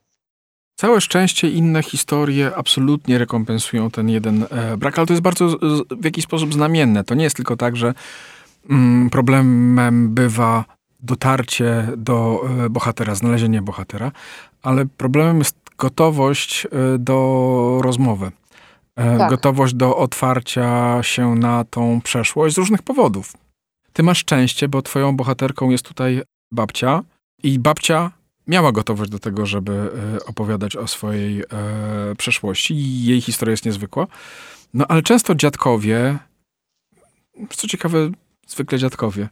Całe 0.79 1.01
szczęście 1.01 1.49
inne 1.49 1.83
historie 1.83 2.51
absolutnie 2.55 3.17
rekompensują 3.17 3.91
ten 3.91 4.09
jeden 4.09 4.45
e, 4.49 4.77
brak, 4.77 4.97
ale 4.97 5.07
to 5.07 5.13
jest 5.13 5.23
bardzo 5.23 5.47
w 5.89 6.05
jakiś 6.05 6.23
sposób 6.23 6.53
znamienne. 6.53 7.03
To 7.03 7.15
nie 7.15 7.23
jest 7.23 7.35
tylko 7.35 7.57
tak, 7.57 7.75
że 7.75 7.93
mm, 8.69 9.09
problemem 9.09 10.13
bywa 10.13 10.65
dotarcie 10.99 11.87
do 11.97 12.41
e, 12.65 12.69
bohatera, 12.69 13.15
znalezienie 13.15 13.61
bohatera, 13.61 14.11
ale 14.63 14.85
problemem 14.85 15.39
jest 15.39 15.55
gotowość 15.77 16.65
e, 16.65 16.97
do 16.97 17.79
rozmowy. 17.81 18.31
Tak. 18.95 19.29
Gotowość 19.29 19.73
do 19.73 19.97
otwarcia 19.97 20.99
się 21.03 21.35
na 21.35 21.63
tą 21.63 22.01
przeszłość 22.01 22.55
z 22.55 22.57
różnych 22.57 22.81
powodów. 22.81 23.33
Ty 23.97 24.03
masz 24.03 24.17
szczęście, 24.17 24.67
bo 24.67 24.81
twoją 24.81 25.15
bohaterką 25.15 25.69
jest 25.69 25.85
tutaj 25.85 26.21
babcia 26.51 27.03
i 27.43 27.59
babcia 27.59 28.11
miała 28.47 28.71
gotowość 28.71 29.11
do 29.11 29.19
tego, 29.19 29.45
żeby 29.45 29.71
e, 30.15 30.25
opowiadać 30.25 30.75
o 30.75 30.87
swojej 30.87 31.41
e, 31.41 31.45
przeszłości 32.17 32.73
i 32.73 33.05
jej 33.05 33.21
historia 33.21 33.51
jest 33.51 33.65
niezwykła. 33.65 34.07
No 34.73 34.85
ale 34.87 35.01
często 35.01 35.35
dziadkowie, 35.35 36.17
co 37.49 37.67
ciekawe, 37.67 38.11
zwykle 38.47 38.77
dziadkowie, 38.77 39.29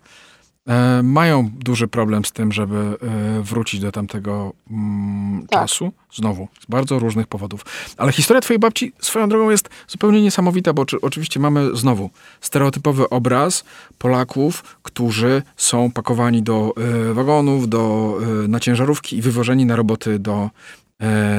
mają 1.03 1.49
duży 1.49 1.87
problem 1.87 2.25
z 2.25 2.31
tym, 2.31 2.51
żeby 2.51 2.75
e, 2.77 3.41
wrócić 3.41 3.79
do 3.79 3.91
tamtego 3.91 4.53
mm, 4.71 5.47
tak. 5.47 5.61
czasu. 5.61 5.91
Znowu, 6.13 6.47
z 6.61 6.65
bardzo 6.65 6.99
różnych 6.99 7.27
powodów. 7.27 7.65
Ale 7.97 8.11
historia 8.11 8.41
twojej 8.41 8.59
babci 8.59 8.93
swoją 8.99 9.29
drogą 9.29 9.49
jest 9.49 9.69
zupełnie 9.87 10.21
niesamowita, 10.21 10.73
bo 10.73 10.85
oczywiście 11.01 11.39
mamy 11.39 11.77
znowu 11.77 12.09
stereotypowy 12.41 13.09
obraz 13.09 13.63
Polaków, 13.97 14.77
którzy 14.83 15.43
są 15.57 15.91
pakowani 15.91 16.43
do 16.43 16.73
y, 17.09 17.13
wagonów, 17.13 17.69
do, 17.69 18.17
y, 18.43 18.47
na 18.47 18.59
ciężarówki 18.59 19.17
i 19.17 19.21
wywożeni 19.21 19.65
na 19.65 19.75
roboty 19.75 20.19
do, 20.19 20.49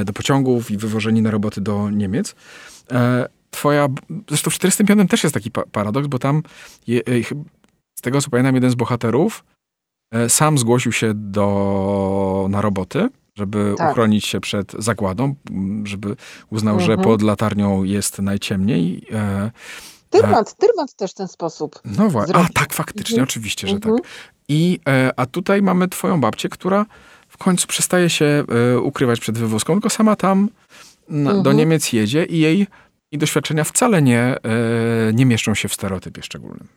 y, 0.00 0.04
do 0.04 0.12
pociągów 0.12 0.70
i 0.70 0.76
wywożeni 0.76 1.22
na 1.22 1.30
roboty 1.30 1.60
do 1.60 1.90
Niemiec. 1.90 2.34
Twoja, 3.50 3.88
zresztą 4.28 4.50
w 4.50 4.54
45 4.54 5.10
też 5.10 5.22
jest 5.22 5.34
taki 5.34 5.50
paradoks, 5.50 6.06
bo 6.06 6.18
tam 6.18 6.42
je, 6.86 7.00
z 7.06 7.34
tego 8.06 8.20
co 8.20 8.30
pamiętam, 8.30 8.54
jeden 8.54 8.70
z 8.70 8.74
bohaterów 8.74 9.44
e, 10.10 10.28
sam 10.28 10.58
zgłosił 10.58 10.92
się 10.92 11.12
do, 11.14 12.46
na 12.50 12.60
roboty, 12.60 13.08
żeby 13.34 13.74
tak. 13.78 13.90
uchronić 13.90 14.26
się 14.26 14.40
przed 14.40 14.72
zagładą, 14.72 15.34
żeby 15.84 16.16
uznał, 16.50 16.74
mhm. 16.74 16.86
że 16.86 17.04
pod 17.04 17.22
latarnią 17.22 17.82
jest 17.82 18.18
najciemniej. 18.18 19.06
E, 19.12 19.50
Tyrmand, 20.10 20.48
e, 20.48 20.66
Tyrmand 20.66 20.94
też 20.94 21.10
w 21.10 21.14
ten 21.14 21.28
sposób. 21.28 21.80
No 21.84 22.08
właśnie, 22.08 22.34
a 22.34 22.48
tak, 22.54 22.72
faktycznie, 22.72 23.14
mhm. 23.14 23.24
oczywiście, 23.24 23.68
że 23.68 23.74
mhm. 23.74 23.96
tak. 23.96 24.06
I, 24.48 24.80
a 25.16 25.26
tutaj 25.26 25.62
mamy 25.62 25.88
twoją 25.88 26.20
babcię, 26.20 26.48
która 26.48 26.86
w 27.28 27.36
końcu 27.36 27.66
przestaje 27.66 28.10
się 28.10 28.44
ukrywać 28.82 29.20
przed 29.20 29.38
wywózką, 29.38 29.72
tylko 29.72 29.90
sama 29.90 30.16
tam 30.16 30.48
do 31.08 31.30
mhm. 31.30 31.56
Niemiec 31.56 31.92
jedzie 31.92 32.24
i 32.24 32.38
jej 32.38 32.66
i 33.12 33.18
doświadczenia 33.18 33.64
wcale 33.64 34.02
nie, 34.02 34.36
nie 35.14 35.26
mieszczą 35.26 35.54
się 35.54 35.68
w 35.68 35.74
stereotypie 35.74 36.22
szczególnym. 36.22 36.68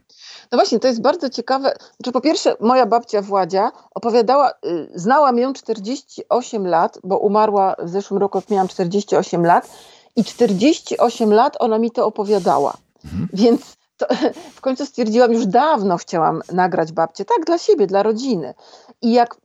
No 0.51 0.57
właśnie, 0.57 0.79
to 0.79 0.87
jest 0.87 1.01
bardzo 1.01 1.29
ciekawe. 1.29 1.73
Znaczy, 1.97 2.11
po 2.11 2.21
pierwsze, 2.21 2.55
moja 2.59 2.85
babcia 2.85 3.21
Władzia 3.21 3.71
opowiadała, 3.95 4.51
y, 4.51 4.89
znałam 4.95 5.37
ją 5.37 5.53
48 5.53 6.67
lat, 6.67 6.99
bo 7.03 7.17
umarła 7.17 7.75
w 7.79 7.89
zeszłym 7.89 8.19
roku, 8.19 8.37
jak 8.37 8.49
miałam 8.49 8.67
48 8.67 9.45
lat, 9.45 9.69
i 10.15 10.23
48 10.23 11.33
lat 11.33 11.57
ona 11.59 11.77
mi 11.77 11.91
to 11.91 12.05
opowiadała. 12.05 12.73
Mhm. 13.05 13.27
Więc 13.33 13.61
to, 13.97 14.07
w 14.55 14.61
końcu 14.61 14.85
stwierdziłam, 14.85 15.33
już 15.33 15.45
dawno 15.45 15.97
chciałam 15.97 16.41
nagrać 16.51 16.91
babcię, 16.91 17.25
tak, 17.25 17.45
dla 17.45 17.57
siebie, 17.57 17.87
dla 17.87 18.03
rodziny. 18.03 18.53
I 19.01 19.13
jak 19.13 19.35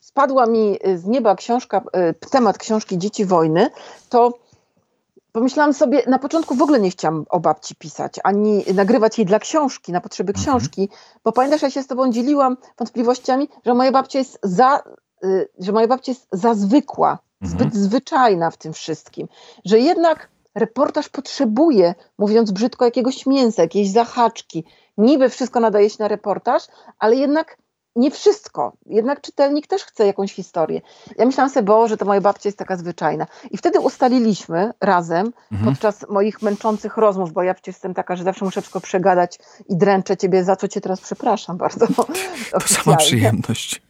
spadła 0.00 0.46
mi 0.46 0.78
z 0.96 1.04
nieba 1.04 1.34
książka, 1.34 1.82
y, 2.10 2.28
temat 2.30 2.58
książki 2.58 2.98
Dzieci 2.98 3.24
Wojny, 3.24 3.70
to 4.08 4.41
Pomyślałam 5.32 5.74
sobie, 5.74 6.02
na 6.06 6.18
początku 6.18 6.54
w 6.54 6.62
ogóle 6.62 6.80
nie 6.80 6.90
chciałam 6.90 7.24
o 7.30 7.40
babci 7.40 7.74
pisać, 7.76 8.20
ani 8.24 8.64
nagrywać 8.74 9.18
jej 9.18 9.26
dla 9.26 9.38
książki, 9.38 9.92
na 9.92 10.00
potrzeby 10.00 10.32
mhm. 10.32 10.44
książki, 10.44 10.88
bo 11.24 11.32
pamiętasz, 11.32 11.62
ja 11.62 11.70
się 11.70 11.82
z 11.82 11.86
tobą 11.86 12.12
dzieliłam 12.12 12.56
wątpliwościami, 12.78 13.48
że 13.66 13.74
moja 13.74 13.92
babcia 13.92 14.18
jest 14.18 14.38
za, 14.42 14.82
y, 15.24 15.48
że 15.58 15.72
moja 15.72 15.88
babcia 15.88 16.12
jest 16.12 16.26
za 16.32 16.54
zwykła, 16.54 17.18
mhm. 17.42 17.60
zbyt 17.60 17.74
zwyczajna 17.74 18.50
w 18.50 18.56
tym 18.56 18.72
wszystkim, 18.72 19.28
że 19.64 19.78
jednak 19.78 20.28
reportaż 20.54 21.08
potrzebuje, 21.08 21.94
mówiąc 22.18 22.50
brzydko, 22.50 22.84
jakiegoś 22.84 23.26
mięsa, 23.26 23.62
jakiejś 23.62 23.90
zahaczki, 23.90 24.64
niby 24.98 25.28
wszystko 25.28 25.60
nadaje 25.60 25.90
się 25.90 25.96
na 25.98 26.08
reportaż, 26.08 26.62
ale 26.98 27.16
jednak 27.16 27.56
nie 27.96 28.10
wszystko. 28.10 28.72
Jednak 28.86 29.20
czytelnik 29.20 29.66
też 29.66 29.84
chce 29.84 30.06
jakąś 30.06 30.32
historię. 30.32 30.80
Ja 31.18 31.26
myślałam 31.26 31.50
sobie, 31.50 31.66
bo, 31.66 31.88
że 31.88 31.96
to 31.96 32.04
moja 32.04 32.20
babcia 32.20 32.48
jest 32.48 32.58
taka 32.58 32.76
zwyczajna. 32.76 33.26
I 33.50 33.56
wtedy 33.56 33.80
ustaliliśmy 33.80 34.72
razem, 34.80 35.32
mhm. 35.52 35.70
podczas 35.70 36.08
moich 36.08 36.42
męczących 36.42 36.96
rozmów, 36.96 37.32
bo 37.32 37.42
ja 37.42 37.54
przecież 37.54 37.74
jestem 37.74 37.94
taka, 37.94 38.16
że 38.16 38.24
zawsze 38.24 38.44
muszę 38.44 38.60
wszystko 38.60 38.80
przegadać 38.80 39.38
i 39.68 39.76
dręczę 39.76 40.16
ciebie, 40.16 40.44
za 40.44 40.56
co 40.56 40.68
cię 40.68 40.80
teraz 40.80 41.00
przepraszam 41.00 41.56
bardzo. 41.56 41.86
To 42.52 42.60
sama 42.60 42.96
przyjemność. 42.96 43.82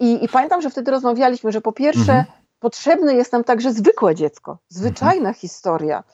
I, 0.00 0.24
I, 0.24 0.28
pamiętam, 0.28 0.62
że 0.62 0.70
wtedy 0.70 0.90
rozmawialiśmy, 0.90 1.52
że 1.52 1.60
po 1.60 1.72
pierwsze 1.72 2.12
mhm. 2.12 2.24
potrzebne 2.60 3.14
jest 3.14 3.32
nam 3.32 3.44
także 3.44 3.72
zwykłe 3.72 4.14
dziecko, 4.14 4.58
zwyczajna 4.68 5.28
mhm. 5.28 5.34
historia 5.34 6.04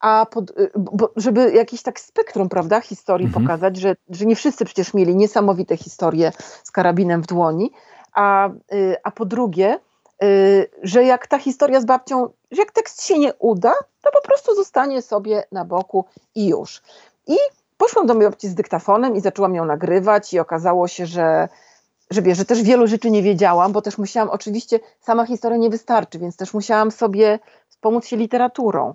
a 0.00 0.26
pod, 0.30 0.50
y, 0.50 0.70
bo, 0.76 1.10
żeby 1.16 1.52
jakieś 1.52 1.82
tak 1.82 2.00
spektrum, 2.00 2.48
prawda, 2.48 2.80
historii 2.80 3.26
mhm. 3.26 3.44
pokazać, 3.44 3.76
że, 3.76 3.96
że 4.10 4.26
nie 4.26 4.36
wszyscy 4.36 4.64
przecież 4.64 4.94
mieli 4.94 5.16
niesamowite 5.16 5.76
historie 5.76 6.32
z 6.64 6.70
karabinem 6.70 7.22
w 7.22 7.26
dłoni, 7.26 7.70
a, 8.12 8.48
y, 8.72 8.96
a 9.04 9.10
po 9.10 9.24
drugie, 9.24 9.78
y, 10.22 10.70
że 10.82 11.04
jak 11.04 11.26
ta 11.26 11.38
historia 11.38 11.80
z 11.80 11.84
babcią, 11.84 12.28
że 12.50 12.62
jak 12.62 12.72
tekst 12.72 13.02
się 13.02 13.18
nie 13.18 13.34
uda, 13.34 13.72
to 14.02 14.10
po 14.10 14.22
prostu 14.22 14.54
zostanie 14.54 15.02
sobie 15.02 15.44
na 15.52 15.64
boku 15.64 16.04
i 16.34 16.48
już. 16.48 16.82
I 17.26 17.36
poszłam 17.76 18.06
do 18.06 18.14
mojej 18.14 18.30
babci 18.30 18.48
z 18.48 18.54
dyktafonem 18.54 19.16
i 19.16 19.20
zaczęłam 19.20 19.54
ją 19.54 19.64
nagrywać 19.64 20.34
i 20.34 20.38
okazało 20.38 20.88
się, 20.88 21.06
że 21.06 21.48
że 22.10 22.22
wiesz, 22.22 22.38
że 22.38 22.44
też 22.44 22.62
wielu 22.62 22.86
rzeczy 22.86 23.10
nie 23.10 23.22
wiedziałam, 23.22 23.72
bo 23.72 23.82
też 23.82 23.98
musiałam, 23.98 24.30
oczywiście 24.30 24.80
sama 25.00 25.26
historia 25.26 25.58
nie 25.58 25.70
wystarczy, 25.70 26.18
więc 26.18 26.36
też 26.36 26.54
musiałam 26.54 26.90
sobie 26.90 27.38
pomóc 27.80 28.06
się 28.06 28.16
literaturą 28.16 28.94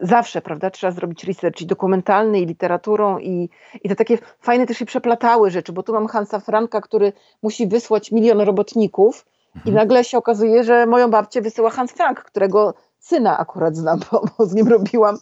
zawsze, 0.00 0.42
prawda, 0.42 0.70
trzeba 0.70 0.90
zrobić 0.90 1.24
research 1.24 1.60
i 1.60 1.66
dokumentalny, 1.66 2.40
i 2.40 2.46
literaturą, 2.46 3.18
i, 3.18 3.48
i 3.84 3.88
te 3.88 3.96
takie 3.96 4.18
fajne 4.40 4.66
też 4.66 4.76
się 4.76 4.86
przeplatały 4.86 5.50
rzeczy, 5.50 5.72
bo 5.72 5.82
tu 5.82 5.92
mam 5.92 6.06
Hansa 6.06 6.40
Franka, 6.40 6.80
który 6.80 7.12
musi 7.42 7.66
wysłać 7.66 8.12
milion 8.12 8.40
robotników 8.40 9.26
mhm. 9.56 9.74
i 9.74 9.76
nagle 9.76 10.04
się 10.04 10.18
okazuje, 10.18 10.64
że 10.64 10.86
moją 10.86 11.10
babcię 11.10 11.42
wysyła 11.42 11.70
Hans 11.70 11.92
Frank, 11.92 12.20
którego 12.20 12.74
syna 12.98 13.38
akurat 13.38 13.76
znam, 13.76 14.00
bo, 14.12 14.24
bo 14.38 14.46
z 14.46 14.54
nim 14.54 14.68
robiłam 14.68 15.18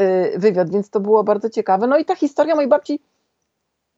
y, 0.00 0.38
wywiad, 0.38 0.70
więc 0.70 0.90
to 0.90 1.00
było 1.00 1.24
bardzo 1.24 1.50
ciekawe. 1.50 1.86
No 1.86 1.98
i 1.98 2.04
ta 2.04 2.14
historia 2.14 2.54
mojej 2.54 2.68
babci 2.68 3.00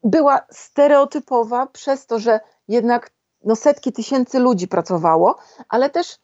była 0.04 0.40
stereotypowa 0.50 1.66
przez 1.66 2.06
to, 2.06 2.18
że 2.18 2.40
jednak 2.68 3.10
no, 3.44 3.56
setki 3.56 3.92
tysięcy 3.92 4.38
ludzi 4.38 4.68
pracowało, 4.68 5.38
ale 5.68 5.90
też 5.90 6.18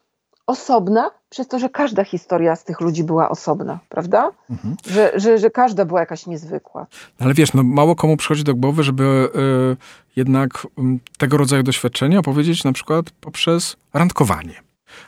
osobna, 0.49 1.11
przez 1.31 1.49
to, 1.49 1.59
że 1.59 1.69
każda 1.69 2.05
historia 2.05 2.57
z 2.57 2.65
tych 2.65 2.81
ludzi 2.81 3.05
była 3.05 3.29
osobna, 3.29 3.79
prawda? 3.89 4.31
Mhm. 4.51 4.77
Że, 4.87 5.13
że, 5.15 5.39
że 5.39 5.51
każda 5.51 5.85
była 5.85 6.01
jakaś 6.01 6.27
niezwykła. 6.27 6.87
Ale 7.19 7.35
wiesz, 7.35 7.55
no 7.55 7.63
mało 7.63 7.97
komu 7.97 8.17
przychodzi 8.17 8.45
do 8.45 8.55
głowy, 8.55 8.83
żeby 8.83 9.03
y, 9.03 10.17
jednak 10.17 10.51
y, 10.65 10.81
tego 11.19 11.37
rodzaju 11.37 11.63
doświadczenia 11.63 12.19
opowiedzieć 12.19 12.65
na 12.65 12.73
przykład 12.73 13.11
poprzez 13.11 13.77
randkowanie. 13.95 14.55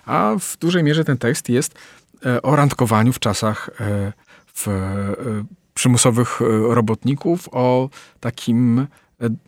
A 0.07 0.34
w 0.41 0.57
dużej 0.57 0.84
mierze 0.84 1.05
ten 1.05 1.18
tekst 1.18 1.49
jest 1.49 1.74
y, 2.26 2.43
o 2.43 2.57
randkowaniu 2.57 3.12
w 3.12 3.18
czasach 3.18 3.70
w, 4.55 4.66
przymusowych 5.74 6.41
robotników, 6.68 7.49
o 7.53 7.88
takim 8.20 8.86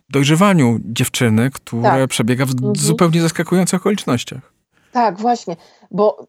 dojrzewaniu 0.09 0.79
dziewczyny, 0.83 1.49
które 1.51 1.81
tak. 1.81 2.09
przebiega 2.09 2.45
w 2.45 2.51
mhm. 2.51 2.75
zupełnie 2.75 3.21
zaskakujących 3.21 3.79
okolicznościach. 3.79 4.52
Tak, 4.93 5.17
właśnie, 5.17 5.55
bo, 5.91 6.27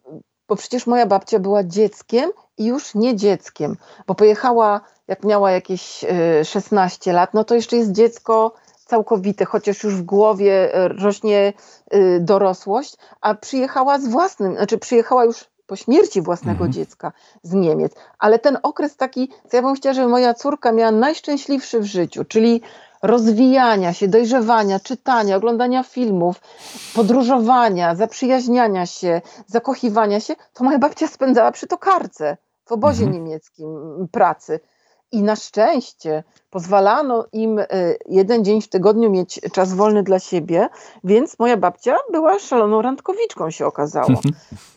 bo 0.48 0.56
przecież 0.56 0.86
moja 0.86 1.06
babcia 1.06 1.38
była 1.38 1.64
dzieckiem 1.64 2.30
i 2.58 2.64
już 2.64 2.94
nie 2.94 3.16
dzieckiem, 3.16 3.76
bo 4.06 4.14
pojechała, 4.14 4.80
jak 5.08 5.24
miała 5.24 5.50
jakieś 5.50 6.04
16 6.44 7.10
y, 7.10 7.14
lat, 7.14 7.34
no 7.34 7.44
to 7.44 7.54
jeszcze 7.54 7.76
jest 7.76 7.92
dziecko 7.92 8.52
całkowite, 8.86 9.44
chociaż 9.44 9.84
już 9.84 9.94
w 9.94 10.02
głowie 10.02 10.84
y, 10.84 10.88
rośnie 10.88 11.52
y, 11.94 12.18
dorosłość, 12.20 12.96
a 13.20 13.34
przyjechała 13.34 13.98
z 13.98 14.08
własnym, 14.08 14.56
znaczy 14.56 14.78
przyjechała 14.78 15.24
już 15.24 15.44
po 15.66 15.76
śmierci 15.76 16.22
własnego 16.22 16.52
mhm. 16.64 16.72
dziecka 16.72 17.12
z 17.42 17.52
Niemiec. 17.52 17.92
Ale 18.18 18.38
ten 18.38 18.58
okres 18.62 18.96
taki, 18.96 19.32
co 19.48 19.56
ja 19.56 19.62
bym 19.62 19.74
chciała, 19.74 19.94
żeby 19.94 20.08
moja 20.08 20.34
córka 20.34 20.72
miała 20.72 20.90
najszczęśliwszy 20.90 21.80
w 21.80 21.84
życiu, 21.84 22.24
czyli 22.24 22.62
rozwijania 23.04 23.92
się, 23.92 24.08
dojrzewania, 24.08 24.80
czytania, 24.80 25.36
oglądania 25.36 25.82
filmów, 25.82 26.40
podróżowania, 26.94 27.94
zaprzyjaźniania 27.94 28.86
się, 28.86 29.20
zakochiwania 29.46 30.20
się, 30.20 30.34
to 30.54 30.64
moja 30.64 30.78
babcia 30.78 31.06
spędzała 31.06 31.52
przy 31.52 31.66
tokarce 31.66 32.36
w 32.64 32.72
obozie 32.72 33.04
mhm. 33.04 33.24
niemieckim 33.24 33.68
pracy. 34.12 34.60
I 35.14 35.22
na 35.22 35.36
szczęście 35.36 36.24
pozwalano 36.50 37.24
im 37.32 37.58
e, 37.58 37.66
jeden 38.08 38.44
dzień 38.44 38.62
w 38.62 38.68
tygodniu 38.68 39.10
mieć 39.10 39.40
czas 39.52 39.74
wolny 39.74 40.02
dla 40.02 40.18
siebie, 40.18 40.68
więc 41.04 41.38
moja 41.38 41.56
babcia 41.56 41.96
była 42.12 42.38
szaloną 42.38 42.82
randkowiczką, 42.82 43.50
się 43.50 43.66
okazało. 43.66 44.20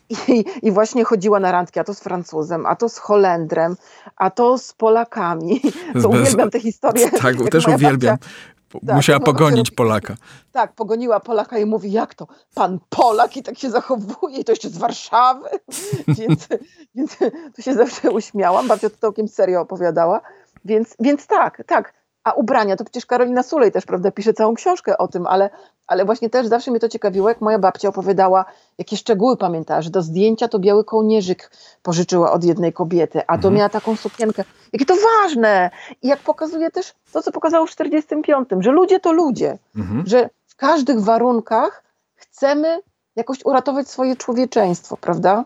I, 0.27 0.45
I, 0.61 0.71
właśnie 0.71 1.03
chodziła 1.03 1.39
na 1.39 1.51
randki, 1.51 1.79
a 1.79 1.83
to 1.83 1.93
z 1.93 1.99
Francuzem, 1.99 2.65
a 2.65 2.75
to 2.75 2.89
z 2.89 2.97
Holendrem, 2.97 3.75
a 4.15 4.29
to 4.29 4.57
z 4.57 4.73
Polakami. 4.73 5.61
To 6.01 6.09
uwielbiam 6.09 6.49
te 6.49 6.59
historie. 6.59 7.11
Tak, 7.11 7.35
też 7.51 7.67
uwielbiam. 7.67 8.17
Babcia, 8.17 8.29
tak, 8.71 8.95
Musiała 8.95 9.19
pogonić 9.19 9.71
Polaka. 9.71 10.15
Tak, 10.51 10.73
pogoniła 10.73 11.19
Polaka 11.19 11.57
i 11.57 11.65
mówi, 11.65 11.91
jak 11.91 12.15
to? 12.15 12.27
Pan 12.55 12.79
Polak 12.89 13.37
i 13.37 13.43
tak 13.43 13.57
się 13.57 13.69
zachowuje, 13.69 14.37
i 14.37 14.43
to 14.43 14.51
jeszcze 14.51 14.69
z 14.69 14.77
Warszawy. 14.77 15.49
więc, 16.17 16.47
więc 16.95 17.17
to 17.55 17.61
się 17.61 17.73
zawsze 17.73 18.11
uśmiałam. 18.11 18.67
Babcia 18.67 18.89
to 18.89 18.97
całkiem 18.97 19.27
serio 19.27 19.61
opowiadała. 19.61 20.21
Więc, 20.65 20.95
więc 20.99 21.27
tak, 21.27 21.63
tak. 21.67 21.93
A 22.27 22.31
ubrania, 22.31 22.75
to 22.75 22.83
przecież 22.83 23.05
Karolina 23.05 23.43
Sulej 23.43 23.71
też, 23.71 23.85
prawda, 23.85 24.11
pisze 24.11 24.33
całą 24.33 24.53
książkę 24.53 24.97
o 24.97 25.07
tym, 25.07 25.27
ale, 25.27 25.49
ale 25.87 26.05
właśnie 26.05 26.29
też 26.29 26.47
zawsze 26.47 26.71
mnie 26.71 26.79
to 26.79 26.89
ciekawiło, 26.89 27.29
jak 27.29 27.41
moja 27.41 27.59
babcia 27.59 27.89
opowiadała, 27.89 28.45
jakie 28.77 28.97
szczegóły 28.97 29.37
pamiętała, 29.37 29.81
że 29.81 29.89
do 29.89 30.01
zdjęcia 30.01 30.47
to 30.47 30.59
biały 30.59 30.83
kołnierzyk 30.83 31.51
pożyczyła 31.83 32.31
od 32.31 32.43
jednej 32.43 32.73
kobiety, 32.73 33.21
a 33.27 33.33
to 33.33 33.35
mhm. 33.35 33.53
miała 33.53 33.69
taką 33.69 33.95
sukienkę. 33.95 34.43
Jakie 34.73 34.85
to 34.85 34.93
ważne! 35.21 35.71
I 36.01 36.07
jak 36.07 36.19
pokazuje 36.19 36.71
też 36.71 36.93
to, 37.13 37.21
co 37.21 37.31
pokazało 37.31 37.65
w 37.65 37.69
45, 37.69 38.49
że 38.59 38.71
ludzie 38.71 38.99
to 38.99 39.11
ludzie, 39.11 39.57
mhm. 39.75 40.03
że 40.07 40.29
w 40.47 40.55
każdych 40.55 41.01
warunkach 41.01 41.83
chcemy 42.15 42.79
jakoś 43.15 43.45
uratować 43.45 43.89
swoje 43.89 44.15
człowieczeństwo, 44.15 44.97
prawda? 44.97 45.45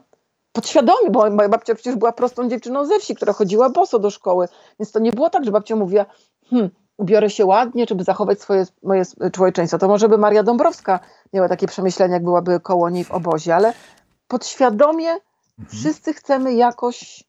Podświadomie, 0.51 1.09
bo 1.11 1.29
moja 1.29 1.49
babcia 1.49 1.75
przecież 1.75 1.95
była 1.95 2.11
prostą 2.11 2.49
dziewczyną 2.49 2.85
ze 2.85 2.99
wsi, 2.99 3.15
która 3.15 3.33
chodziła 3.33 3.69
boso 3.69 3.99
do 3.99 4.09
szkoły, 4.09 4.47
więc 4.79 4.91
to 4.91 4.99
nie 4.99 5.11
było 5.11 5.29
tak, 5.29 5.45
że 5.45 5.51
babcia 5.51 5.75
mówiła, 5.75 6.05
hmm, 6.51 6.69
ubiorę 6.97 7.29
się 7.29 7.45
ładnie, 7.45 7.85
żeby 7.89 8.03
zachować 8.03 8.41
swoje 8.41 8.65
moje 8.83 9.03
człowieczeństwo. 9.33 9.77
To 9.77 9.87
może 9.87 10.09
by 10.09 10.17
Maria 10.17 10.43
Dąbrowska 10.43 10.99
miała 11.33 11.49
takie 11.49 11.67
przemyślenia, 11.67 12.13
jak 12.13 12.23
byłaby 12.23 12.59
koło 12.59 12.89
niej 12.89 13.03
w 13.03 13.11
obozie, 13.11 13.55
ale 13.55 13.73
podświadomie 14.27 15.09
mhm. 15.09 15.21
wszyscy 15.69 16.13
chcemy 16.13 16.53
jakoś, 16.53 17.23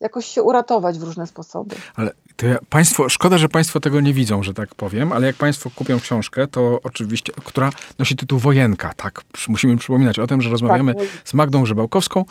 jakoś 0.00 0.26
się 0.26 0.42
uratować 0.42 0.98
w 0.98 1.02
różne 1.02 1.26
sposoby. 1.26 1.76
Ale 1.94 2.12
ja, 2.42 2.58
państwo, 2.70 3.08
szkoda, 3.08 3.38
że 3.38 3.48
Państwo 3.48 3.80
tego 3.80 4.00
nie 4.00 4.14
widzą, 4.14 4.42
że 4.42 4.54
tak 4.54 4.74
powiem, 4.74 5.12
ale 5.12 5.26
jak 5.26 5.36
Państwo 5.36 5.70
kupią 5.74 6.00
książkę, 6.00 6.46
to 6.46 6.80
oczywiście, 6.82 7.32
która 7.44 7.70
nosi 7.98 8.16
tytuł 8.16 8.38
Wojenka, 8.38 8.94
tak, 8.94 9.22
musimy 9.48 9.76
przypominać 9.76 10.18
o 10.18 10.26
tym, 10.26 10.42
że 10.42 10.50
rozmawiamy 10.50 10.94
tak. 10.94 11.04
z 11.24 11.34
Magdą 11.34 11.62
Grzebałkowską, 11.62 12.24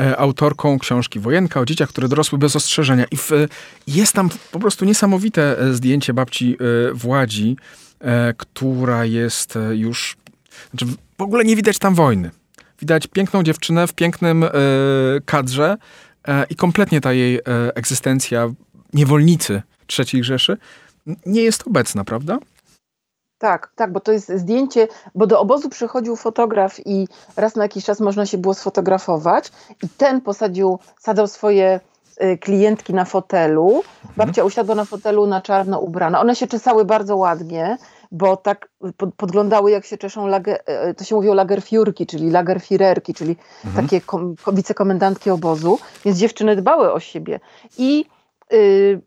e, 0.00 0.16
autorką 0.16 0.78
książki 0.78 1.20
Wojenka 1.20 1.60
o 1.60 1.64
dzieciach, 1.64 1.88
które 1.88 2.08
dorosły 2.08 2.38
bez 2.38 2.56
ostrzeżenia. 2.56 3.04
I 3.10 3.16
w, 3.16 3.30
jest 3.86 4.12
tam 4.12 4.28
po 4.52 4.58
prostu 4.58 4.84
niesamowite 4.84 5.58
e, 5.58 5.74
zdjęcie 5.74 6.14
babci 6.14 6.56
e, 6.90 6.94
Władzi, 6.94 7.56
e, 8.00 8.34
która 8.36 9.04
jest 9.04 9.56
e, 9.56 9.76
już, 9.76 10.16
znaczy 10.70 10.86
w 11.18 11.22
ogóle 11.22 11.44
nie 11.44 11.56
widać 11.56 11.78
tam 11.78 11.94
wojny. 11.94 12.30
Widać 12.80 13.06
piękną 13.06 13.42
dziewczynę 13.42 13.86
w 13.86 13.92
pięknym 13.92 14.44
e, 14.44 14.50
kadrze 15.24 15.76
i 16.50 16.56
kompletnie 16.56 17.00
ta 17.00 17.12
jej 17.12 17.40
egzystencja 17.74 18.48
niewolnicy 18.92 19.62
III 19.98 20.24
Rzeszy 20.24 20.56
nie 21.26 21.42
jest 21.42 21.66
obecna, 21.66 22.04
prawda? 22.04 22.38
Tak, 23.38 23.72
tak, 23.76 23.92
bo 23.92 24.00
to 24.00 24.12
jest 24.12 24.32
zdjęcie, 24.32 24.88
bo 25.14 25.26
do 25.26 25.40
obozu 25.40 25.68
przychodził 25.68 26.16
fotograf 26.16 26.86
i 26.86 27.08
raz 27.36 27.56
na 27.56 27.62
jakiś 27.62 27.84
czas 27.84 28.00
można 28.00 28.26
się 28.26 28.38
było 28.38 28.54
sfotografować 28.54 29.52
i 29.82 29.88
ten 29.88 30.20
posadził, 30.20 30.78
sadzał 30.98 31.26
swoje 31.26 31.80
y, 32.22 32.38
klientki 32.38 32.94
na 32.94 33.04
fotelu. 33.04 33.66
Mhm. 33.66 34.14
Babcia 34.16 34.44
usiadła 34.44 34.74
na 34.74 34.84
fotelu 34.84 35.26
na 35.26 35.40
czarno 35.40 35.80
ubrana. 35.80 36.20
One 36.20 36.36
się 36.36 36.46
czesały 36.46 36.84
bardzo 36.84 37.16
ładnie, 37.16 37.78
bo 38.12 38.36
tak 38.36 38.68
podglądały, 39.16 39.70
jak 39.70 39.84
się 39.84 39.98
czeszą, 39.98 40.26
lager, 40.26 40.60
y, 40.90 40.94
to 40.94 41.04
się 41.04 41.14
mówiło 41.14 41.34
lagerfiurki, 41.34 42.06
czyli 42.06 42.30
lagerfirerki, 42.30 43.14
czyli 43.14 43.36
mhm. 43.64 43.86
takie 43.86 44.00
kom, 44.00 44.34
wicekomendantki 44.52 45.30
obozu, 45.30 45.78
więc 46.04 46.18
dziewczyny 46.18 46.56
dbały 46.56 46.92
o 46.92 47.00
siebie. 47.00 47.40
I 47.78 48.04
Y, 48.52 49.00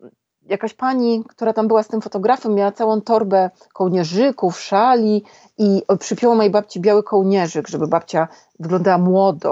jakaś 0.45 0.73
pani, 0.73 1.23
która 1.27 1.53
tam 1.53 1.67
była 1.67 1.83
z 1.83 1.87
tym 1.87 2.01
fotografem, 2.01 2.55
miała 2.55 2.71
całą 2.71 3.01
torbę 3.01 3.49
kołnierzyków, 3.73 4.59
szali 4.59 5.23
i 5.57 5.81
przypięła 5.99 6.35
mojej 6.35 6.51
babci 6.51 6.79
biały 6.79 7.03
kołnierzyk, 7.03 7.67
żeby 7.67 7.87
babcia 7.87 8.27
wyglądała 8.59 8.97
młodo. 8.97 9.49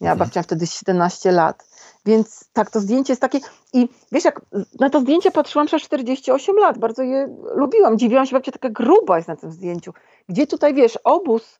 Miała 0.00 0.12
mhm. 0.12 0.18
babcia 0.18 0.42
wtedy 0.42 0.66
17 0.66 1.32
lat. 1.32 1.66
Więc 2.06 2.44
tak, 2.52 2.70
to 2.70 2.80
zdjęcie 2.80 3.12
jest 3.12 3.20
takie. 3.20 3.38
I 3.72 3.88
wiesz, 4.12 4.24
jak 4.24 4.40
na 4.80 4.90
to 4.90 5.00
zdjęcie 5.00 5.30
patrzyłam 5.30 5.66
przez 5.66 5.82
48 5.82 6.56
lat, 6.56 6.78
bardzo 6.78 7.02
je 7.02 7.36
lubiłam. 7.54 7.98
Dziwiłam 7.98 8.26
się, 8.26 8.36
babcia 8.36 8.52
taka 8.52 8.70
gruba 8.70 9.16
jest 9.16 9.28
na 9.28 9.36
tym 9.36 9.52
zdjęciu. 9.52 9.92
Gdzie 10.28 10.46
tutaj, 10.46 10.74
wiesz, 10.74 10.98
obóz. 11.04 11.58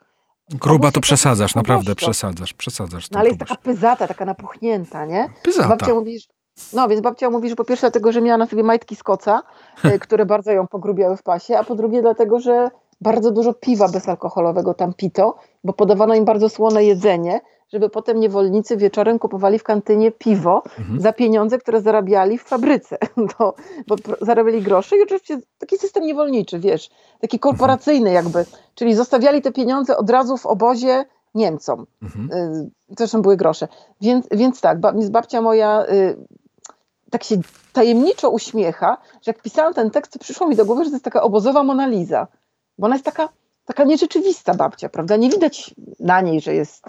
Gruba 0.51 0.74
obóz 0.74 0.93
to 0.93 1.01
przesadzasz, 1.01 1.55
naprawdę 1.55 1.95
przesadzasz, 1.95 2.55
przesadzasz. 2.55 3.11
No 3.11 3.18
ale 3.18 3.28
jest 3.28 3.40
taka 3.40 3.57
pyzata, 3.57 4.09
taka 4.09 4.24
napuchnięta, 4.24 5.07
nie? 5.07 5.28
Pyzata. 5.43 5.68
Babcia 5.68 5.95
mówi, 5.95 6.20
że, 6.20 6.26
no 6.72 6.88
więc 6.88 7.01
babcia 7.01 7.30
mówi, 7.30 7.49
że 7.49 7.57
po 7.57 7.64
pierwsze 7.64 7.86
dlatego, 7.86 8.12
że 8.12 8.20
miała 8.20 8.38
na 8.38 8.47
sobie 8.47 8.62
majtki 8.62 8.97
z 8.97 9.03
koca, 9.03 9.43
e, 9.84 9.99
które 9.99 10.26
bardzo 10.26 10.53
ją 10.53 10.66
pogrubiały 10.66 11.16
w 11.16 11.22
pasie, 11.22 11.59
a 11.59 11.64
po 11.64 11.74
drugie 11.74 12.03
dlatego, 12.03 12.40
że 12.40 12.70
bardzo 13.03 13.31
dużo 13.31 13.55
piwa 13.55 13.89
bezalkoholowego 13.89 14.75
tam 14.75 14.95
pito, 14.95 15.35
bo 15.65 15.73
podawano 15.73 16.15
im 16.15 16.25
bardzo 16.25 16.49
słone 16.49 16.85
jedzenie, 16.85 17.41
żeby 17.73 17.89
potem 17.91 18.21
niewolnicy 18.21 18.77
wieczorem 18.77 19.19
kupowali 19.19 19.59
w 19.59 19.63
kantynie 19.63 20.11
piwo 20.13 20.63
Mhm. 20.79 21.01
za 21.01 21.13
pieniądze, 21.13 21.59
które 21.59 21.81
zarabiali 21.81 22.39
w 22.39 22.43
fabryce, 22.43 22.99
to, 23.39 23.55
bo 23.87 23.97
zarabiali 24.21 24.63
grosze 24.63 24.97
i 24.97 25.03
oczywiście 25.03 25.39
taki 25.59 25.79
system 25.79 26.05
niewolniczy, 26.05 26.59
wiesz, 26.59 26.91
taki 27.21 27.39
korporacyjny 27.39 28.13
jakby, 28.13 28.45
czyli 28.75 28.95
zostawiali 28.95 29.43
te 29.43 29.53
pieniądze 29.53 29.97
od 29.97 30.11
razu 30.11 30.37
w 30.37 30.47
obozie 30.47 31.05
Niemcom. 31.35 31.87
Mhm. 32.03 32.31
Y, 32.33 32.71
Zresztą 32.99 33.23
były 33.23 33.37
grosze. 33.37 33.69
Więc, 34.01 34.27
więc 34.31 34.61
tak, 34.61 34.81
więc 34.95 35.11
babcia 35.11 35.43
moja 35.43 35.85
y, 35.87 36.17
tak 37.11 37.25
się 37.25 37.37
tajemniczo 37.73 38.31
uśmiecha, 38.31 38.97
że 39.23 39.33
jak 39.33 39.43
pisałam 39.43 39.75
ten 39.75 39.91
tekst, 39.91 40.13
to 40.13 40.19
przyszło 40.19 40.49
mi 40.49 40.57
do 40.57 40.65
głowy, 40.65 40.85
że 40.85 40.91
to 40.91 40.95
jest 40.95 41.05
taka 41.05 41.23
obozowa 41.23 41.63
Mona 41.63 41.87
Lisa. 41.87 42.27
Bo 42.79 42.87
ona 42.87 42.95
jest 42.95 43.05
taka, 43.05 43.29
taka 43.64 43.85
nierzeczywista 43.85 44.55
babcia, 44.55 44.89
prawda? 44.89 45.16
Nie 45.16 45.31
widać 45.31 45.75
na 46.01 46.20
niej, 46.20 46.41
że 46.41 46.55
jest, 46.55 46.85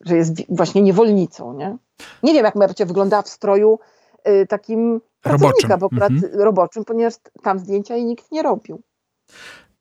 że 0.00 0.16
jest 0.16 0.32
właśnie 0.48 0.82
niewolnicą, 0.82 1.54
nie? 1.54 1.76
Nie 2.22 2.32
wiem, 2.32 2.44
jak 2.44 2.58
babcia 2.58 2.84
wyglądała 2.86 3.22
w 3.22 3.28
stroju 3.28 3.78
y, 4.28 4.46
takim 4.46 5.00
Roboczym. 5.24 5.70
bo 5.78 5.86
akurat 5.86 6.10
Mhm. 6.10 6.40
roboczym, 6.40 6.84
ponieważ 6.84 7.14
tam 7.42 7.58
zdjęcia 7.58 7.96
jej 7.96 8.04
nikt 8.04 8.32
nie 8.32 8.42
robił. 8.42 8.82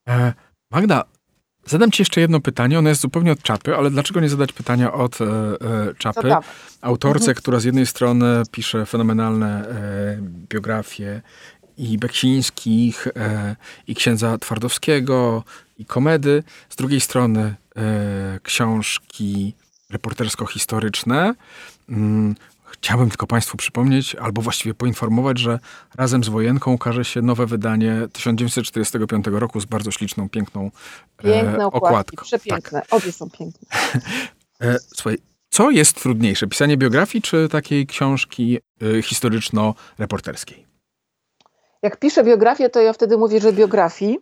E, 0.10 0.34
Magda, 0.72 1.04
zadam 1.66 1.92
ci 1.92 2.02
jeszcze 2.02 2.22
jedno 2.22 2.40
pytanie. 2.40 2.80
Ono 2.80 2.90
jest 2.90 3.02
zupełnie 3.02 3.32
od 3.32 3.42
czapy, 3.42 3.76
ale 3.76 3.90
dlaczego 3.90 4.20
nie 4.20 4.30
zadać 4.30 4.54
pytania 4.54 4.94
od 4.94 5.22
e, 5.22 5.26
e, 5.26 5.94
czapy? 5.98 6.36
Autorce, 6.82 7.20
Mhm. 7.26 7.36
która 7.36 7.60
z 7.60 7.64
jednej 7.64 7.86
strony 7.86 8.44
pisze 8.52 8.86
fenomenalne 8.86 9.68
e, 9.70 10.18
biografie 10.22 11.22
i 11.82 11.98
Beksińskich, 11.98 13.08
e, 13.08 13.56
i 13.88 13.96
księdza 13.96 14.38
Twardowskiego, 14.38 15.44
i 15.78 15.86
komedy. 15.86 16.44
Z 16.70 16.76
drugiej 16.76 17.02
strony 17.02 17.56
e, 17.76 18.40
książki 18.44 19.54
reportersko-historyczne. 19.90 21.34
Mm, 21.90 22.36
Chciałbym 22.72 23.10
tylko 23.10 23.28
Państwu 23.28 23.58
przypomnieć, 23.58 24.16
albo 24.16 24.42
właściwie 24.42 24.74
poinformować, 24.74 25.40
że 25.40 25.60
razem 25.96 26.24
z 26.24 26.30
Wojenką 26.30 26.74
ukaże 26.74 27.06
się 27.06 27.22
nowe 27.22 27.46
wydanie 27.46 28.08
1945 28.14 29.26
roku 29.32 29.60
z 29.60 29.66
bardzo 29.66 29.92
śliczną, 29.92 30.30
piękną 30.30 30.72
Piękne 31.18 31.64
e, 31.64 31.66
okładki, 31.66 31.78
okładką. 31.78 32.16
Tak. 32.18 32.26
przepiękne. 32.26 32.82
Obie 32.92 33.12
są 33.12 33.30
piękne. 33.30 33.68
Słuchaj, 34.96 35.18
co 35.50 35.72
jest 35.72 36.02
trudniejsze? 36.02 36.48
Pisanie 36.48 36.78
biografii 36.78 37.22
czy 37.22 37.50
takiej 37.50 37.88
książki 37.88 38.60
historyczno-reporterskiej? 39.02 40.71
Jak 41.82 41.98
piszę 41.98 42.24
biografię, 42.24 42.70
to 42.70 42.82
ja 42.82 42.94
wtedy 42.94 43.18
mówię, 43.18 43.40
że 43.40 43.54
biografii. 43.54 44.20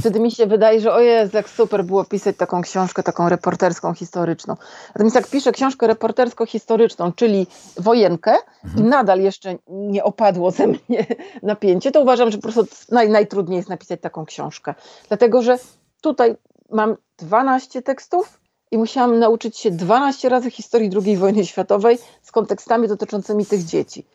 Wtedy 0.00 0.20
mi 0.20 0.30
się 0.30 0.46
wydaje, 0.46 0.80
że 0.80 0.92
o 0.92 1.00
jak 1.00 1.48
super 1.48 1.84
było 1.84 2.04
pisać 2.04 2.36
taką 2.36 2.62
książkę, 2.62 3.02
taką 3.02 3.28
reporterską, 3.28 3.94
historyczną. 3.94 4.56
Natomiast 4.88 5.16
jak 5.16 5.26
piszę 5.26 5.52
książkę 5.52 5.86
reportersko-historyczną, 5.86 7.12
czyli 7.12 7.46
wojenkę 7.76 8.36
i 8.76 8.82
nadal 8.82 9.20
jeszcze 9.20 9.56
nie 9.68 10.04
opadło 10.04 10.50
ze 10.50 10.66
mnie 10.66 11.06
napięcie, 11.42 11.90
to 11.90 12.02
uważam, 12.02 12.30
że 12.30 12.38
po 12.38 12.42
prostu 12.42 12.94
naj, 12.94 13.08
najtrudniej 13.08 13.56
jest 13.56 13.68
napisać 13.68 14.00
taką 14.00 14.24
książkę. 14.24 14.74
Dlatego, 15.08 15.42
że 15.42 15.58
tutaj 16.00 16.36
mam 16.70 16.96
12 17.18 17.82
tekstów 17.82 18.40
i 18.70 18.78
musiałam 18.78 19.18
nauczyć 19.18 19.58
się 19.58 19.70
12 19.70 20.28
razy 20.28 20.50
historii 20.50 20.90
II 21.04 21.16
wojny 21.16 21.46
światowej 21.46 21.98
z 22.22 22.32
kontekstami 22.32 22.88
dotyczącymi 22.88 23.46
tych 23.46 23.64
dzieci. 23.64 24.06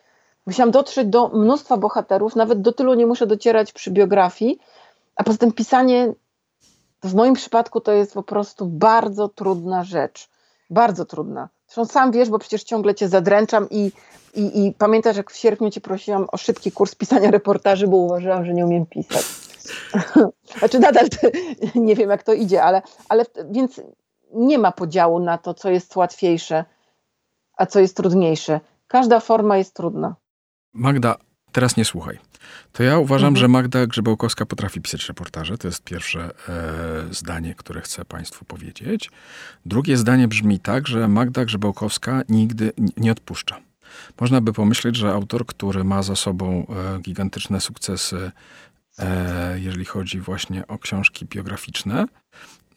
Musiałam 0.45 0.71
dotrzeć 0.71 1.07
do 1.07 1.27
mnóstwa 1.27 1.77
bohaterów, 1.77 2.35
nawet 2.35 2.61
do 2.61 2.73
tylu 2.73 2.93
nie 2.93 3.05
muszę 3.05 3.27
docierać 3.27 3.73
przy 3.73 3.91
biografii, 3.91 4.59
a 5.15 5.23
poza 5.23 5.37
tym 5.37 5.51
pisanie 5.51 6.13
w 7.03 7.13
moim 7.13 7.33
przypadku 7.33 7.81
to 7.81 7.91
jest 7.91 8.13
po 8.13 8.23
prostu 8.23 8.65
bardzo 8.65 9.29
trudna 9.29 9.83
rzecz. 9.83 10.29
Bardzo 10.69 11.05
trudna. 11.05 11.49
Zresztą 11.67 11.85
sam 11.85 12.11
wiesz, 12.11 12.29
bo 12.29 12.39
przecież 12.39 12.63
ciągle 12.63 12.95
cię 12.95 13.07
zadręczam 13.07 13.67
i, 13.69 13.91
i, 14.33 14.65
i 14.65 14.73
pamiętasz, 14.73 15.17
jak 15.17 15.31
w 15.31 15.37
sierpniu 15.37 15.69
cię 15.69 15.81
prosiłam 15.81 16.27
o 16.31 16.37
szybki 16.37 16.71
kurs 16.71 16.95
pisania 16.95 17.31
reportaży, 17.31 17.87
bo 17.87 17.97
uważałam, 17.97 18.45
że 18.45 18.53
nie 18.53 18.65
umiem 18.65 18.85
pisać. 18.85 19.25
znaczy 20.59 20.79
nadal 20.79 21.07
nie 21.75 21.95
wiem, 21.95 22.09
jak 22.09 22.23
to 22.23 22.33
idzie, 22.33 22.63
ale, 22.63 22.81
ale 23.09 23.25
więc 23.51 23.81
nie 24.33 24.57
ma 24.57 24.71
podziału 24.71 25.19
na 25.19 25.37
to, 25.37 25.53
co 25.53 25.69
jest 25.69 25.95
łatwiejsze, 25.95 26.65
a 27.57 27.65
co 27.65 27.79
jest 27.79 27.97
trudniejsze. 27.97 28.59
Każda 28.87 29.19
forma 29.19 29.57
jest 29.57 29.73
trudna. 29.73 30.15
Magda, 30.75 31.15
teraz 31.51 31.77
nie 31.77 31.85
słuchaj. 31.85 32.19
To 32.71 32.83
ja 32.83 32.97
uważam, 32.97 33.27
Mhm. 33.27 33.39
że 33.41 33.47
Magda 33.47 33.87
Grzebełkowska 33.87 34.45
potrafi 34.45 34.81
pisać 34.81 35.07
reportaże. 35.07 35.57
To 35.57 35.67
jest 35.67 35.83
pierwsze 35.83 36.29
e, 36.49 37.13
zdanie, 37.13 37.55
które 37.55 37.81
chcę 37.81 38.05
Państwu 38.05 38.45
powiedzieć. 38.45 39.11
Drugie 39.65 39.97
zdanie 39.97 40.27
brzmi 40.27 40.59
tak, 40.59 40.87
że 40.87 41.07
Magda 41.07 41.45
Grzebełkowska 41.45 42.21
nigdy 42.29 42.71
nie 42.97 43.11
odpuszcza. 43.11 43.59
Można 44.21 44.41
by 44.41 44.53
pomyśleć, 44.53 44.95
że 44.95 45.11
autor, 45.13 45.45
który 45.45 45.83
ma 45.83 46.03
za 46.03 46.15
sobą 46.15 46.67
e, 46.97 46.99
gigantyczne 47.01 47.61
sukcesy, 47.61 48.31
e, 48.99 49.59
jeżeli 49.59 49.85
chodzi 49.85 50.19
właśnie 50.19 50.67
o 50.67 50.77
książki 50.79 51.25
biograficzne, 51.25 52.05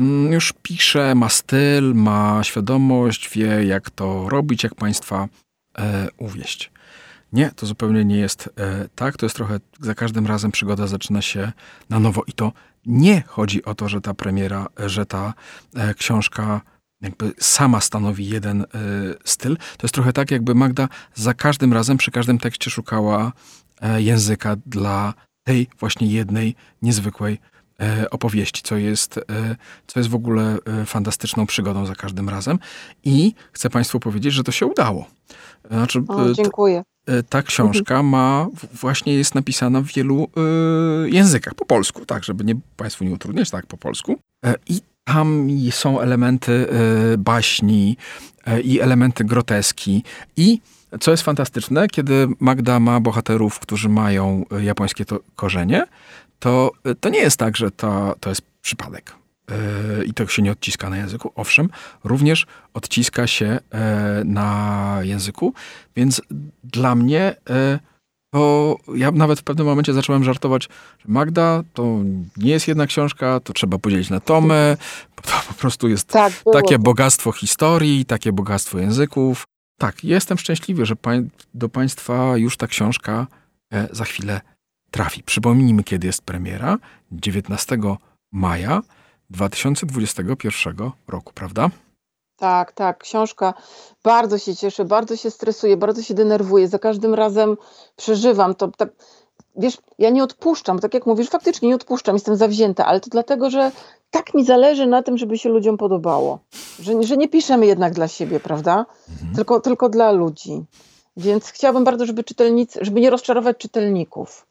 mm, 0.00 0.32
już 0.32 0.52
pisze, 0.62 1.14
ma 1.14 1.28
styl, 1.28 1.94
ma 1.94 2.40
świadomość, 2.44 3.30
wie 3.30 3.64
jak 3.64 3.90
to 3.90 4.28
robić, 4.28 4.62
jak 4.64 4.74
Państwa 4.74 5.28
e, 5.78 6.08
uwieść. 6.16 6.70
Nie, 7.32 7.50
to 7.50 7.66
zupełnie 7.66 8.04
nie 8.04 8.16
jest 8.16 8.50
e, 8.56 8.88
tak. 8.94 9.16
To 9.16 9.26
jest 9.26 9.36
trochę 9.36 9.60
za 9.80 9.94
każdym 9.94 10.26
razem 10.26 10.50
przygoda 10.50 10.86
zaczyna 10.86 11.22
się 11.22 11.52
na 11.90 12.00
nowo. 12.00 12.22
I 12.26 12.32
to 12.32 12.52
nie 12.86 13.22
chodzi 13.26 13.64
o 13.64 13.74
to, 13.74 13.88
że 13.88 14.00
ta 14.00 14.14
premiera, 14.14 14.66
e, 14.80 14.88
że 14.88 15.06
ta 15.06 15.34
e, 15.74 15.94
książka 15.94 16.60
jakby 17.00 17.32
sama 17.38 17.80
stanowi 17.80 18.28
jeden 18.28 18.62
e, 18.62 18.66
styl. 19.24 19.56
To 19.56 19.82
jest 19.82 19.94
trochę 19.94 20.12
tak, 20.12 20.30
jakby 20.30 20.54
Magda 20.54 20.88
za 21.14 21.34
każdym 21.34 21.72
razem, 21.72 21.96
przy 21.96 22.10
każdym 22.10 22.38
tekście 22.38 22.70
szukała 22.70 23.32
e, 23.80 24.02
języka 24.02 24.56
dla 24.66 25.14
tej 25.44 25.68
właśnie 25.78 26.06
jednej 26.06 26.54
niezwykłej 26.82 27.38
opowieści, 28.10 28.62
co 28.62 28.76
jest, 28.76 29.20
co 29.86 30.00
jest 30.00 30.10
w 30.10 30.14
ogóle 30.14 30.58
fantastyczną 30.86 31.46
przygodą 31.46 31.86
za 31.86 31.94
każdym 31.94 32.28
razem. 32.28 32.58
I 33.04 33.34
chcę 33.52 33.70
Państwu 33.70 34.00
powiedzieć, 34.00 34.32
że 34.34 34.44
to 34.44 34.52
się 34.52 34.66
udało. 34.66 35.06
Znaczy, 35.70 36.02
O, 36.08 36.32
dziękuję. 36.32 36.82
E, 37.08 37.22
ta 37.22 37.42
książka 37.42 38.02
ma, 38.02 38.46
właśnie 38.72 39.14
jest 39.14 39.34
napisana 39.34 39.80
w 39.80 39.84
wielu 39.84 40.28
e, 40.36 41.08
językach, 41.08 41.54
po 41.54 41.64
polsku, 41.64 42.06
tak, 42.06 42.24
żeby 42.24 42.44
nie, 42.44 42.54
Państwu 42.76 43.04
nie 43.04 43.10
utrudniać, 43.10 43.50
tak, 43.50 43.66
po 43.66 43.76
polsku. 43.76 44.18
E, 44.46 44.54
I 44.68 44.80
tam 45.04 45.48
są 45.70 46.00
elementy 46.00 46.66
e, 46.70 47.18
baśni 47.18 47.96
e, 48.46 48.60
i 48.60 48.80
elementy 48.80 49.24
groteski 49.24 50.04
i 50.36 50.60
co 51.00 51.10
jest 51.10 51.22
fantastyczne, 51.22 51.88
kiedy 51.88 52.28
Magda 52.40 52.80
ma 52.80 53.00
bohaterów, 53.00 53.58
którzy 53.58 53.88
mają 53.88 54.44
e, 54.50 54.64
japońskie 54.64 55.04
to 55.04 55.20
korzenie, 55.36 55.84
to, 56.38 56.70
e, 56.84 56.94
to 56.94 57.08
nie 57.08 57.18
jest 57.18 57.36
tak, 57.36 57.56
że 57.56 57.70
to, 57.70 58.14
to 58.20 58.28
jest 58.28 58.42
przypadek. 58.62 59.14
E, 59.50 60.04
I 60.04 60.14
to 60.14 60.26
się 60.26 60.42
nie 60.42 60.52
odciska 60.52 60.90
na 60.90 60.96
języku. 60.96 61.32
Owszem, 61.34 61.68
również 62.04 62.46
odciska 62.74 63.26
się 63.26 63.58
e, 63.70 64.22
na 64.24 64.98
języku, 65.02 65.54
więc 65.96 66.22
dla 66.64 66.94
mnie 66.94 67.34
e, 67.50 67.78
to 68.32 68.76
ja 68.94 69.10
nawet 69.10 69.40
w 69.40 69.42
pewnym 69.42 69.66
momencie 69.66 69.92
zacząłem 69.92 70.24
żartować, 70.24 70.68
że 70.98 71.04
Magda 71.08 71.62
to 71.72 71.98
nie 72.36 72.50
jest 72.50 72.68
jedna 72.68 72.86
książka, 72.86 73.40
to 73.40 73.52
trzeba 73.52 73.78
podzielić 73.78 74.10
na 74.10 74.20
tomy, 74.20 74.76
bo 75.16 75.22
to 75.22 75.32
po 75.48 75.54
prostu 75.54 75.88
jest 75.88 76.08
Tak, 76.08 76.32
takie 76.52 76.78
bogactwo 76.78 77.32
historii, 77.32 78.04
takie 78.04 78.32
bogactwo 78.32 78.78
języków. 78.78 79.44
Tak, 79.78 80.04
jestem 80.04 80.38
szczęśliwy, 80.38 80.86
że 80.86 80.96
pań, 80.96 81.30
do 81.54 81.68
Państwa 81.68 82.36
już 82.36 82.56
ta 82.56 82.66
książka 82.66 83.26
za 83.92 84.04
chwilę 84.04 84.40
trafi. 84.90 85.22
Przypomnijmy, 85.22 85.84
kiedy 85.84 86.06
jest 86.06 86.22
premiera. 86.22 86.78
19 87.12 87.78
maja 88.32 88.82
2021 89.30 90.90
roku, 91.08 91.32
prawda? 91.34 91.70
Tak, 92.36 92.72
tak, 92.72 92.98
książka. 92.98 93.54
Bardzo 94.04 94.38
się 94.38 94.56
cieszę, 94.56 94.84
bardzo 94.84 95.16
się 95.16 95.30
stresuję, 95.30 95.76
bardzo 95.76 96.02
się 96.02 96.14
denerwuję. 96.14 96.68
Za 96.68 96.78
każdym 96.78 97.14
razem 97.14 97.56
przeżywam 97.96 98.54
to. 98.54 98.68
Tak, 98.68 98.88
wiesz, 99.56 99.78
ja 99.98 100.10
nie 100.10 100.24
odpuszczam, 100.24 100.78
tak 100.78 100.94
jak 100.94 101.06
mówisz, 101.06 101.28
faktycznie 101.28 101.68
nie 101.68 101.74
odpuszczam, 101.74 102.14
jestem 102.14 102.36
zawzięta, 102.36 102.86
ale 102.86 103.00
to 103.00 103.10
dlatego, 103.10 103.50
że 103.50 103.72
tak 104.10 104.34
mi 104.34 104.44
zależy 104.44 104.86
na 104.86 105.02
tym, 105.02 105.18
żeby 105.18 105.38
się 105.38 105.48
ludziom 105.48 105.76
podobało. 105.76 106.38
Że, 106.78 107.02
że 107.02 107.16
nie 107.16 107.28
piszemy 107.28 107.66
jednak 107.66 107.94
dla 107.94 108.08
siebie, 108.08 108.40
prawda? 108.40 108.86
Tylko, 109.36 109.60
tylko 109.60 109.88
dla 109.88 110.12
ludzi. 110.12 110.64
Więc 111.16 111.50
chciałabym 111.50 111.84
bardzo, 111.84 112.06
żeby 112.06 112.24
czytelnicy, 112.24 112.78
żeby 112.82 113.00
nie 113.00 113.10
rozczarować 113.10 113.56
czytelników. 113.58 114.46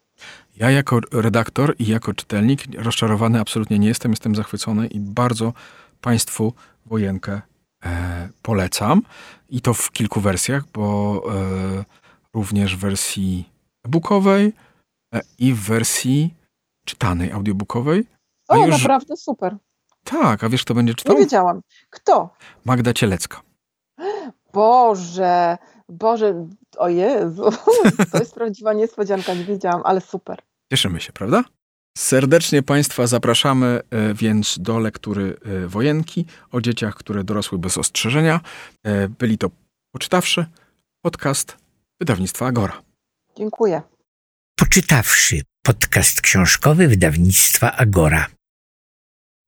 Ja 0.57 0.71
jako 0.71 0.99
redaktor 1.11 1.75
i 1.79 1.87
jako 1.87 2.13
czytelnik 2.13 2.61
rozczarowany 2.77 3.39
absolutnie 3.39 3.79
nie 3.79 3.87
jestem, 3.87 4.11
jestem 4.11 4.35
zachwycony 4.35 4.87
i 4.87 4.99
bardzo 4.99 5.53
Państwu 6.01 6.53
wojenkę 6.85 7.41
e, 7.85 8.29
polecam. 8.41 9.01
I 9.49 9.61
to 9.61 9.73
w 9.73 9.91
kilku 9.91 10.21
wersjach, 10.21 10.63
bo 10.73 11.21
e, 11.33 11.85
również 12.33 12.75
w 12.75 12.79
wersji 12.79 13.49
e-bookowej 13.85 14.53
e, 15.13 15.21
i 15.39 15.53
w 15.53 15.59
wersji 15.59 16.33
czytanej, 16.85 17.31
audiobookowej. 17.31 18.07
A 18.47 18.53
o, 18.53 18.65
już... 18.65 18.81
naprawdę 18.81 19.17
super. 19.17 19.57
Tak, 20.03 20.43
a 20.43 20.49
wiesz 20.49 20.61
kto 20.61 20.73
będzie 20.73 20.93
czytał? 20.93 21.15
Nie 21.15 21.21
wiedziałam. 21.21 21.61
Kto? 21.89 22.29
Magda 22.65 22.93
Cielecka. 22.93 23.41
Boże, 24.53 25.57
Boże, 25.89 26.47
o 26.77 26.89
Jezu, 26.89 27.43
to 28.11 28.19
jest 28.19 28.33
prawdziwa 28.33 28.73
niespodzianka, 28.73 29.33
nie 29.33 29.43
wiedziałam, 29.43 29.81
ale 29.85 30.01
super. 30.01 30.41
Cieszymy 30.71 31.01
się, 31.01 31.13
prawda? 31.13 31.43
Serdecznie 31.97 32.63
Państwa 32.63 33.07
zapraszamy 33.07 33.81
e, 33.89 34.13
więc 34.13 34.59
do 34.59 34.79
lektury 34.79 35.37
e, 35.45 35.67
Wojenki 35.67 36.25
o 36.51 36.61
dzieciach, 36.61 36.95
które 36.95 37.23
dorosły 37.23 37.59
bez 37.59 37.77
ostrzeżenia. 37.77 38.41
E, 38.83 39.07
byli 39.07 39.37
to 39.37 39.49
Poczytawszy, 39.91 40.45
podcast 41.01 41.57
wydawnictwa 41.99 42.45
Agora. 42.45 42.81
Dziękuję. 43.37 43.81
Poczytawszy, 44.59 45.41
podcast 45.65 46.21
książkowy 46.21 46.87
wydawnictwa 46.87 47.71
Agora. 47.71 48.27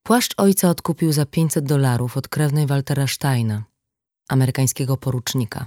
Płaszcz 0.06 0.34
ojca 0.36 0.68
odkupił 0.68 1.12
za 1.12 1.26
500 1.26 1.64
dolarów 1.64 2.16
od 2.16 2.28
krewnej 2.28 2.66
Waltera 2.66 3.06
Steina, 3.06 3.62
amerykańskiego 4.28 4.96
porucznika. 4.96 5.66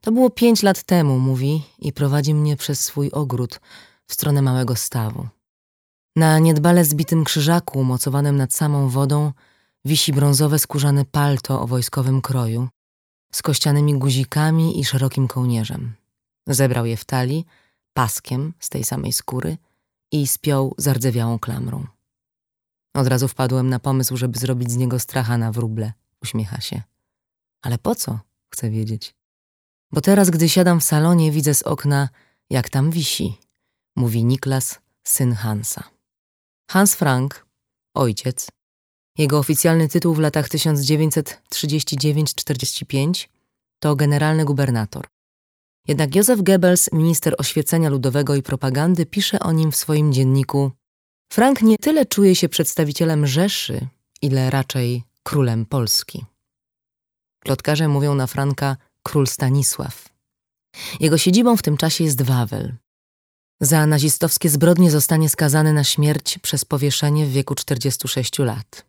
To 0.00 0.12
było 0.12 0.30
pięć 0.30 0.62
lat 0.62 0.82
temu, 0.82 1.18
mówi, 1.18 1.62
i 1.78 1.92
prowadzi 1.92 2.34
mnie 2.34 2.56
przez 2.56 2.80
swój 2.80 3.10
ogród 3.10 3.60
w 4.06 4.12
stronę 4.14 4.42
małego 4.42 4.76
stawu. 4.76 5.28
Na 6.16 6.38
niedbale 6.38 6.84
zbitym 6.84 7.24
krzyżaku, 7.24 7.78
umocowanym 7.78 8.36
nad 8.36 8.54
samą 8.54 8.88
wodą, 8.88 9.32
wisi 9.84 10.12
brązowe 10.12 10.58
skórzane 10.58 11.04
palto 11.04 11.62
o 11.62 11.66
wojskowym 11.66 12.22
kroju, 12.22 12.68
z 13.32 13.42
kościanymi 13.42 13.98
guzikami 13.98 14.80
i 14.80 14.84
szerokim 14.84 15.28
kołnierzem. 15.28 15.94
Zebrał 16.46 16.86
je 16.86 16.96
w 16.96 17.04
talii, 17.04 17.46
paskiem 17.92 18.52
z 18.58 18.68
tej 18.68 18.84
samej 18.84 19.12
skóry 19.12 19.56
i 20.12 20.26
spiął 20.26 20.74
zardzewiałą 20.78 21.38
klamrą. 21.38 21.86
Od 22.94 23.06
razu 23.06 23.28
wpadłem 23.28 23.68
na 23.68 23.78
pomysł, 23.78 24.16
żeby 24.16 24.38
zrobić 24.38 24.70
z 24.70 24.76
niego 24.76 24.98
stracha 24.98 25.38
na 25.38 25.52
wróble, 25.52 25.92
uśmiecha 26.22 26.60
się. 26.60 26.82
Ale 27.62 27.78
po 27.78 27.94
co? 27.94 28.18
Chcę 28.50 28.70
wiedzieć. 28.70 29.17
Bo 29.92 30.00
teraz, 30.00 30.30
gdy 30.30 30.48
siadam 30.48 30.80
w 30.80 30.84
salonie, 30.84 31.32
widzę 31.32 31.54
z 31.54 31.62
okna, 31.62 32.08
jak 32.50 32.70
tam 32.70 32.90
wisi, 32.90 33.38
mówi 33.96 34.24
Niklas, 34.24 34.78
syn 35.04 35.32
Hansa. 35.32 35.84
Hans 36.70 36.94
Frank, 36.94 37.46
ojciec, 37.94 38.48
jego 39.18 39.38
oficjalny 39.38 39.88
tytuł 39.88 40.14
w 40.14 40.18
latach 40.18 40.48
1939-45 40.48 43.28
to 43.80 43.96
generalny 43.96 44.44
gubernator. 44.44 45.06
Jednak 45.88 46.16
Józef 46.16 46.42
Goebbels, 46.42 46.92
minister 46.92 47.34
oświecenia 47.38 47.88
ludowego 47.88 48.34
i 48.34 48.42
propagandy, 48.42 49.06
pisze 49.06 49.40
o 49.40 49.52
nim 49.52 49.72
w 49.72 49.76
swoim 49.76 50.12
dzienniku: 50.12 50.70
Frank 51.32 51.62
nie 51.62 51.78
tyle 51.78 52.06
czuje 52.06 52.36
się 52.36 52.48
przedstawicielem 52.48 53.26
Rzeszy, 53.26 53.86
ile 54.22 54.50
raczej 54.50 55.02
królem 55.22 55.66
Polski. 55.66 56.24
Plotkarze 57.40 57.88
mówią 57.88 58.14
na 58.14 58.26
Franka 58.26 58.76
król 59.02 59.26
Stanisław. 59.26 60.08
Jego 61.00 61.18
siedzibą 61.18 61.56
w 61.56 61.62
tym 61.62 61.76
czasie 61.76 62.04
jest 62.04 62.22
Wawel. 62.22 62.74
Za 63.60 63.86
nazistowskie 63.86 64.48
zbrodnie 64.48 64.90
zostanie 64.90 65.28
skazany 65.28 65.72
na 65.72 65.84
śmierć 65.84 66.38
przez 66.38 66.64
powieszenie 66.64 67.26
w 67.26 67.32
wieku 67.32 67.54
46 67.54 68.38
lat. 68.38 68.84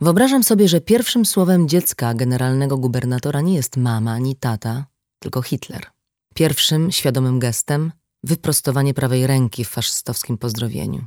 Wyobrażam 0.00 0.44
sobie, 0.44 0.68
że 0.68 0.80
pierwszym 0.80 1.26
słowem 1.26 1.68
dziecka 1.68 2.14
generalnego 2.14 2.78
gubernatora 2.78 3.40
nie 3.40 3.54
jest 3.54 3.76
mama 3.76 4.12
ani 4.12 4.36
tata, 4.36 4.86
tylko 5.18 5.42
Hitler. 5.42 5.86
Pierwszym 6.34 6.92
świadomym 6.92 7.38
gestem 7.38 7.92
wyprostowanie 8.24 8.94
prawej 8.94 9.26
ręki 9.26 9.64
w 9.64 9.68
faszystowskim 9.68 10.38
pozdrowieniu. 10.38 11.06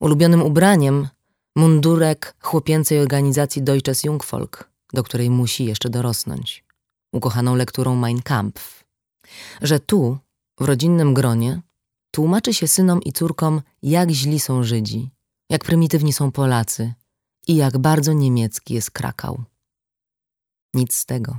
Ulubionym 0.00 0.42
ubraniem 0.42 1.08
mundurek 1.56 2.36
chłopięcej 2.40 2.98
organizacji 2.98 3.62
Deutsches 3.62 4.04
Jungvolk, 4.04 4.70
do 4.92 5.02
której 5.02 5.30
musi 5.30 5.64
jeszcze 5.64 5.90
dorosnąć. 5.90 6.63
Ukochaną 7.14 7.54
lekturą 7.54 7.96
Mein 7.96 8.22
Kampf. 8.22 8.84
Że 9.62 9.80
tu, 9.80 10.18
w 10.60 10.64
rodzinnym 10.64 11.14
gronie, 11.14 11.60
tłumaczy 12.10 12.54
się 12.54 12.68
synom 12.68 13.02
i 13.02 13.12
córkom, 13.12 13.62
jak 13.82 14.10
źli 14.10 14.40
są 14.40 14.62
Żydzi, 14.62 15.10
jak 15.50 15.64
prymitywni 15.64 16.12
są 16.12 16.32
Polacy 16.32 16.94
i 17.46 17.56
jak 17.56 17.78
bardzo 17.78 18.12
niemiecki 18.12 18.74
jest 18.74 18.90
Krakał. 18.90 19.44
Nic 20.74 20.94
z 20.94 21.06
tego. 21.06 21.38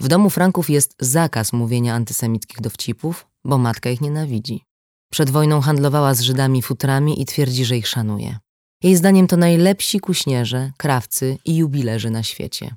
W 0.00 0.08
domu 0.08 0.30
Franków 0.30 0.70
jest 0.70 0.94
zakaz 1.00 1.52
mówienia 1.52 1.94
antysemickich 1.94 2.60
dowcipów, 2.60 3.26
bo 3.44 3.58
matka 3.58 3.90
ich 3.90 4.00
nienawidzi. 4.00 4.64
Przed 5.12 5.30
wojną 5.30 5.60
handlowała 5.60 6.14
z 6.14 6.20
Żydami 6.20 6.62
futrami 6.62 7.22
i 7.22 7.24
twierdzi, 7.26 7.64
że 7.64 7.76
ich 7.76 7.88
szanuje. 7.88 8.38
Jej 8.82 8.96
zdaniem 8.96 9.26
to 9.26 9.36
najlepsi 9.36 10.00
kuśnierze, 10.00 10.72
krawcy 10.76 11.38
i 11.44 11.56
jubilerzy 11.56 12.10
na 12.10 12.22
świecie. 12.22 12.76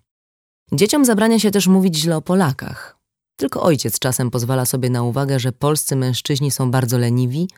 Dzieciom 0.73 1.05
zabrania 1.05 1.39
się 1.39 1.51
też 1.51 1.67
mówić 1.67 1.95
źle 1.95 2.17
o 2.17 2.21
Polakach. 2.21 2.97
Tylko 3.35 3.61
ojciec 3.61 3.99
czasem 3.99 4.31
pozwala 4.31 4.65
sobie 4.65 4.89
na 4.89 5.03
uwagę, 5.03 5.39
że 5.39 5.51
polscy 5.51 5.95
mężczyźni 5.95 6.51
są 6.51 6.71
bardzo 6.71 6.97
leniwi, 6.97 7.49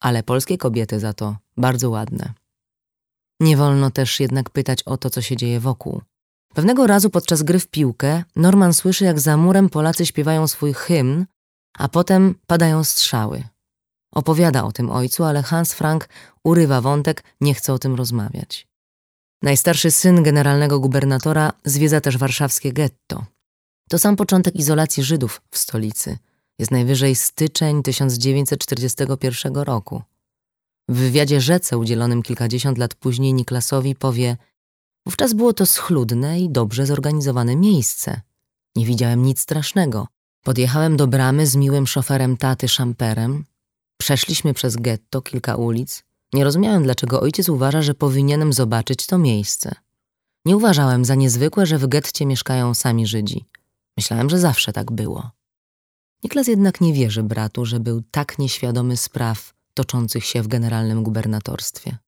ale 0.00 0.22
polskie 0.22 0.58
kobiety 0.58 1.00
za 1.00 1.12
to 1.12 1.36
bardzo 1.56 1.90
ładne. 1.90 2.32
Nie 3.40 3.56
wolno 3.56 3.90
też 3.90 4.20
jednak 4.20 4.50
pytać 4.50 4.82
o 4.82 4.96
to, 4.96 5.10
co 5.10 5.22
się 5.22 5.36
dzieje 5.36 5.60
wokół. 5.60 6.02
Pewnego 6.54 6.86
razu 6.86 7.10
podczas 7.10 7.42
gry 7.42 7.58
w 7.58 7.68
piłkę 7.68 8.24
Norman 8.36 8.74
słyszy, 8.74 9.04
jak 9.04 9.20
za 9.20 9.36
murem 9.36 9.68
Polacy 9.68 10.06
śpiewają 10.06 10.48
swój 10.48 10.74
hymn, 10.74 11.26
a 11.78 11.88
potem 11.88 12.34
padają 12.46 12.84
strzały. 12.84 13.44
Opowiada 14.12 14.64
o 14.64 14.72
tym 14.72 14.90
ojcu, 14.90 15.24
ale 15.24 15.42
Hans 15.42 15.74
Frank 15.74 16.08
urywa 16.44 16.80
wątek, 16.80 17.24
nie 17.40 17.54
chce 17.54 17.72
o 17.72 17.78
tym 17.78 17.94
rozmawiać. 17.94 18.67
Najstarszy 19.42 19.90
syn 19.90 20.22
generalnego 20.22 20.80
gubernatora 20.80 21.52
zwiedza 21.64 22.00
też 22.00 22.18
warszawskie 22.18 22.72
getto. 22.72 23.24
To 23.88 23.98
sam 23.98 24.16
początek 24.16 24.56
izolacji 24.56 25.02
Żydów 25.02 25.42
w 25.50 25.58
stolicy. 25.58 26.18
Jest 26.58 26.70
najwyżej 26.70 27.14
styczeń 27.14 27.82
1941 27.82 29.56
roku. 29.56 30.02
W 30.88 30.96
wywiadzie 30.96 31.40
Rzece 31.40 31.78
udzielonym 31.78 32.22
kilkadziesiąt 32.22 32.78
lat 32.78 32.94
później 32.94 33.34
Niklasowi 33.34 33.94
powie 33.94 34.36
Wówczas 35.06 35.32
było 35.32 35.52
to 35.52 35.66
schludne 35.66 36.40
i 36.40 36.50
dobrze 36.50 36.86
zorganizowane 36.86 37.56
miejsce. 37.56 38.20
Nie 38.76 38.86
widziałem 38.86 39.22
nic 39.22 39.40
strasznego. 39.40 40.08
Podjechałem 40.44 40.96
do 40.96 41.06
bramy 41.06 41.46
z 41.46 41.56
miłym 41.56 41.86
szoferem 41.86 42.36
taty 42.36 42.68
szamperem. 42.68 43.44
Przeszliśmy 44.00 44.54
przez 44.54 44.76
getto 44.76 45.22
kilka 45.22 45.56
ulic. 45.56 46.04
Nie 46.32 46.44
rozumiałem, 46.44 46.82
dlaczego 46.82 47.20
ojciec 47.20 47.48
uważa, 47.48 47.82
że 47.82 47.94
powinienem 47.94 48.52
zobaczyć 48.52 49.06
to 49.06 49.18
miejsce. 49.18 49.74
Nie 50.44 50.56
uważałem 50.56 51.04
za 51.04 51.14
niezwykłe, 51.14 51.66
że 51.66 51.78
w 51.78 51.86
getcie 51.86 52.26
mieszkają 52.26 52.74
sami 52.74 53.06
Żydzi. 53.06 53.44
Myślałem, 53.96 54.30
że 54.30 54.38
zawsze 54.38 54.72
tak 54.72 54.92
było. 54.92 55.30
Niklas 56.24 56.46
jednak 56.46 56.80
nie 56.80 56.92
wierzy 56.92 57.22
bratu, 57.22 57.64
że 57.64 57.80
był 57.80 58.02
tak 58.10 58.38
nieświadomy 58.38 58.96
spraw 58.96 59.54
toczących 59.74 60.24
się 60.24 60.42
w 60.42 60.48
generalnym 60.48 61.02
gubernatorstwie. 61.02 61.98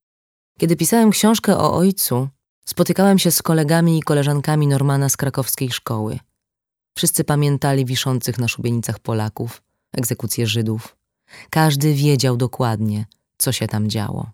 Kiedy 0.59 0.77
pisałem 0.77 1.11
książkę 1.11 1.59
o 1.59 1.75
ojcu, 1.75 2.29
spotykałem 2.67 3.19
się 3.19 3.31
z 3.31 3.43
kolegami 3.43 3.99
i 3.99 4.03
koleżankami 4.03 4.67
Normana 4.67 5.09
z 5.09 5.17
krakowskiej 5.17 5.71
szkoły. 5.71 6.19
Wszyscy 6.97 7.25
pamiętali 7.25 7.85
wiszących 7.85 8.39
na 8.39 8.49
szubienicach 8.49 8.99
Polaków, 8.99 9.63
egzekucję 9.93 10.47
Żydów. 10.47 10.97
Każdy 11.51 11.95
wiedział 11.95 12.37
dokładnie, 12.37 13.07
co 13.43 13.53
się 13.53 13.67
tam 13.67 13.91
działo. 13.91 14.31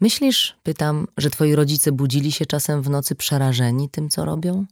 Myślisz, 0.00 0.56
pytam, 0.62 1.06
że 1.16 1.30
twoi 1.30 1.54
rodzice 1.54 1.92
budzili 1.92 2.32
się 2.32 2.46
czasem 2.46 2.82
w 2.82 2.90
nocy 2.90 3.14
przerażeni 3.14 3.88
tym, 3.88 4.08
co 4.08 4.24
robią? 4.24 4.66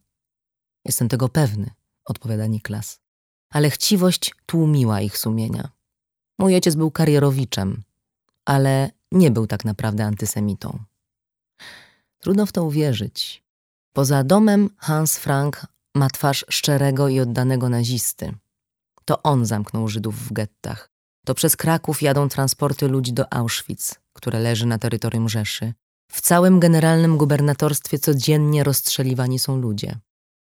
Jestem 0.84 1.09
tego 1.09 1.28
pewny, 1.28 1.70
odpowiada 2.05 2.47
Niklas. 2.47 3.01
Ale 3.51 3.70
chciwość 3.70 4.34
tłumiła 4.47 5.01
ich 5.01 5.18
sumienia. 5.18 5.68
Mój 6.39 6.55
ojciec 6.55 6.74
był 6.74 6.91
karierowiczem, 6.91 7.82
ale 8.45 8.91
nie 9.12 9.30
był 9.30 9.47
tak 9.47 9.64
naprawdę 9.64 10.05
antysemitą. 10.05 10.78
Trudno 12.18 12.47
w 12.47 12.53
to 12.53 12.64
uwierzyć. 12.64 13.43
Poza 13.93 14.24
domem 14.24 14.70
Hans 14.76 15.18
Frank 15.18 15.66
ma 15.95 16.11
twarz 16.11 16.45
szczerego 16.49 17.09
i 17.09 17.20
oddanego 17.20 17.68
nazisty. 17.68 18.34
To 19.05 19.22
on 19.22 19.47
zamknął 19.47 19.89
Żydów 19.89 20.28
w 20.28 20.32
gettach. 20.32 20.96
To 21.27 21.35
przez 21.35 21.57
Kraków 21.57 22.03
jadą 22.03 22.29
transporty 22.29 22.89
ludzi 22.89 23.12
do 23.12 23.33
Auschwitz, 23.33 23.95
które 24.12 24.41
leży 24.41 24.66
na 24.66 24.79
terytorium 24.79 25.29
Rzeszy. 25.29 25.72
W 26.12 26.20
całym 26.20 26.61
generalnym 26.61 27.16
gubernatorstwie 27.16 27.99
codziennie 27.99 28.64
rozstrzeliwani 28.64 29.39
są 29.39 29.57
ludzie. 29.57 29.99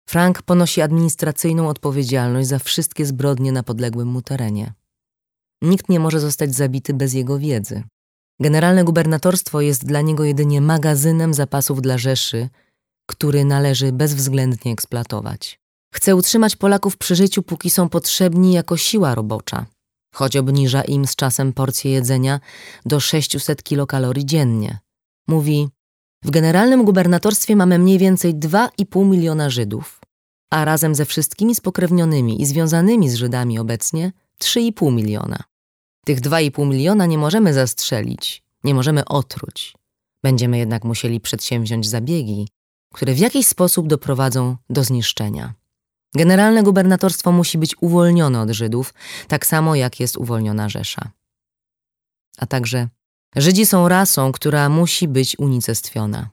Frank 0.10 0.42
ponosi 0.42 0.82
administracyjną 0.82 1.70
odpowiedzialność 1.70 2.48
za 2.48 2.60
wszystkie 2.60 3.06
zbrodnie 3.06 3.52
na 3.52 3.64
podległym 3.64 4.08
mu 4.08 4.22
terenie. 4.22 4.74
Nikt 5.62 5.90
nie 5.90 6.00
może 6.00 6.20
zostać 6.20 6.56
zabity 6.56 6.94
bez 6.94 7.14
jego 7.14 7.40
wiedzy. 7.40 7.84
Generalne 8.40 8.84
gubernatorstwo 8.84 9.62
jest 9.62 9.86
dla 9.86 10.02
niego 10.02 10.24
jedynie 10.24 10.62
magazynem 10.62 11.34
zapasów 11.34 11.82
dla 11.82 11.98
Rzeszy, 11.98 12.50
który 13.06 13.46
należy 13.46 13.92
bezwzględnie 13.92 14.72
eksploatować. 14.72 15.60
Chce 15.94 16.16
utrzymać 16.16 16.56
Polaków 16.56 16.98
przy 16.98 17.16
życiu, 17.16 17.44
póki 17.44 17.70
są 17.70 17.90
potrzebni 17.90 18.54
jako 18.54 18.78
siła 18.78 19.16
robocza, 19.16 19.66
choć 20.14 20.38
obniża 20.38 20.82
im 20.82 21.08
z 21.08 21.16
czasem 21.16 21.54
porcję 21.54 21.92
jedzenia 21.92 22.40
do 22.86 23.00
600 23.00 23.64
kilokalorii 23.64 24.26
dziennie. 24.26 24.80
Mówi: 25.28 25.70
W 26.24 26.32
generalnym 26.32 26.86
gubernatorstwie 26.86 27.56
mamy 27.56 27.80
mniej 27.80 27.98
więcej 27.98 28.36
2,5 28.36 29.06
miliona 29.06 29.50
Żydów, 29.50 30.02
a 30.50 30.66
razem 30.66 30.96
ze 30.96 31.06
wszystkimi 31.06 31.56
spokrewnionymi 31.56 32.42
i 32.42 32.46
związanymi 32.46 33.10
z 33.10 33.16
Żydami 33.16 33.60
obecnie 33.60 34.12
3,5 34.42 34.94
miliona. 34.94 35.44
Tych 36.06 36.22
2,5 36.22 36.68
miliona 36.68 37.06
nie 37.06 37.18
możemy 37.18 37.54
zastrzelić, 37.54 38.44
nie 38.64 38.74
możemy 38.74 39.06
otruć. 39.06 39.74
Będziemy 40.24 40.58
jednak 40.58 40.84
musieli 40.84 41.20
przedsięwziąć 41.20 41.88
zabiegi, 41.90 42.48
które 42.94 43.14
w 43.14 43.20
jakiś 43.20 43.48
sposób 43.48 43.88
doprowadzą 43.88 44.58
do 44.70 44.84
zniszczenia. 44.84 45.54
Generalne 46.16 46.64
gubernatorstwo 46.64 47.32
musi 47.32 47.58
być 47.58 47.76
uwolnione 47.82 48.42
od 48.42 48.50
Żydów, 48.50 48.94
tak 49.28 49.46
samo 49.46 49.76
jak 49.76 50.00
jest 50.00 50.18
uwolniona 50.18 50.70
Rzesza. 50.70 51.12
A 52.38 52.46
także 52.46 52.88
Żydzi 53.36 53.66
są 53.66 53.90
rasą, 53.90 54.32
która 54.32 54.70
musi 54.70 55.08
być 55.08 55.40
unicestwiona. 55.40 56.30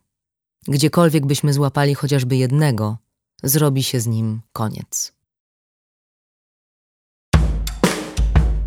Gdziekolwiek 0.69 1.27
byśmy 1.27 1.53
złapali 1.53 1.95
chociażby 1.95 2.37
jednego, 2.37 2.99
zrobi 3.43 3.83
się 3.83 4.01
z 4.01 4.07
nim 4.07 4.41
koniec. 4.53 5.13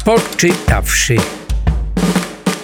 Poczytawszy. 0.05 1.17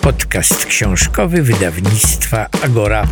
Podcast 0.02 0.66
książkowy 0.66 1.43
wydawnictwa 1.43 2.47
Agora. 2.64 3.08